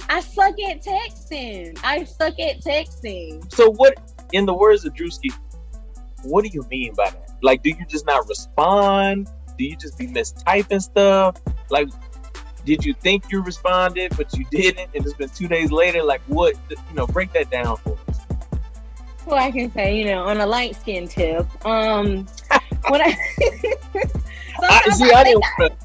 I 0.08 0.20
suck 0.20 0.54
at 0.68 0.82
texting. 0.82 1.78
I 1.84 2.04
suck 2.04 2.38
at 2.40 2.60
texting. 2.60 3.52
So 3.52 3.70
what, 3.70 3.94
in 4.32 4.46
the 4.46 4.54
words 4.54 4.84
of 4.84 4.94
Drewski, 4.94 5.32
what 6.22 6.44
do 6.44 6.50
you 6.52 6.64
mean 6.70 6.94
by 6.94 7.10
that? 7.10 7.30
Like, 7.42 7.62
do 7.62 7.70
you 7.70 7.84
just 7.86 8.06
not 8.06 8.26
respond? 8.28 9.28
Do 9.58 9.64
you 9.64 9.76
just 9.76 9.98
be 9.98 10.06
mistyping 10.06 10.80
stuff? 10.80 11.36
Like, 11.70 11.88
did 12.64 12.84
you 12.84 12.94
think 12.94 13.30
you 13.30 13.42
responded 13.42 14.12
but 14.16 14.32
you 14.36 14.44
didn't, 14.50 14.90
and 14.94 15.04
it's 15.04 15.14
been 15.14 15.28
two 15.28 15.48
days 15.48 15.70
later? 15.70 16.02
Like, 16.02 16.20
what? 16.26 16.54
You 16.70 16.76
know, 16.94 17.06
break 17.06 17.32
that 17.32 17.50
down 17.50 17.76
for 17.78 17.96
us. 18.08 18.20
Well, 19.26 19.36
I 19.36 19.50
can 19.50 19.70
say, 19.72 19.98
you 19.98 20.06
know, 20.06 20.24
on 20.24 20.40
a 20.40 20.46
light 20.46 20.74
skin 20.76 21.06
tip. 21.06 21.46
Um, 21.66 22.26
when 22.88 23.02
I, 23.02 23.16
I, 24.62 24.90
see, 24.90 25.10
I 25.12 25.20
I 25.20 25.24
didn't, 25.24 25.44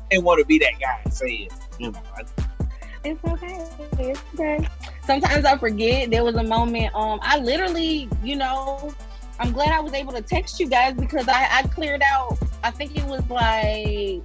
didn't 0.09 0.23
want 0.23 0.39
to 0.39 0.45
be 0.45 0.57
that 0.59 0.79
guy 0.79 1.01
and 1.03 1.13
say 1.13 1.27
it. 1.27 1.51
You 1.79 1.91
know, 1.91 2.01
It's 3.03 3.23
okay. 3.25 3.67
It's 3.99 4.21
okay. 4.33 4.67
Sometimes 5.05 5.45
I 5.45 5.57
forget. 5.57 6.11
There 6.11 6.23
was 6.23 6.35
a 6.35 6.43
moment. 6.43 6.93
Um, 6.95 7.19
I 7.21 7.39
literally, 7.39 8.09
you 8.23 8.35
know, 8.35 8.93
I'm 9.39 9.51
glad 9.51 9.69
I 9.69 9.79
was 9.79 9.93
able 9.93 10.13
to 10.13 10.21
text 10.21 10.59
you 10.59 10.67
guys 10.67 10.93
because 10.93 11.27
I, 11.27 11.47
I 11.51 11.63
cleared 11.63 12.03
out. 12.03 12.37
I 12.63 12.69
think 12.71 12.95
it 12.95 13.05
was 13.05 13.27
like 13.29 14.21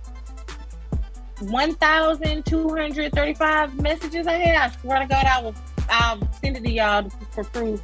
1,235 1.40 3.80
messages 3.80 4.26
I 4.26 4.34
had. 4.34 4.56
I 4.56 4.70
swear 4.80 5.00
to 5.00 5.06
God, 5.06 5.24
I 5.26 5.42
will. 5.42 5.54
I'll 5.90 6.20
send 6.34 6.56
it 6.56 6.64
to 6.64 6.70
y'all 6.70 7.08
for 7.30 7.44
proof. 7.44 7.80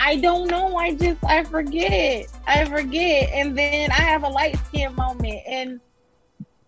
I 0.00 0.16
don't 0.16 0.48
know. 0.50 0.76
I 0.76 0.94
just 0.94 1.22
I 1.24 1.44
forget. 1.44 2.26
I 2.46 2.64
forget, 2.64 3.30
and 3.32 3.56
then 3.56 3.90
I 3.90 4.00
have 4.00 4.22
a 4.24 4.28
light 4.28 4.56
skin 4.66 4.94
moment, 4.94 5.40
and 5.46 5.80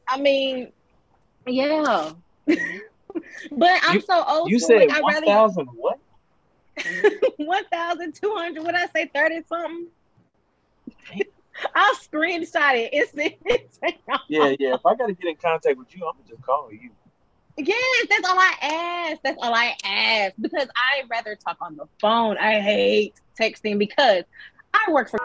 I 0.08 0.18
mean, 0.20 0.72
yeah. 1.46 2.12
but 2.46 3.80
I'm 3.82 3.94
You- 3.96 4.00
so 4.02 4.24
old. 4.26 4.50
you 4.50 4.58
said 4.58 4.78
like, 4.78 4.90
I'd 4.92 5.02
one 5.02 5.24
thousand 5.24 5.68
what? 5.74 5.98
1,200. 7.36 8.62
What 8.64 8.74
I 8.74 8.86
say, 8.86 9.10
30 9.14 9.42
something? 9.48 9.86
I'll 11.74 11.94
screenshot 11.96 12.74
it. 12.74 12.90
It's, 12.92 13.12
it's 13.44 13.78
Yeah, 14.28 14.54
yeah. 14.58 14.74
If 14.74 14.86
I 14.86 14.94
got 14.94 15.08
to 15.08 15.12
get 15.14 15.28
in 15.28 15.36
contact 15.36 15.76
with 15.76 15.94
you, 15.94 16.06
I'm 16.06 16.14
gonna 16.16 16.28
just 16.28 16.42
call 16.42 16.72
you. 16.72 16.90
Yes, 17.56 18.06
that's 18.08 18.28
all 18.28 18.38
I 18.38 18.54
ask. 19.10 19.20
That's 19.22 19.38
all 19.42 19.52
I 19.54 19.76
ask 19.84 20.34
because 20.40 20.68
I 20.76 21.02
rather 21.10 21.36
talk 21.36 21.58
on 21.60 21.76
the 21.76 21.86
phone. 22.00 22.38
I 22.38 22.60
hate 22.60 23.14
texting 23.38 23.78
because 23.78 24.24
I 24.72 24.90
work 24.90 25.10
for. 25.10 25.18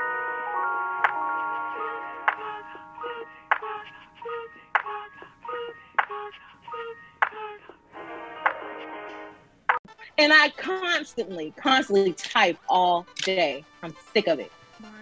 And 10.18 10.32
I 10.32 10.50
constantly, 10.58 11.54
constantly 11.58 12.14
type 12.14 12.58
all 12.70 13.06
day. 13.24 13.64
I'm 13.84 13.94
sick 14.14 14.28
of 14.28 14.40
it. 14.40 14.52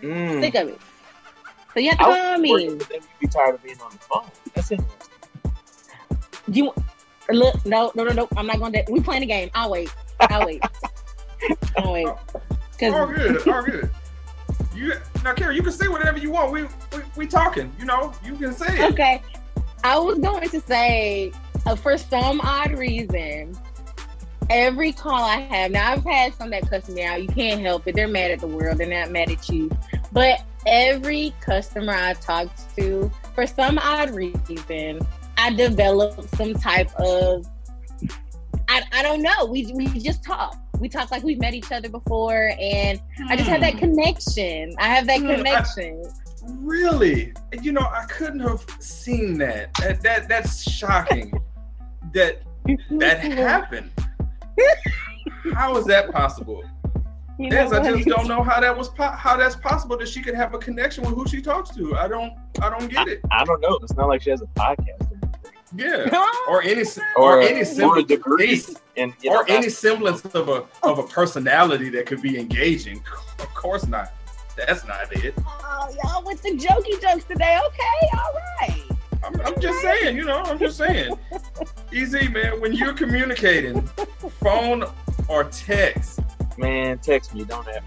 Mm. 0.01 0.41
Sick 0.41 0.55
of 0.55 0.69
it. 0.69 0.81
So 1.73 1.79
you 1.79 1.89
have 1.89 1.99
to 1.99 2.05
I 2.05 2.19
call 2.19 2.37
me. 2.39 2.79
be 3.19 3.27
tired 3.27 3.55
of 3.55 3.63
being 3.63 3.79
on 3.81 3.91
the 3.91 3.97
phone. 3.99 4.25
That's 4.53 4.71
interesting. 4.71 5.11
You 6.51 6.73
look? 7.29 7.65
No, 7.65 7.91
no, 7.95 8.03
no, 8.03 8.11
no. 8.11 8.27
I'm 8.37 8.47
not 8.47 8.59
going 8.59 8.73
to. 8.73 8.83
We 8.89 8.99
playing 8.99 9.23
a 9.23 9.27
game. 9.27 9.49
I'll 9.53 9.71
wait. 9.71 9.93
I'll 10.19 10.45
wait. 10.45 10.63
I'll 11.77 11.93
wait. 11.93 12.07
All 12.07 13.07
good, 13.07 13.47
all 13.47 13.63
good. 13.63 13.89
You 14.75 14.93
now, 15.23 15.33
Caral, 15.33 15.55
you 15.55 15.63
can 15.63 15.71
say 15.71 15.87
whatever 15.87 16.17
you 16.17 16.31
want. 16.31 16.51
We 16.51 16.63
we, 16.63 17.03
we 17.15 17.27
talking. 17.27 17.71
You 17.79 17.85
know, 17.85 18.13
you 18.25 18.35
can 18.35 18.53
say 18.53 18.77
it. 18.77 18.91
okay, 18.91 19.21
I 19.83 19.97
was 19.97 20.17
going 20.19 20.49
to 20.49 20.59
say 20.61 21.31
uh, 21.65 21.75
for 21.75 21.97
some 21.97 22.41
odd 22.41 22.71
reason, 22.71 23.57
every 24.49 24.91
call 24.91 25.23
I 25.23 25.41
have 25.41 25.71
now, 25.71 25.93
I've 25.93 26.03
had 26.03 26.33
some 26.33 26.49
that 26.49 26.69
cuss 26.69 26.89
me 26.89 27.03
out. 27.03 27.21
You 27.21 27.29
can't 27.29 27.61
help 27.61 27.87
it. 27.87 27.95
They're 27.95 28.07
mad 28.07 28.31
at 28.31 28.39
the 28.39 28.47
world. 28.47 28.79
They're 28.79 28.87
not 28.87 29.11
mad 29.11 29.29
at 29.29 29.47
you. 29.49 29.71
But 30.11 30.43
every 30.65 31.33
customer 31.41 31.93
I 31.93 32.13
talked 32.13 32.75
to, 32.75 33.11
for 33.35 33.47
some 33.47 33.77
odd 33.77 34.11
reason, 34.11 35.05
I 35.37 35.53
developed 35.53 36.35
some 36.35 36.53
type 36.53 36.89
of 36.99 37.45
I, 38.69 38.81
I 38.91 39.03
don't 39.03 39.21
know. 39.21 39.45
We 39.45 39.71
we 39.75 39.87
just 39.99 40.23
talk. 40.23 40.57
We 40.79 40.89
talk 40.89 41.11
like 41.11 41.23
we've 41.23 41.39
met 41.39 41.53
each 41.53 41.71
other 41.71 41.89
before, 41.89 42.51
and 42.59 42.99
I 43.27 43.35
just 43.35 43.49
have 43.49 43.61
that 43.61 43.77
connection. 43.77 44.73
I 44.79 44.87
have 44.87 45.05
that 45.07 45.19
Hmm, 45.19 45.27
I- 45.31 45.35
connection. 45.35 46.03
Really? 46.45 47.33
You 47.61 47.71
know, 47.71 47.81
I 47.81 48.05
couldn't 48.09 48.41
have 48.41 48.65
seen 48.79 49.37
that. 49.37 49.73
That, 49.75 50.01
that 50.01 50.27
that's 50.27 50.69
shocking. 50.69 51.31
that 52.13 52.41
that 52.91 53.19
happened. 53.21 53.91
How 55.53 55.75
is 55.77 55.85
that 55.85 56.11
possible? 56.11 56.63
You 57.39 57.49
know 57.49 57.55
Yes, 57.55 57.71
I 57.73 57.91
just 57.91 58.07
don't 58.07 58.27
know 58.27 58.43
how 58.43 58.59
that 58.59 58.77
was 58.77 58.89
po- 58.89 59.09
how 59.11 59.35
that's 59.37 59.55
possible 59.55 59.97
that 59.97 60.07
she 60.07 60.21
could 60.21 60.35
have 60.35 60.53
a 60.53 60.57
connection 60.59 61.03
with 61.03 61.15
who 61.15 61.27
she 61.27 61.41
talks 61.41 61.69
to. 61.71 61.95
I 61.97 62.07
don't 62.07 62.33
I 62.61 62.69
don't 62.69 62.87
get 62.89 63.07
it. 63.07 63.21
I 63.31 63.43
don't 63.43 63.59
know. 63.61 63.77
It's 63.81 63.93
not 63.93 64.07
like 64.07 64.21
she 64.21 64.29
has 64.29 64.41
a 64.41 64.45
podcast 64.47 65.01
or 65.01 65.12
anything. 65.12 65.12
Yeah. 65.75 66.09
Or 66.45 66.61
any 66.61 66.83
or, 67.15 67.37
or, 67.37 67.41
any 67.41 67.61
or 67.61 67.65
semblance 67.65 68.07
degree. 68.07 68.51
any, 68.51 68.61
and 68.97 69.13
you 69.21 69.29
know, 69.29 69.37
or 69.37 69.45
any 69.49 69.69
semblance 69.69 70.25
of 70.25 70.49
a 70.49 70.65
of 70.83 70.99
a 70.99 71.03
personality 71.03 71.89
that 71.91 72.05
could 72.05 72.21
be 72.21 72.37
engaging. 72.37 73.01
Of 73.39 73.53
course 73.53 73.87
not. 73.87 74.13
That's 74.55 74.85
not 74.85 75.11
it. 75.13 75.33
Oh, 75.45 75.95
y'all 76.03 76.23
with 76.23 76.41
the 76.43 76.51
jokey 76.51 77.01
jokes 77.01 77.23
today. 77.25 77.59
Okay, 77.65 78.17
all 78.17 78.33
right. 78.33 78.83
I'm, 79.23 79.41
I'm 79.41 79.61
just 79.61 79.81
saying, 79.81 80.15
you 80.15 80.25
know, 80.25 80.39
I'm 80.43 80.59
just 80.59 80.77
saying. 80.77 81.17
EZ, 81.93 82.29
man. 82.29 82.61
When 82.61 82.73
you're 82.73 82.93
communicating, 82.93 83.81
phone 84.41 84.85
or 85.27 85.45
text, 85.45 86.19
man, 86.57 86.99
text 86.99 87.33
me. 87.33 87.43
Don't 87.43 87.67
have 87.67 87.83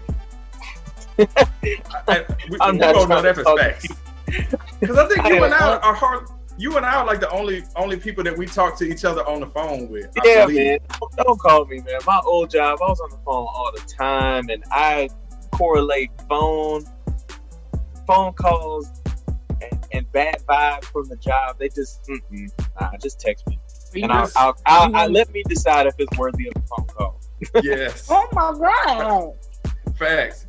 me. 1.17 1.27
I, 1.35 1.47
I, 2.07 2.25
we, 2.49 2.57
I'm 2.61 2.73
we 2.73 2.79
not 2.79 2.95
both 2.95 3.09
know 3.09 3.21
trying 3.21 3.23
that 3.23 3.35
for 3.35 3.57
facts. 3.57 3.87
Because 4.79 4.97
I 4.97 5.07
think 5.07 5.19
I 5.21 5.29
you 5.29 5.43
and 5.43 5.53
I 5.53 5.77
are 5.77 5.93
hard. 5.93 6.27
You 6.59 6.75
and 6.77 6.85
I 6.85 6.95
are 6.95 7.05
like 7.05 7.19
the 7.19 7.29
only 7.29 7.63
only 7.75 7.97
people 7.97 8.23
that 8.23 8.35
we 8.37 8.45
talk 8.47 8.77
to 8.79 8.85
each 8.85 9.05
other 9.05 9.23
on 9.27 9.39
the 9.41 9.47
phone 9.47 9.89
with. 9.89 10.07
I 10.17 10.21
Yeah, 10.25 10.45
believe. 10.47 10.57
man. 10.65 10.79
Don't- 10.99 11.15
Don't 11.17 11.39
call 11.39 11.65
me, 11.65 11.77
man. 11.81 11.99
My 12.05 12.19
old 12.25 12.49
job, 12.49 12.79
I 12.83 12.87
was 12.89 12.99
on 12.99 13.09
the 13.11 13.17
phone 13.17 13.47
all 13.47 13.71
the 13.75 13.81
time, 13.81 14.49
and 14.49 14.63
I 14.71 15.09
correlate 15.51 16.09
phone 16.29 16.83
phone 18.07 18.33
calls 18.33 18.89
and, 19.61 19.85
and 19.91 20.11
bad 20.13 20.37
vibes 20.47 20.85
from 20.85 21.05
the 21.09 21.17
job. 21.17 21.57
They 21.59 21.67
just, 21.69 22.03
mm-mm, 22.07 22.49
nah, 22.79 22.91
just 23.01 23.19
text 23.19 23.45
me, 23.47 23.59
You 23.93 24.03
and 24.03 24.13
I'll, 24.13 24.31
I'll, 24.37 24.55
I'll, 24.65 24.95
I'll 24.95 25.09
let 25.11 25.29
me 25.33 25.43
decide 25.47 25.87
if 25.87 25.95
it's 25.99 26.17
worthy 26.17 26.47
of 26.47 26.53
a 26.55 26.61
phone 26.67 26.87
call. 26.87 27.19
yes, 27.61 28.07
Oh 28.09 28.25
my 28.31 28.53
god. 28.57 29.33
facts. 29.97 30.47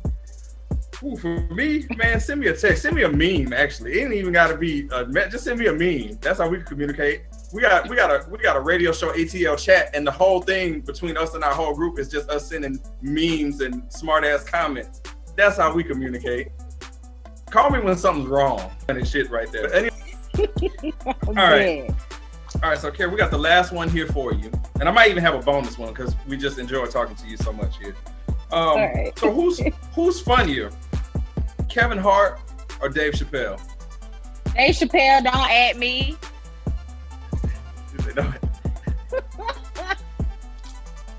Ooh, 1.03 1.15
for 1.15 1.39
me, 1.53 1.85
man, 1.95 2.19
send 2.19 2.41
me 2.41 2.47
a 2.47 2.55
text. 2.55 2.81
Send 2.81 2.95
me 2.95 3.03
a 3.03 3.09
meme. 3.09 3.53
Actually, 3.53 3.93
it 3.93 4.03
ain't 4.03 4.13
even 4.13 4.33
got 4.33 4.47
to 4.47 4.57
be 4.57 4.87
a 4.91 5.05
just 5.29 5.45
send 5.45 5.59
me 5.59 5.67
a 5.67 5.73
meme. 5.73 6.17
That's 6.21 6.39
how 6.39 6.49
we 6.49 6.61
communicate. 6.61 7.23
We 7.53 7.61
got 7.61 7.87
we 7.87 7.95
got 7.95 8.11
a 8.11 8.29
we 8.29 8.37
got 8.39 8.57
a 8.57 8.59
radio 8.59 8.91
show 8.91 9.13
ATL 9.13 9.57
chat, 9.57 9.91
and 9.93 10.05
the 10.05 10.11
whole 10.11 10.41
thing 10.41 10.81
between 10.81 11.15
us 11.15 11.35
and 11.35 11.43
our 11.43 11.53
whole 11.53 11.73
group 11.73 11.99
is 11.99 12.09
just 12.09 12.29
us 12.29 12.49
sending 12.49 12.79
memes 13.01 13.61
and 13.61 13.91
smart 13.91 14.25
ass 14.25 14.43
comments. 14.43 15.01
That's 15.37 15.57
how 15.57 15.73
we 15.73 15.85
communicate. 15.85 16.49
Call 17.49 17.69
me 17.69 17.79
when 17.79 17.97
something's 17.97 18.27
wrong. 18.27 18.69
And 18.89 19.07
shit 19.07 19.31
right 19.31 19.49
there. 19.51 19.73
Anyway, 19.73 19.95
All 21.05 21.33
right. 21.33 21.89
all 22.61 22.69
right, 22.69 22.77
so 22.77 22.91
Carrie, 22.91 23.09
we 23.09 23.17
got 23.17 23.31
the 23.31 23.37
last 23.37 23.71
one 23.71 23.89
here 23.89 24.07
for 24.07 24.33
you, 24.33 24.51
and 24.79 24.87
I 24.87 24.91
might 24.91 25.09
even 25.09 25.23
have 25.23 25.33
a 25.33 25.39
bonus 25.39 25.77
one 25.77 25.93
because 25.93 26.15
we 26.27 26.37
just 26.37 26.59
enjoy 26.59 26.85
talking 26.87 27.15
to 27.15 27.27
you 27.27 27.37
so 27.37 27.53
much 27.53 27.77
here. 27.77 27.95
Um, 28.51 28.61
All 28.61 28.77
right. 28.77 29.17
So 29.17 29.31
who's 29.31 29.61
who's 29.93 30.19
funnier, 30.19 30.71
Kevin 31.69 31.97
Hart 31.97 32.39
or 32.81 32.89
Dave 32.89 33.13
Chappelle? 33.13 33.61
Dave 34.55 34.75
Chappelle, 34.75 35.23
don't 35.23 35.35
add 35.35 35.77
me. 35.77 36.17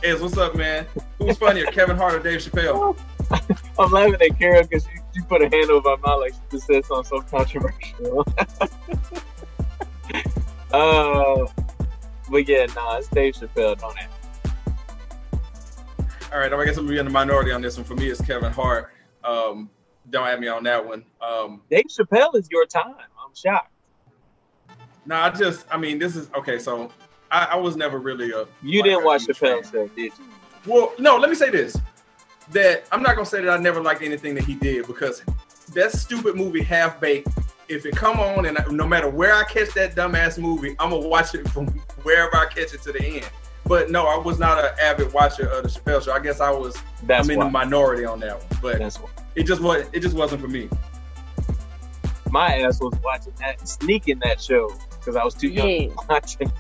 EZ, 0.02 0.20
what's 0.20 0.36
up, 0.38 0.56
man? 0.56 0.86
Who's 1.18 1.36
funnier, 1.36 1.66
Kevin 1.66 1.96
Hart 1.96 2.14
or 2.14 2.20
Dave 2.20 2.40
Chappelle? 2.40 2.98
I'm 3.78 3.92
laughing 3.92 4.14
at 4.14 4.38
Caral 4.38 4.68
because 4.68 4.84
she, 4.84 4.90
she 5.14 5.20
put 5.22 5.42
a 5.42 5.48
hand 5.48 5.70
over 5.70 5.90
my 5.90 5.96
mouth 6.08 6.20
like 6.20 6.32
she 6.32 6.40
just 6.50 6.66
said 6.66 6.84
something 6.84 7.04
so 7.04 7.20
controversial. 7.22 8.26
uh, 10.72 11.46
but 12.30 12.48
yeah, 12.48 12.66
nah, 12.74 12.96
it's 12.96 13.08
Dave 13.08 13.34
Chappelle. 13.34 13.78
Don't 13.78 13.96
ask. 13.98 14.10
All 16.32 16.38
right, 16.38 16.52
I 16.52 16.64
guess 16.64 16.76
I'm 16.76 16.84
gonna 16.84 16.94
be 16.94 16.98
in 16.98 17.04
the 17.06 17.10
minority 17.10 17.52
on 17.52 17.60
this 17.60 17.76
one. 17.76 17.84
For 17.84 17.94
me, 17.94 18.08
it's 18.08 18.20
Kevin 18.20 18.52
Hart. 18.52 18.92
Um, 19.22 19.68
don't 20.10 20.26
add 20.26 20.40
me 20.40 20.48
on 20.48 20.64
that 20.64 20.84
one. 20.84 21.04
Um, 21.20 21.62
Dave 21.70 21.86
Chappelle 21.88 22.34
is 22.34 22.48
your 22.50 22.66
time. 22.66 22.94
I'm 22.96 23.34
shocked. 23.34 23.72
no, 25.06 25.16
I 25.16 25.30
just, 25.30 25.66
I 25.70 25.76
mean, 25.76 25.98
this 25.98 26.16
is 26.16 26.28
okay. 26.36 26.58
So 26.58 26.90
I, 27.30 27.48
I 27.52 27.56
was 27.56 27.76
never 27.76 27.98
really 27.98 28.32
a. 28.32 28.46
You 28.62 28.82
didn't 28.82 29.04
watch 29.04 29.26
Chappelle 29.26 29.70
show, 29.70 29.86
did 29.88 30.12
you? 30.18 30.24
Well, 30.66 30.92
no, 30.98 31.16
let 31.16 31.30
me 31.30 31.36
say 31.36 31.50
this. 31.50 31.76
That 32.50 32.86
I'm 32.90 33.02
not 33.02 33.14
gonna 33.14 33.26
say 33.26 33.42
that 33.42 33.50
I 33.50 33.62
never 33.62 33.80
liked 33.80 34.02
anything 34.02 34.34
that 34.34 34.44
he 34.44 34.54
did 34.54 34.86
because 34.86 35.22
that 35.72 35.92
stupid 35.92 36.34
movie 36.36 36.62
Half 36.62 37.00
Baked. 37.00 37.28
If 37.68 37.86
it 37.86 37.94
come 37.94 38.18
on 38.18 38.46
and 38.46 38.58
I, 38.58 38.64
no 38.68 38.84
matter 38.84 39.08
where 39.08 39.32
I 39.32 39.44
catch 39.44 39.72
that 39.74 39.94
dumbass 39.94 40.38
movie, 40.38 40.74
I'm 40.80 40.90
gonna 40.90 41.06
watch 41.06 41.36
it 41.36 41.48
from 41.50 41.68
wherever 42.02 42.34
I 42.34 42.46
catch 42.46 42.74
it 42.74 42.82
to 42.82 42.92
the 42.92 43.04
end. 43.04 43.30
But 43.64 43.88
no, 43.90 44.08
I 44.08 44.18
was 44.18 44.40
not 44.40 44.58
an 44.58 44.72
avid 44.82 45.12
watcher 45.12 45.46
of 45.48 45.62
the 45.62 45.68
Chappelle 45.68 46.04
show. 46.04 46.12
I 46.12 46.18
guess 46.18 46.40
I 46.40 46.50
was. 46.50 46.76
That's 47.04 47.28
I'm 47.28 47.30
in 47.30 47.38
why. 47.38 47.44
the 47.44 47.50
minority 47.52 48.04
on 48.04 48.18
that 48.20 48.36
one, 48.36 48.58
but 48.60 48.78
That's 48.80 48.96
why. 48.96 49.10
It 49.34 49.44
just 49.46 49.60
was. 49.60 49.86
It 49.92 50.00
just 50.00 50.16
wasn't 50.16 50.40
for 50.40 50.48
me. 50.48 50.68
My 52.30 52.58
ass 52.60 52.80
was 52.80 52.94
watching 53.02 53.32
that, 53.40 53.66
sneaking 53.68 54.20
that 54.20 54.40
show 54.40 54.70
because 54.98 55.16
I 55.16 55.24
was 55.24 55.34
too 55.34 55.48
young 55.48 55.68
Yeah. 55.68 55.88
to 55.88 55.94
watch 56.08 56.36
it. 56.40 56.50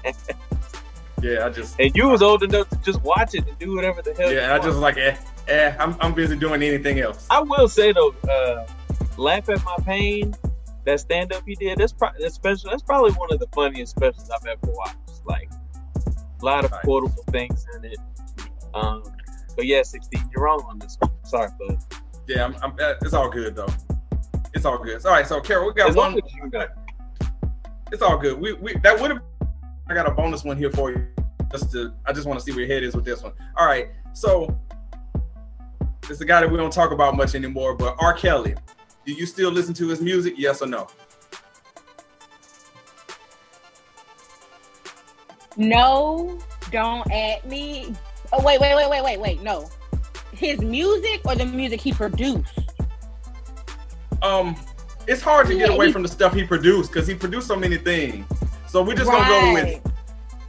Yeah, 1.22 1.46
I 1.46 1.50
just. 1.50 1.78
And 1.78 1.94
you 1.94 2.08
was 2.08 2.22
old 2.22 2.42
enough 2.42 2.68
to 2.70 2.76
just 2.76 3.02
watch 3.02 3.34
it 3.34 3.46
and 3.46 3.58
do 3.58 3.74
whatever 3.76 4.00
the 4.02 4.14
hell. 4.14 4.32
Yeah, 4.32 4.48
you 4.48 4.52
I 4.54 4.56
just 4.56 4.68
was 4.68 4.78
like, 4.78 4.96
eh, 4.96 5.14
eh. 5.48 5.76
I'm, 5.78 5.94
I'm 6.00 6.14
busy 6.14 6.34
doing 6.36 6.62
anything 6.62 6.98
else. 7.00 7.26
I 7.30 7.40
will 7.40 7.68
say 7.68 7.92
though, 7.92 8.14
uh, 8.28 8.66
laugh 9.18 9.48
at 9.50 9.62
my 9.64 9.76
pain. 9.84 10.34
That 10.86 10.98
stand 10.98 11.30
up 11.34 11.42
he 11.46 11.54
did. 11.56 11.76
That's 11.78 11.92
probably 11.92 12.22
that 12.22 12.32
special. 12.32 12.70
That's 12.70 12.82
probably 12.82 13.12
one 13.12 13.30
of 13.32 13.38
the 13.38 13.46
funniest 13.54 13.94
specials 13.96 14.30
I've 14.30 14.46
ever 14.46 14.72
watched. 14.72 14.96
Like 15.26 15.50
a 16.40 16.44
lot 16.44 16.64
of 16.64 16.70
Nice. 16.70 16.80
quotable 16.84 17.22
things 17.30 17.66
in 17.76 17.84
it. 17.84 17.98
Um, 18.72 19.02
but 19.56 19.66
yeah, 19.66 19.82
sixteen. 19.82 20.22
You're 20.34 20.44
wrong 20.44 20.64
on 20.66 20.78
this 20.78 20.96
one. 20.98 21.10
Sorry, 21.24 21.50
bud. 21.58 21.78
Yeah, 22.30 22.44
I'm, 22.44 22.54
I'm, 22.62 22.70
uh, 22.80 22.94
it's 23.02 23.12
all 23.12 23.28
good 23.28 23.56
though. 23.56 23.66
It's 24.54 24.64
all 24.64 24.78
good. 24.78 25.04
All 25.04 25.10
right, 25.10 25.26
so 25.26 25.40
Caral, 25.40 25.66
we 25.66 25.72
got 25.74 25.90
As 25.90 25.96
one. 25.96 26.12
long 26.12 26.22
as 26.24 26.32
you. 26.32 26.62
It's 27.90 28.02
all 28.02 28.16
good. 28.18 28.38
We, 28.38 28.52
we 28.52 28.76
that 28.84 29.00
would 29.00 29.10
have. 29.10 29.22
I 29.88 29.94
got 29.94 30.06
a 30.06 30.12
bonus 30.12 30.44
one 30.44 30.56
here 30.56 30.70
for 30.70 30.92
you. 30.92 31.08
Just 31.50 31.72
to, 31.72 31.92
I 32.06 32.12
just 32.12 32.28
want 32.28 32.38
to 32.38 32.44
see 32.44 32.52
where 32.52 32.60
your 32.60 32.72
head 32.72 32.84
is 32.84 32.94
with 32.94 33.04
this 33.04 33.24
one. 33.24 33.32
All 33.56 33.66
right, 33.66 33.88
so 34.12 34.56
it's 36.08 36.20
a 36.20 36.24
guy 36.24 36.40
that 36.40 36.48
we 36.48 36.56
don't 36.56 36.72
talk 36.72 36.92
about 36.92 37.16
much 37.16 37.34
anymore, 37.34 37.74
but 37.74 37.96
R. 37.98 38.12
Kelly. 38.12 38.54
Do 39.04 39.12
you 39.12 39.26
still 39.26 39.50
listen 39.50 39.74
to 39.74 39.88
his 39.88 40.00
music? 40.00 40.34
Yes 40.36 40.62
or 40.62 40.66
no? 40.68 40.86
No, 45.56 46.38
don't 46.70 47.10
add 47.10 47.44
me. 47.44 47.92
Oh 48.32 48.40
wait, 48.44 48.60
wait, 48.60 48.76
wait, 48.76 48.88
wait, 48.88 49.02
wait, 49.02 49.20
wait. 49.20 49.42
No, 49.42 49.68
his 50.40 50.58
music 50.60 51.20
or 51.26 51.34
the 51.36 51.44
music 51.44 51.80
he 51.82 51.92
produced. 51.92 52.58
Um, 54.22 54.56
it's 55.06 55.20
hard 55.20 55.46
to 55.48 55.54
get 55.54 55.68
away 55.70 55.86
he- 55.86 55.92
from 55.92 56.02
the 56.02 56.08
stuff 56.08 56.32
he 56.32 56.44
produced 56.44 56.90
because 56.90 57.06
he 57.06 57.14
produced 57.14 57.46
so 57.46 57.56
many 57.56 57.76
things. 57.76 58.26
So 58.66 58.82
we're 58.82 58.96
just 58.96 59.10
gonna 59.10 59.28
go 59.28 59.52
with 59.54 59.80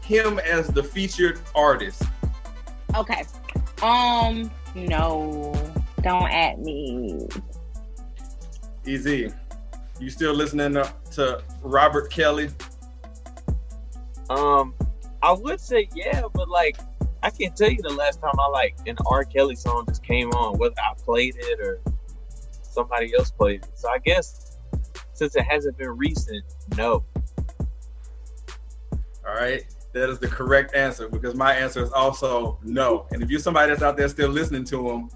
him 0.02 0.39
as 0.39 0.68
the 0.70 0.82
featured 0.82 1.39
artist. 1.54 2.04
Okay. 2.96 3.24
Um, 3.82 4.50
no, 4.76 5.54
don't 6.02 6.30
add 6.32 6.60
me. 6.60 7.28
EZ. 8.88 9.34
You 10.00 10.10
still 10.10 10.34
listening 10.34 10.74
to, 10.74 10.94
to 11.12 11.44
Robert 11.62 12.12
Kelly? 12.12 12.50
Um, 14.30 14.74
I 15.22 15.34
would 15.34 15.60
say 15.60 15.89
yeah, 15.94 16.22
but 16.34 16.48
like 16.48 16.78
I 17.24 17.30
can't 17.30 17.56
tell 17.56 17.70
you 17.70 17.82
the 17.82 17.94
last 17.94 18.20
time 18.22 18.34
I 18.40 18.48
like 18.48 18.76
an 18.88 18.96
R. 19.06 19.24
Kelly 19.24 19.56
song 19.56 19.86
just 19.88 20.04
came 20.04 20.30
on, 20.32 20.58
whether 20.58 20.76
I 20.80 20.94
played 20.96 21.36
it 21.38 21.60
or 21.60 21.80
somebody 22.64 23.14
else 23.18 23.32
played 23.32 23.64
it. 23.64 23.70
So 23.76 23.90
I 23.90 24.00
guess 24.00 24.58
since 25.14 25.36
it 25.36 25.44
hasn't 25.44 25.78
been 25.78 25.90
recent, 25.90 26.44
no. 26.78 27.04
All 29.28 29.36
right. 29.36 29.64
That 29.94 30.10
is 30.10 30.20
the 30.20 30.28
correct 30.28 30.74
answer 30.74 31.10
because 31.10 31.36
my 31.36 31.54
answer 31.54 31.84
is 31.84 31.92
also 31.92 32.58
no. 32.64 33.08
And 33.12 33.22
if 33.22 33.30
you're 33.30 33.40
somebody 33.40 33.70
that's 33.70 33.84
out 33.84 33.98
there 33.98 34.08
still 34.08 34.30
listening 34.30 34.64
to 34.66 34.90
him, 34.90 35.10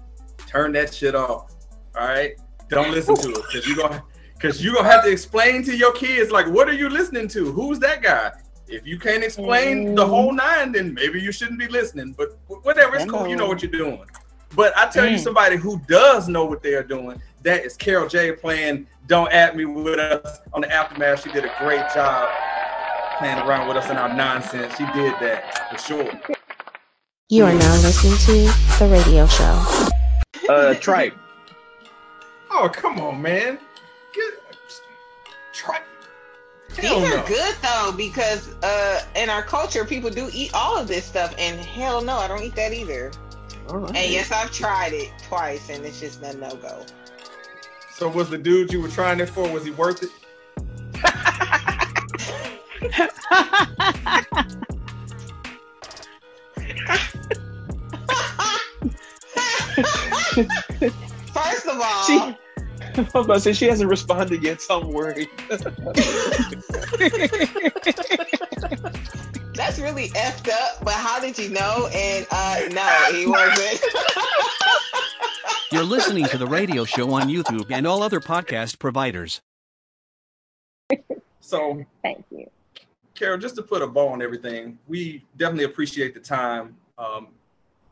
turn 0.46 0.72
that 0.72 0.94
shit 0.94 1.14
off. 1.14 1.56
All 1.98 2.06
right. 2.06 2.36
Don't 2.68 2.90
listen 2.90 3.16
to 3.16 3.30
it 3.30 3.42
because 3.50 3.66
you're 3.66 3.76
gonna 3.76 4.04
because 4.34 4.62
you're 4.62 4.74
gonna 4.74 4.88
have 4.88 5.02
to 5.04 5.10
explain 5.10 5.64
to 5.64 5.76
your 5.76 5.92
kids 5.92 6.30
like 6.30 6.46
what 6.46 6.68
are 6.68 6.74
you 6.74 6.88
listening 6.88 7.26
to? 7.28 7.50
Who's 7.52 7.78
that 7.80 8.02
guy? 8.02 8.32
If 8.68 8.86
you 8.86 8.98
can't 8.98 9.22
explain 9.22 9.94
the 9.94 10.06
whole 10.06 10.32
nine, 10.32 10.72
then 10.72 10.92
maybe 10.92 11.20
you 11.20 11.30
shouldn't 11.32 11.58
be 11.58 11.68
listening. 11.68 12.14
But 12.18 12.36
whatever, 12.62 12.96
it's 12.96 13.04
cool. 13.10 13.28
You 13.28 13.36
know 13.36 13.46
what 13.46 13.62
you're 13.62 13.70
doing. 13.70 14.04
But 14.54 14.76
I 14.76 14.86
tell 14.88 15.06
you, 15.06 15.16
Mm. 15.16 15.24
somebody 15.24 15.56
who 15.56 15.80
does 15.88 16.28
know 16.28 16.44
what 16.44 16.62
they 16.62 16.74
are 16.74 16.82
doing, 16.82 17.20
that 17.42 17.64
is 17.64 17.76
Caral 17.76 18.08
J 18.10 18.32
playing 18.32 18.86
"Don't 19.06 19.30
At 19.32 19.56
Me" 19.56 19.64
with 19.66 19.98
us 19.98 20.38
on 20.52 20.62
the 20.62 20.72
aftermath. 20.72 21.22
She 21.22 21.30
did 21.30 21.44
a 21.44 21.52
great 21.58 21.84
job 21.94 22.28
playing 23.18 23.38
around 23.38 23.68
with 23.68 23.76
us 23.76 23.88
in 23.90 23.96
our 23.96 24.12
nonsense. 24.12 24.74
She 24.76 24.84
did 24.94 25.14
that 25.20 25.70
for 25.70 25.78
sure. 25.78 26.10
You 27.28 27.44
are 27.44 27.52
now 27.54 27.72
listening 27.82 28.16
to 28.18 28.78
The 28.78 28.88
Radio 28.90 29.26
Show. 29.26 29.64
Uh, 30.48 30.74
tripe. 30.74 31.14
Oh 32.50 32.68
come 32.72 33.00
on, 33.00 33.20
man! 33.20 33.58
These 36.76 36.92
are 36.92 37.16
no. 37.16 37.24
good 37.26 37.54
though 37.62 37.92
because 37.96 38.52
uh, 38.62 39.02
in 39.14 39.30
our 39.30 39.42
culture, 39.42 39.84
people 39.84 40.10
do 40.10 40.28
eat 40.32 40.52
all 40.54 40.76
of 40.76 40.88
this 40.88 41.04
stuff, 41.04 41.34
and 41.38 41.58
hell 41.60 42.02
no, 42.02 42.16
I 42.16 42.28
don't 42.28 42.42
eat 42.42 42.54
that 42.56 42.72
either. 42.72 43.12
All 43.68 43.78
right. 43.78 43.96
And 43.96 44.12
yes, 44.12 44.30
I've 44.30 44.52
tried 44.52 44.92
it 44.92 45.10
twice, 45.26 45.70
and 45.70 45.84
it's 45.84 46.00
just 46.00 46.22
a 46.22 46.36
no 46.36 46.54
go. 46.56 46.84
So 47.90 48.08
was 48.08 48.28
the 48.28 48.38
dude 48.38 48.72
you 48.72 48.82
were 48.82 48.88
trying 48.88 49.20
it 49.20 49.30
for? 49.30 49.50
Was 49.50 49.64
he 49.64 49.70
worth 49.70 50.02
it? 50.02 50.10
First 61.32 61.66
of 61.66 61.80
all, 61.80 62.06
She- 62.06 62.36
I 63.14 63.18
was 63.18 63.26
about 63.26 63.34
to 63.34 63.40
say 63.40 63.52
she 63.52 63.66
hasn't 63.66 63.90
responded 63.90 64.42
yet, 64.42 64.62
so 64.62 64.80
I'm 64.80 64.88
worried. 64.88 65.28
that's 69.54 69.78
really 69.78 70.08
effed 70.10 70.48
up. 70.48 70.82
But 70.82 70.94
how 70.94 71.20
did 71.20 71.36
you 71.38 71.50
know? 71.50 71.90
And 71.92 72.26
uh, 72.30 72.60
no, 72.72 73.12
he 73.12 73.26
wasn't. 73.26 73.82
You're 75.72 75.84
listening 75.84 76.24
to 76.26 76.38
the 76.38 76.46
radio 76.46 76.86
show 76.86 77.12
on 77.12 77.28
YouTube 77.28 77.70
and 77.70 77.86
all 77.86 78.02
other 78.02 78.20
podcast 78.20 78.78
providers. 78.78 79.42
So 81.40 81.84
Thank 82.02 82.24
you. 82.30 82.48
Caral, 83.14 83.40
just 83.40 83.56
to 83.56 83.62
put 83.62 83.82
a 83.82 83.86
bow 83.86 84.08
on 84.08 84.22
everything, 84.22 84.78
we 84.88 85.22
definitely 85.36 85.64
appreciate 85.64 86.14
the 86.14 86.20
time. 86.20 86.76
Um, 86.96 87.28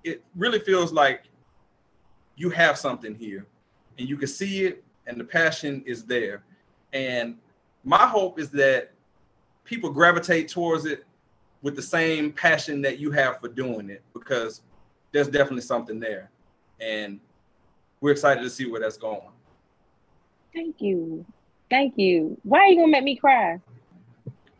it 0.02 0.22
really 0.36 0.60
feels 0.60 0.92
like 0.92 1.24
you 2.36 2.48
have 2.50 2.78
something 2.78 3.14
here, 3.14 3.46
and 3.98 4.08
you 4.08 4.16
can 4.16 4.28
see 4.28 4.64
it, 4.64 4.83
and 5.06 5.18
the 5.18 5.24
passion 5.24 5.82
is 5.86 6.04
there. 6.04 6.42
And 6.92 7.36
my 7.84 8.06
hope 8.06 8.38
is 8.38 8.50
that 8.50 8.92
people 9.64 9.90
gravitate 9.90 10.48
towards 10.48 10.86
it 10.86 11.04
with 11.62 11.76
the 11.76 11.82
same 11.82 12.32
passion 12.32 12.82
that 12.82 12.98
you 12.98 13.10
have 13.10 13.40
for 13.40 13.48
doing 13.48 13.90
it, 13.90 14.02
because 14.12 14.62
there's 15.12 15.28
definitely 15.28 15.62
something 15.62 15.98
there, 15.98 16.30
and 16.80 17.20
we're 18.00 18.12
excited 18.12 18.42
to 18.42 18.50
see 18.50 18.66
where 18.66 18.80
that's 18.80 18.98
going. 18.98 19.20
Thank 20.52 20.80
you. 20.80 21.24
Thank 21.70 21.96
you. 21.96 22.38
Why 22.42 22.58
are 22.60 22.66
you 22.66 22.76
gonna 22.76 22.92
make 22.92 23.04
me 23.04 23.16
cry? 23.16 23.58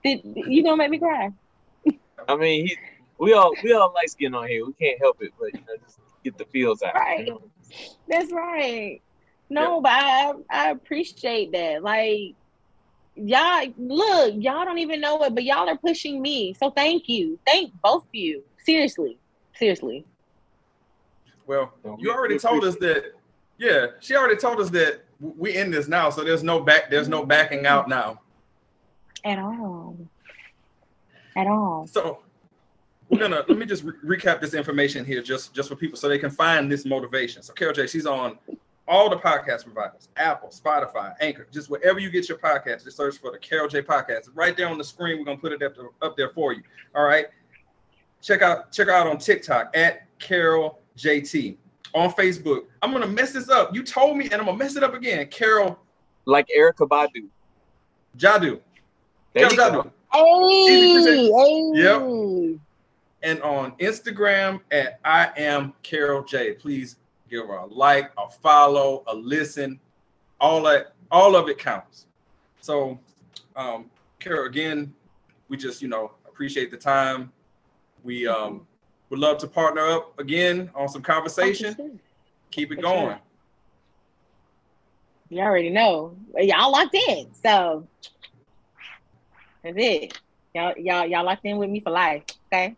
Did 0.03 0.22
you 0.24 0.62
gonna 0.62 0.76
make 0.76 0.90
me 0.90 0.99
cry? 0.99 1.30
I 2.28 2.36
mean, 2.36 2.68
he, 2.68 2.76
we 3.18 3.32
all 3.34 3.55
we 3.62 3.72
all 3.72 3.92
light 3.95 4.11
skin 4.11 4.34
on 4.34 4.49
here. 4.49 4.64
We 4.64 4.72
can't 4.72 4.99
help 5.01 5.22
it, 5.22 5.32
but 5.38 5.53
you 5.55 5.61
know, 5.61 5.76
just 5.84 6.01
get 6.24 6.38
the 6.38 6.47
feels 6.47 6.82
out. 6.82 6.95
Right. 6.95 7.26
You 7.26 7.32
know? 7.34 7.42
That's 8.09 8.32
right. 8.32 9.03
No, 9.55 9.81
but 9.81 9.93
I 9.93 10.33
I 10.51 10.71
appreciate 10.71 11.53
that. 11.53 11.83
Like 11.83 12.35
y'all 13.15 13.67
look, 13.79 14.35
y'all 14.37 14.65
don't 14.65 14.79
even 14.79 15.01
know 15.01 15.23
it, 15.23 15.35
but 15.35 15.45
y'all 15.45 15.69
are 15.69 15.77
pushing 15.77 16.21
me. 16.21 16.55
So 16.55 16.71
thank 16.71 17.09
you. 17.09 17.39
Thank 17.47 17.73
both 17.81 18.03
of 18.03 18.15
you. 18.15 18.43
Seriously. 18.65 19.19
Seriously. 19.57 20.05
Well, 21.47 21.73
you 21.99 22.11
already 22.11 22.39
told 22.39 22.65
us 22.65 22.77
that. 22.77 23.13
Yeah, 23.57 23.87
she 24.01 24.17
already 24.17 24.37
told 24.37 24.59
us 24.61 24.71
that 24.71 25.05
we 25.21 25.57
in 25.57 25.71
this 25.71 25.87
now, 25.87 26.11
so 26.11 26.25
there's 26.25 26.43
no 26.43 26.61
back. 26.61 26.91
There's 26.91 27.09
no 27.09 27.25
backing 27.25 27.67
out 27.67 27.89
now. 27.89 28.21
At 29.25 29.39
all. 29.39 29.97
At 31.37 31.47
all. 31.47 31.87
So 31.87 32.19
we're 33.09 33.21
gonna 33.21 33.45
let 33.49 33.57
me 33.57 33.67
just 33.67 33.85
re- 33.85 34.19
recap 34.19 34.41
this 34.41 34.55
information 34.55 35.05
here, 35.05 35.23
just 35.23 35.55
just 35.55 35.69
for 35.69 35.77
people, 35.77 35.97
so 35.97 36.09
they 36.09 36.19
can 36.19 36.31
find 36.31 36.73
this 36.73 36.85
motivation. 36.85 37.43
So 37.43 37.53
Caral 37.53 37.75
J, 37.75 37.87
she's 37.87 38.07
on 38.07 38.39
all 38.87 39.09
the 39.09 39.16
podcast 39.16 39.64
providers: 39.64 40.09
Apple, 40.16 40.49
Spotify, 40.51 41.14
Anchor, 41.20 41.47
just 41.53 41.70
wherever 41.70 41.99
you 41.99 42.11
get 42.11 42.28
your 42.28 42.39
podcast. 42.39 42.85
Just 42.85 42.97
search 42.97 43.18
for 43.18 43.30
the 43.30 43.39
Caral 43.39 43.70
J 43.70 43.82
podcast. 43.82 44.28
Right 44.35 44.57
there 44.57 44.68
on 44.68 44.78
the 44.78 44.85
screen, 44.85 45.18
we're 45.18 45.24
gonna 45.24 45.39
put 45.39 45.53
it 45.53 45.62
up, 45.62 45.74
to, 45.76 45.91
up 46.03 46.16
there 46.16 46.30
for 46.30 46.53
you. 46.53 46.62
All 46.95 47.05
right. 47.05 47.26
Check 48.22 48.43
out 48.43 48.72
check 48.72 48.89
out 48.89 49.07
on 49.07 49.18
TikTok 49.18 49.76
at 49.76 50.07
Caral 50.18 50.76
JT. 50.99 51.57
On 51.95 52.11
Facebook, 52.12 52.64
I'm 52.82 52.93
gonna 52.93 53.07
mess 53.07 53.32
this 53.32 53.49
up. 53.49 53.74
You 53.74 53.82
told 53.82 54.16
me, 54.16 54.24
and 54.24 54.35
I'm 54.35 54.47
gonna 54.47 54.59
mess 54.59 54.76
it 54.76 54.82
up 54.82 54.95
again. 54.95 55.26
Caral 55.26 55.76
Like 56.24 56.49
Erykah 56.57 56.89
Badu. 56.89 57.28
Jadoo. 58.18 58.61
There 59.32 59.49
Caral. 59.49 59.57
Jadoo. 59.57 59.91
Hey, 60.12 61.28
hey. 61.28 61.70
Yep. 61.82 62.61
and 63.22 63.43
on 63.43 63.72
Instagram 63.78 64.61
at 64.70 65.01
I 65.05 65.30
am 65.37 65.72
Caral 65.82 66.26
J. 66.26 66.53
Please 66.53 66.97
give 67.29 67.47
her 67.47 67.55
a 67.55 67.66
like, 67.66 68.12
a 68.18 68.31
follow, 68.31 69.03
a 69.07 69.14
listen. 69.14 69.81
All 70.41 70.62
that, 70.64 70.95
all 71.11 71.37
of 71.37 71.49
it 71.49 71.59
counts. 71.59 72.07
So, 72.61 72.99
um, 73.57 73.91
Caral, 74.20 74.47
again, 74.47 74.93
we 75.49 75.57
just 75.57 75.83
you 75.83 75.89
know 75.89 76.12
appreciate 76.27 76.70
the 76.70 76.77
time. 76.77 77.33
We 78.03 78.27
um 78.27 78.66
would 79.11 79.18
love 79.18 79.39
to 79.39 79.47
partner 79.47 79.87
up 79.87 80.18
again 80.18 80.70
on 80.75 80.89
some 80.89 81.03
conversation. 81.03 82.01
Keep 82.51 82.72
it 82.72 82.77
For 82.77 82.83
going. 82.83 83.07
sure. 83.09 83.20
You 85.31 85.41
already 85.41 85.70
know. 85.70 86.16
Y'all 86.37 86.70
locked 86.70 86.95
in. 86.95 87.27
So 87.43 87.87
that's 89.62 89.77
it. 89.79 90.18
Y'all, 90.55 90.75
y'all, 90.77 91.07
y'all 91.07 91.25
locked 91.25 91.45
in 91.45 91.57
with 91.59 91.70
me 91.70 91.81
for 91.81 91.91
life. 91.91 92.22
Okay. 92.53 92.77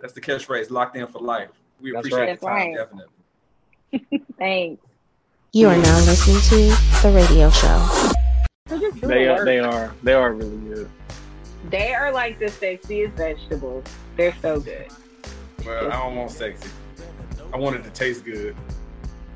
That's 0.00 0.12
the 0.14 0.20
catchphrase. 0.20 0.70
Locked 0.70 0.96
in 0.96 1.06
for 1.06 1.20
life. 1.20 1.50
We 1.80 1.92
That's 1.92 2.06
appreciate 2.06 2.26
right. 2.26 2.40
the 2.40 2.46
time, 2.46 2.74
That's 2.74 2.84
definitely. 2.90 3.14
Thanks. 4.38 4.82
You 5.52 5.68
are 5.68 5.76
now 5.76 5.98
listening 6.00 6.40
to 6.48 6.76
The 7.02 7.12
Radio 7.14 7.50
Show. 7.50 8.12
So 8.68 8.78
just 8.78 9.00
do 9.00 9.06
They 9.06 9.28
are. 9.28 9.44
They 9.44 9.58
are. 9.58 9.94
They 10.02 10.14
are 10.14 10.32
really 10.32 10.56
good. 10.56 10.90
They 11.68 11.92
are 11.92 12.12
like 12.12 12.38
the 12.38 12.46
sexiest 12.46 13.12
vegetables. 13.12 13.84
They're 14.16 14.34
so 14.40 14.60
good. 14.60 14.86
Well, 15.64 15.92
I 15.92 15.96
don't 15.96 16.16
want 16.16 16.30
sexy. 16.30 16.70
I 17.52 17.58
want 17.58 17.76
it 17.76 17.84
to 17.84 17.90
taste 17.90 18.24
good. 18.24 18.56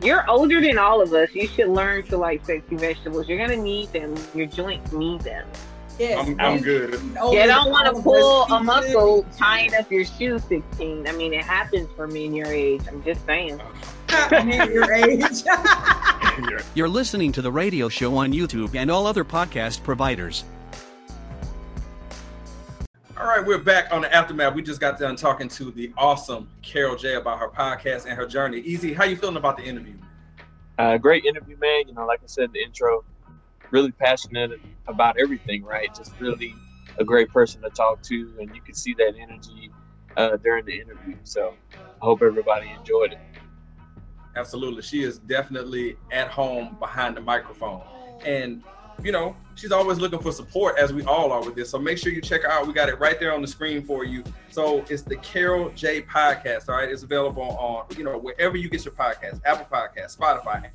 You're 0.02 0.28
older 0.28 0.60
than 0.60 0.78
all 0.78 1.00
of 1.00 1.12
us. 1.12 1.34
You 1.34 1.46
should 1.48 1.68
learn 1.68 2.02
to 2.04 2.16
like 2.16 2.44
sexy 2.44 2.76
vegetables. 2.76 3.28
You're 3.28 3.38
gonna 3.38 3.62
need 3.62 3.92
them. 3.92 4.14
Your 4.34 4.46
joints 4.46 4.92
need 4.92 5.20
them. 5.20 5.46
Yes. 5.98 6.18
I'm, 6.18 6.38
I'm 6.40 6.60
good. 6.60 6.92
You 6.92 7.46
don't 7.46 7.70
want 7.70 7.94
to 7.94 8.02
pull 8.02 8.42
a 8.44 8.62
muscle 8.62 9.26
tying 9.36 9.74
up 9.74 9.90
your 9.90 10.04
shoe 10.04 10.38
16. 10.38 11.06
I 11.06 11.12
mean, 11.12 11.32
it 11.32 11.44
happens 11.44 11.88
for 11.96 12.06
me 12.06 12.26
in 12.26 12.34
your 12.34 12.48
age. 12.48 12.82
I'm 12.88 13.02
just 13.02 13.24
saying. 13.24 13.60
Uh, 13.60 13.64
your 14.72 14.92
age. 14.92 15.42
You're 16.74 16.88
listening 16.88 17.32
to 17.32 17.42
the 17.42 17.50
radio 17.50 17.88
show 17.88 18.16
on 18.16 18.32
YouTube 18.32 18.74
and 18.74 18.90
all 18.90 19.06
other 19.06 19.24
podcast 19.24 19.82
providers. 19.82 20.44
All 23.18 23.26
right, 23.26 23.44
we're 23.44 23.58
back 23.58 23.92
on 23.92 24.02
the 24.02 24.14
aftermath. 24.14 24.54
We 24.54 24.62
just 24.62 24.80
got 24.80 24.98
done 24.98 25.16
talking 25.16 25.48
to 25.48 25.70
the 25.70 25.90
awesome 25.96 26.48
Caral 26.62 26.98
J 26.98 27.14
about 27.14 27.38
her 27.38 27.48
podcast 27.48 28.04
and 28.04 28.12
her 28.12 28.26
journey. 28.26 28.62
EZ, 28.66 28.94
how 28.94 29.04
you 29.04 29.16
feeling 29.16 29.36
about 29.36 29.56
the 29.56 29.62
interview? 29.62 29.94
Uh, 30.78 30.98
great 30.98 31.24
interview, 31.24 31.56
man. 31.56 31.88
You 31.88 31.94
know, 31.94 32.04
like 32.04 32.20
I 32.22 32.26
said 32.26 32.44
in 32.44 32.52
the 32.52 32.62
intro, 32.62 33.04
really 33.70 33.90
passionate 33.90 34.60
about 34.86 35.16
everything, 35.18 35.64
right? 35.64 35.92
Just 35.94 36.12
really 36.20 36.54
a 36.98 37.04
great 37.04 37.30
person 37.30 37.62
to 37.62 37.70
talk 37.70 38.02
to, 38.02 38.34
and 38.38 38.54
you 38.54 38.60
could 38.60 38.76
see 38.76 38.94
that 38.94 39.14
energy 39.18 39.70
uh, 40.16 40.36
during 40.36 40.66
the 40.66 40.78
interview. 40.78 41.16
So 41.24 41.54
I 41.74 42.04
hope 42.04 42.22
everybody 42.22 42.70
enjoyed 42.78 43.12
it. 43.12 43.18
Absolutely. 44.36 44.82
She 44.82 45.02
is 45.02 45.18
definitely 45.18 45.98
at 46.10 46.28
home 46.28 46.76
behind 46.78 47.16
the 47.16 47.20
microphone. 47.20 47.82
And, 48.24 48.62
you 49.02 49.12
know, 49.12 49.36
she's 49.56 49.72
always 49.72 49.98
looking 49.98 50.20
for 50.20 50.30
support, 50.30 50.78
as 50.78 50.92
we 50.92 51.02
all 51.04 51.32
are 51.32 51.44
with 51.44 51.56
this. 51.56 51.70
So 51.70 51.78
make 51.78 51.98
sure 51.98 52.12
you 52.12 52.20
check 52.20 52.42
her 52.42 52.50
out. 52.50 52.66
We 52.66 52.72
got 52.72 52.88
it 52.88 53.00
right 53.00 53.18
there 53.18 53.34
on 53.34 53.42
the 53.42 53.48
screen 53.48 53.82
for 53.82 54.04
you. 54.04 54.22
So 54.50 54.84
it's 54.88 55.02
the 55.02 55.16
Caral 55.16 55.74
J 55.74 56.02
Podcast. 56.02 56.68
All 56.68 56.76
right. 56.76 56.88
It's 56.88 57.02
available 57.02 57.42
on, 57.42 57.86
you 57.96 58.04
know, 58.04 58.16
wherever 58.18 58.56
you 58.56 58.68
get 58.68 58.84
your 58.84 58.94
podcast, 58.94 59.40
Apple 59.44 59.66
Podcast, 59.70 60.16
Spotify. 60.16 60.70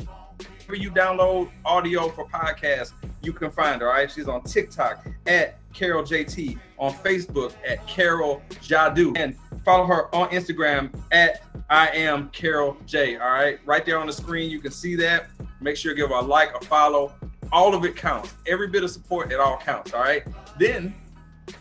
Wherever 0.66 0.76
you 0.76 0.92
download 0.92 1.52
audio 1.64 2.10
for 2.10 2.28
podcasts, 2.28 2.94
you 3.22 3.32
can 3.32 3.52
find 3.52 3.82
her. 3.82 3.88
All 3.88 3.94
right. 3.94 4.12
She's 4.12 4.28
on 4.28 4.44
TikTok 4.44 5.06
at 5.28 5.58
Caral 5.74 6.06
JT, 6.06 6.58
on 6.78 6.94
Facebook 6.94 7.54
at 7.66 7.86
Caral 7.88 8.42
Jadoo, 8.62 9.18
and 9.18 9.38
follow 9.64 9.86
her 9.86 10.14
on 10.14 10.30
Instagram 10.30 10.94
at 11.12 11.44
I 11.70 11.88
am 11.90 12.30
Caral 12.32 12.76
J. 12.86 13.16
All 13.16 13.30
right, 13.30 13.60
right 13.66 13.86
there 13.86 13.98
on 13.98 14.08
the 14.08 14.12
screen, 14.14 14.50
you 14.52 14.60
can 14.60 14.72
see 14.72 14.96
that. 14.98 15.28
Make 15.62 15.78
sure 15.78 15.92
you 15.92 15.98
give 15.98 16.10
her 16.10 16.16
a 16.16 16.22
like, 16.22 16.54
a 16.54 16.66
follow. 16.66 17.14
All 17.52 17.76
of 17.76 17.84
it 17.86 17.96
counts. 17.96 18.34
Every 18.48 18.68
bit 18.68 18.84
of 18.84 18.92
support, 18.92 19.32
it 19.32 19.40
all 19.40 19.58
counts. 19.58 19.94
All 19.94 20.02
right. 20.02 20.24
Then 20.58 20.96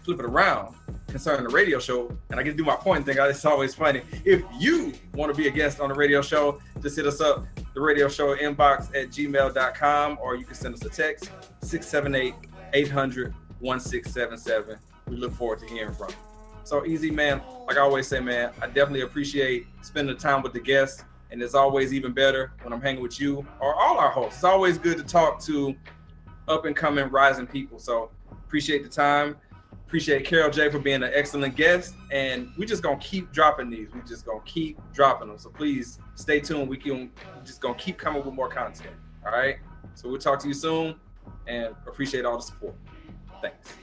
flip 0.04 0.20
it 0.20 0.24
around 0.24 0.74
concerning 1.08 1.44
the 1.44 1.52
radio 1.52 1.78
show, 1.78 2.16
and 2.30 2.38
I 2.38 2.42
get 2.42 2.52
to 2.52 2.56
do 2.56 2.64
my 2.64 2.76
point 2.76 3.04
thing. 3.04 3.16
It's 3.20 3.44
always 3.44 3.74
funny. 3.74 4.02
If 4.24 4.42
you 4.58 4.92
want 5.14 5.34
to 5.34 5.36
be 5.36 5.48
a 5.48 5.50
guest 5.50 5.80
on 5.80 5.88
the 5.88 5.94
radio 5.94 6.22
show, 6.22 6.60
just 6.80 6.96
hit 6.96 7.06
us 7.06 7.20
up, 7.20 7.44
the 7.74 7.80
radio 7.80 8.08
show 8.08 8.36
inbox 8.36 8.94
at 8.94 9.10
gmail.com, 9.10 10.18
or 10.22 10.36
you 10.36 10.44
can 10.44 10.54
send 10.54 10.74
us 10.74 10.84
a 10.84 10.88
text 10.88 11.30
678 11.62 12.34
800 12.72 13.34
1677. 13.58 14.78
We 15.08 15.16
look 15.16 15.32
forward 15.32 15.58
to 15.60 15.66
hearing 15.66 15.92
from 15.92 16.10
you. 16.10 16.16
So 16.64 16.80
EZ, 16.80 17.10
man. 17.10 17.42
Like 17.66 17.76
I 17.76 17.80
always 17.80 18.06
say, 18.06 18.20
man, 18.20 18.52
I 18.60 18.66
definitely 18.66 19.00
appreciate 19.00 19.66
spending 19.82 20.14
the 20.14 20.20
time 20.20 20.42
with 20.42 20.52
the 20.52 20.60
guests. 20.60 21.04
And 21.30 21.42
it's 21.42 21.54
always 21.54 21.92
even 21.92 22.12
better 22.12 22.52
when 22.62 22.72
I'm 22.72 22.80
hanging 22.80 23.02
with 23.02 23.20
you 23.20 23.46
or 23.60 23.74
all 23.74 23.98
our 23.98 24.10
hosts. 24.10 24.36
It's 24.36 24.44
always 24.44 24.78
good 24.78 24.98
to 24.98 25.04
talk 25.04 25.40
to 25.44 25.74
up 26.48 26.64
and 26.64 26.74
coming, 26.74 27.08
rising 27.08 27.46
people. 27.46 27.78
So 27.78 28.10
appreciate 28.30 28.82
the 28.82 28.88
time. 28.88 29.36
Appreciate 29.86 30.26
Caral 30.26 30.52
J 30.52 30.70
for 30.70 30.78
being 30.78 31.02
an 31.02 31.10
excellent 31.14 31.56
guest. 31.56 31.94
And 32.10 32.50
we're 32.56 32.66
just 32.66 32.82
gonna 32.82 32.98
keep 32.98 33.32
dropping 33.32 33.70
these. 33.70 33.88
We're 33.92 34.02
just 34.02 34.24
gonna 34.24 34.40
keep 34.44 34.78
dropping 34.92 35.28
them. 35.28 35.38
So 35.38 35.50
please 35.50 35.98
stay 36.14 36.40
tuned. 36.40 36.68
We 36.68 36.76
can 36.76 36.98
we 36.98 37.10
just 37.44 37.60
gonna 37.60 37.74
keep 37.74 37.98
coming 37.98 38.24
with 38.24 38.34
more 38.34 38.48
content. 38.48 38.94
All 39.24 39.32
right. 39.32 39.56
So 39.94 40.08
we'll 40.08 40.18
talk 40.18 40.40
to 40.40 40.48
you 40.48 40.54
soon 40.54 40.94
and 41.46 41.74
appreciate 41.86 42.24
all 42.24 42.36
the 42.36 42.42
support. 42.42 42.74
Thanks. 43.40 43.74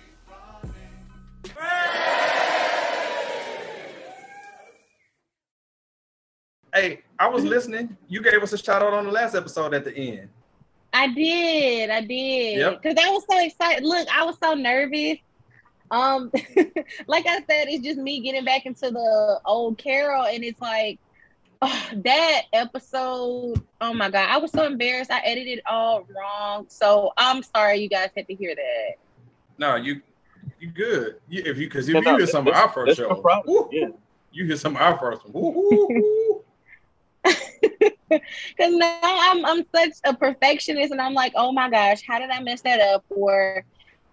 Hey, 6.78 7.02
I 7.18 7.28
was 7.28 7.44
listening. 7.44 7.98
You 8.08 8.22
gave 8.22 8.44
us 8.44 8.54
a 8.54 8.58
shout 8.58 8.84
out 8.84 8.94
on 8.94 9.06
the 9.06 9.12
last 9.12 9.34
episode 9.34 9.74
at 9.74 9.84
the 9.84 9.96
end. 9.98 10.30
I 10.94 11.08
did, 11.08 11.90
I 11.90 12.02
did, 12.02 12.60
Yep. 12.60 12.82
because 12.84 13.04
I 13.04 13.10
was 13.10 13.24
so 13.30 13.44
excited. 13.44 13.84
Look, 13.84 14.08
I 14.16 14.24
was 14.24 14.38
so 14.42 14.54
nervous. 14.54 15.18
Um, 15.90 16.32
like 17.08 17.26
I 17.26 17.38
said, 17.50 17.68
it's 17.68 17.84
just 17.84 17.98
me 17.98 18.20
getting 18.20 18.46
back 18.46 18.68
into 18.68 18.92
the 18.92 19.40
old 19.46 19.80
Caral, 19.80 20.32
and 20.32 20.44
it's 20.44 20.62
like 20.62 21.00
that 22.04 22.42
episode. 22.54 23.60
Oh 23.82 23.94
my 23.96 24.12
god, 24.12 24.30
I 24.30 24.38
was 24.38 24.52
so 24.52 24.64
embarrassed. 24.66 25.10
I 25.10 25.20
edited 25.22 25.58
it 25.58 25.64
all 25.66 26.06
wrong, 26.16 26.66
so 26.70 27.12
I'm 27.18 27.42
sorry 27.42 27.78
you 27.80 27.90
guys 27.90 28.10
had 28.16 28.28
to 28.28 28.36
hear 28.36 28.54
that. 28.54 28.96
No, 29.58 29.76
you 29.78 30.02
you 30.60 30.70
good. 30.70 31.16
You, 31.28 31.42
if 31.44 31.58
you 31.58 31.68
because 31.68 31.90
if 31.90 31.94
No, 31.96 32.00
you 32.02 32.06
no, 32.06 32.18
hear 32.18 32.28
some 32.28 32.48
of 32.48 32.54
our 32.54 32.70
first 32.70 32.98
that's 32.98 33.00
no 33.10 33.16
show, 33.16 33.22
problem. 33.22 33.68
Yeah. 33.72 33.88
you 34.32 34.46
hear 34.46 34.58
some 34.58 34.76
of 34.76 34.82
our 34.84 34.98
first 35.00 35.28
one. 35.28 35.54
Because 38.58 38.74
now 38.76 39.00
I'm 39.04 39.46
I'm 39.46 39.64
such 39.76 39.92
a 40.06 40.16
perfectionist, 40.16 40.92
and 40.92 41.02
I'm 41.02 41.14
like, 41.14 41.34
oh 41.36 41.52
my 41.52 41.70
gosh, 41.70 42.02
how 42.08 42.20
did 42.20 42.30
I 42.30 42.42
mess 42.42 42.62
that 42.62 42.80
up? 42.80 43.04
Or 43.10 43.64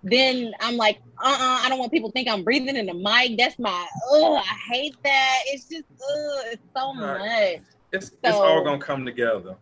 then 0.02 0.52
I'm 0.60 0.76
like, 0.76 0.98
uh, 1.22 1.28
uh 1.28 1.60
I 1.64 1.68
don't 1.68 1.78
want 1.78 1.92
people 1.92 2.10
to 2.10 2.12
think 2.12 2.28
I'm 2.28 2.44
breathing 2.44 2.76
in 2.76 2.86
the 2.86 2.94
mic. 2.94 3.38
That's 3.38 3.58
my, 3.58 3.86
oh, 4.10 4.36
I 4.36 4.72
hate 4.72 4.96
that. 5.04 5.38
It's 5.46 5.68
just, 5.68 5.84
uh, 5.84 6.50
it's 6.52 6.62
so 6.76 6.94
Right. 6.94 7.56
much. 7.58 7.62
It's 7.92 8.10
it's 8.22 8.38
all 8.38 8.64
gonna 8.64 8.78
come 8.78 9.04
together, 9.04 9.56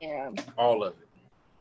Yeah. 0.00 0.30
all 0.58 0.84
of 0.84 0.94
it. 1.00 1.07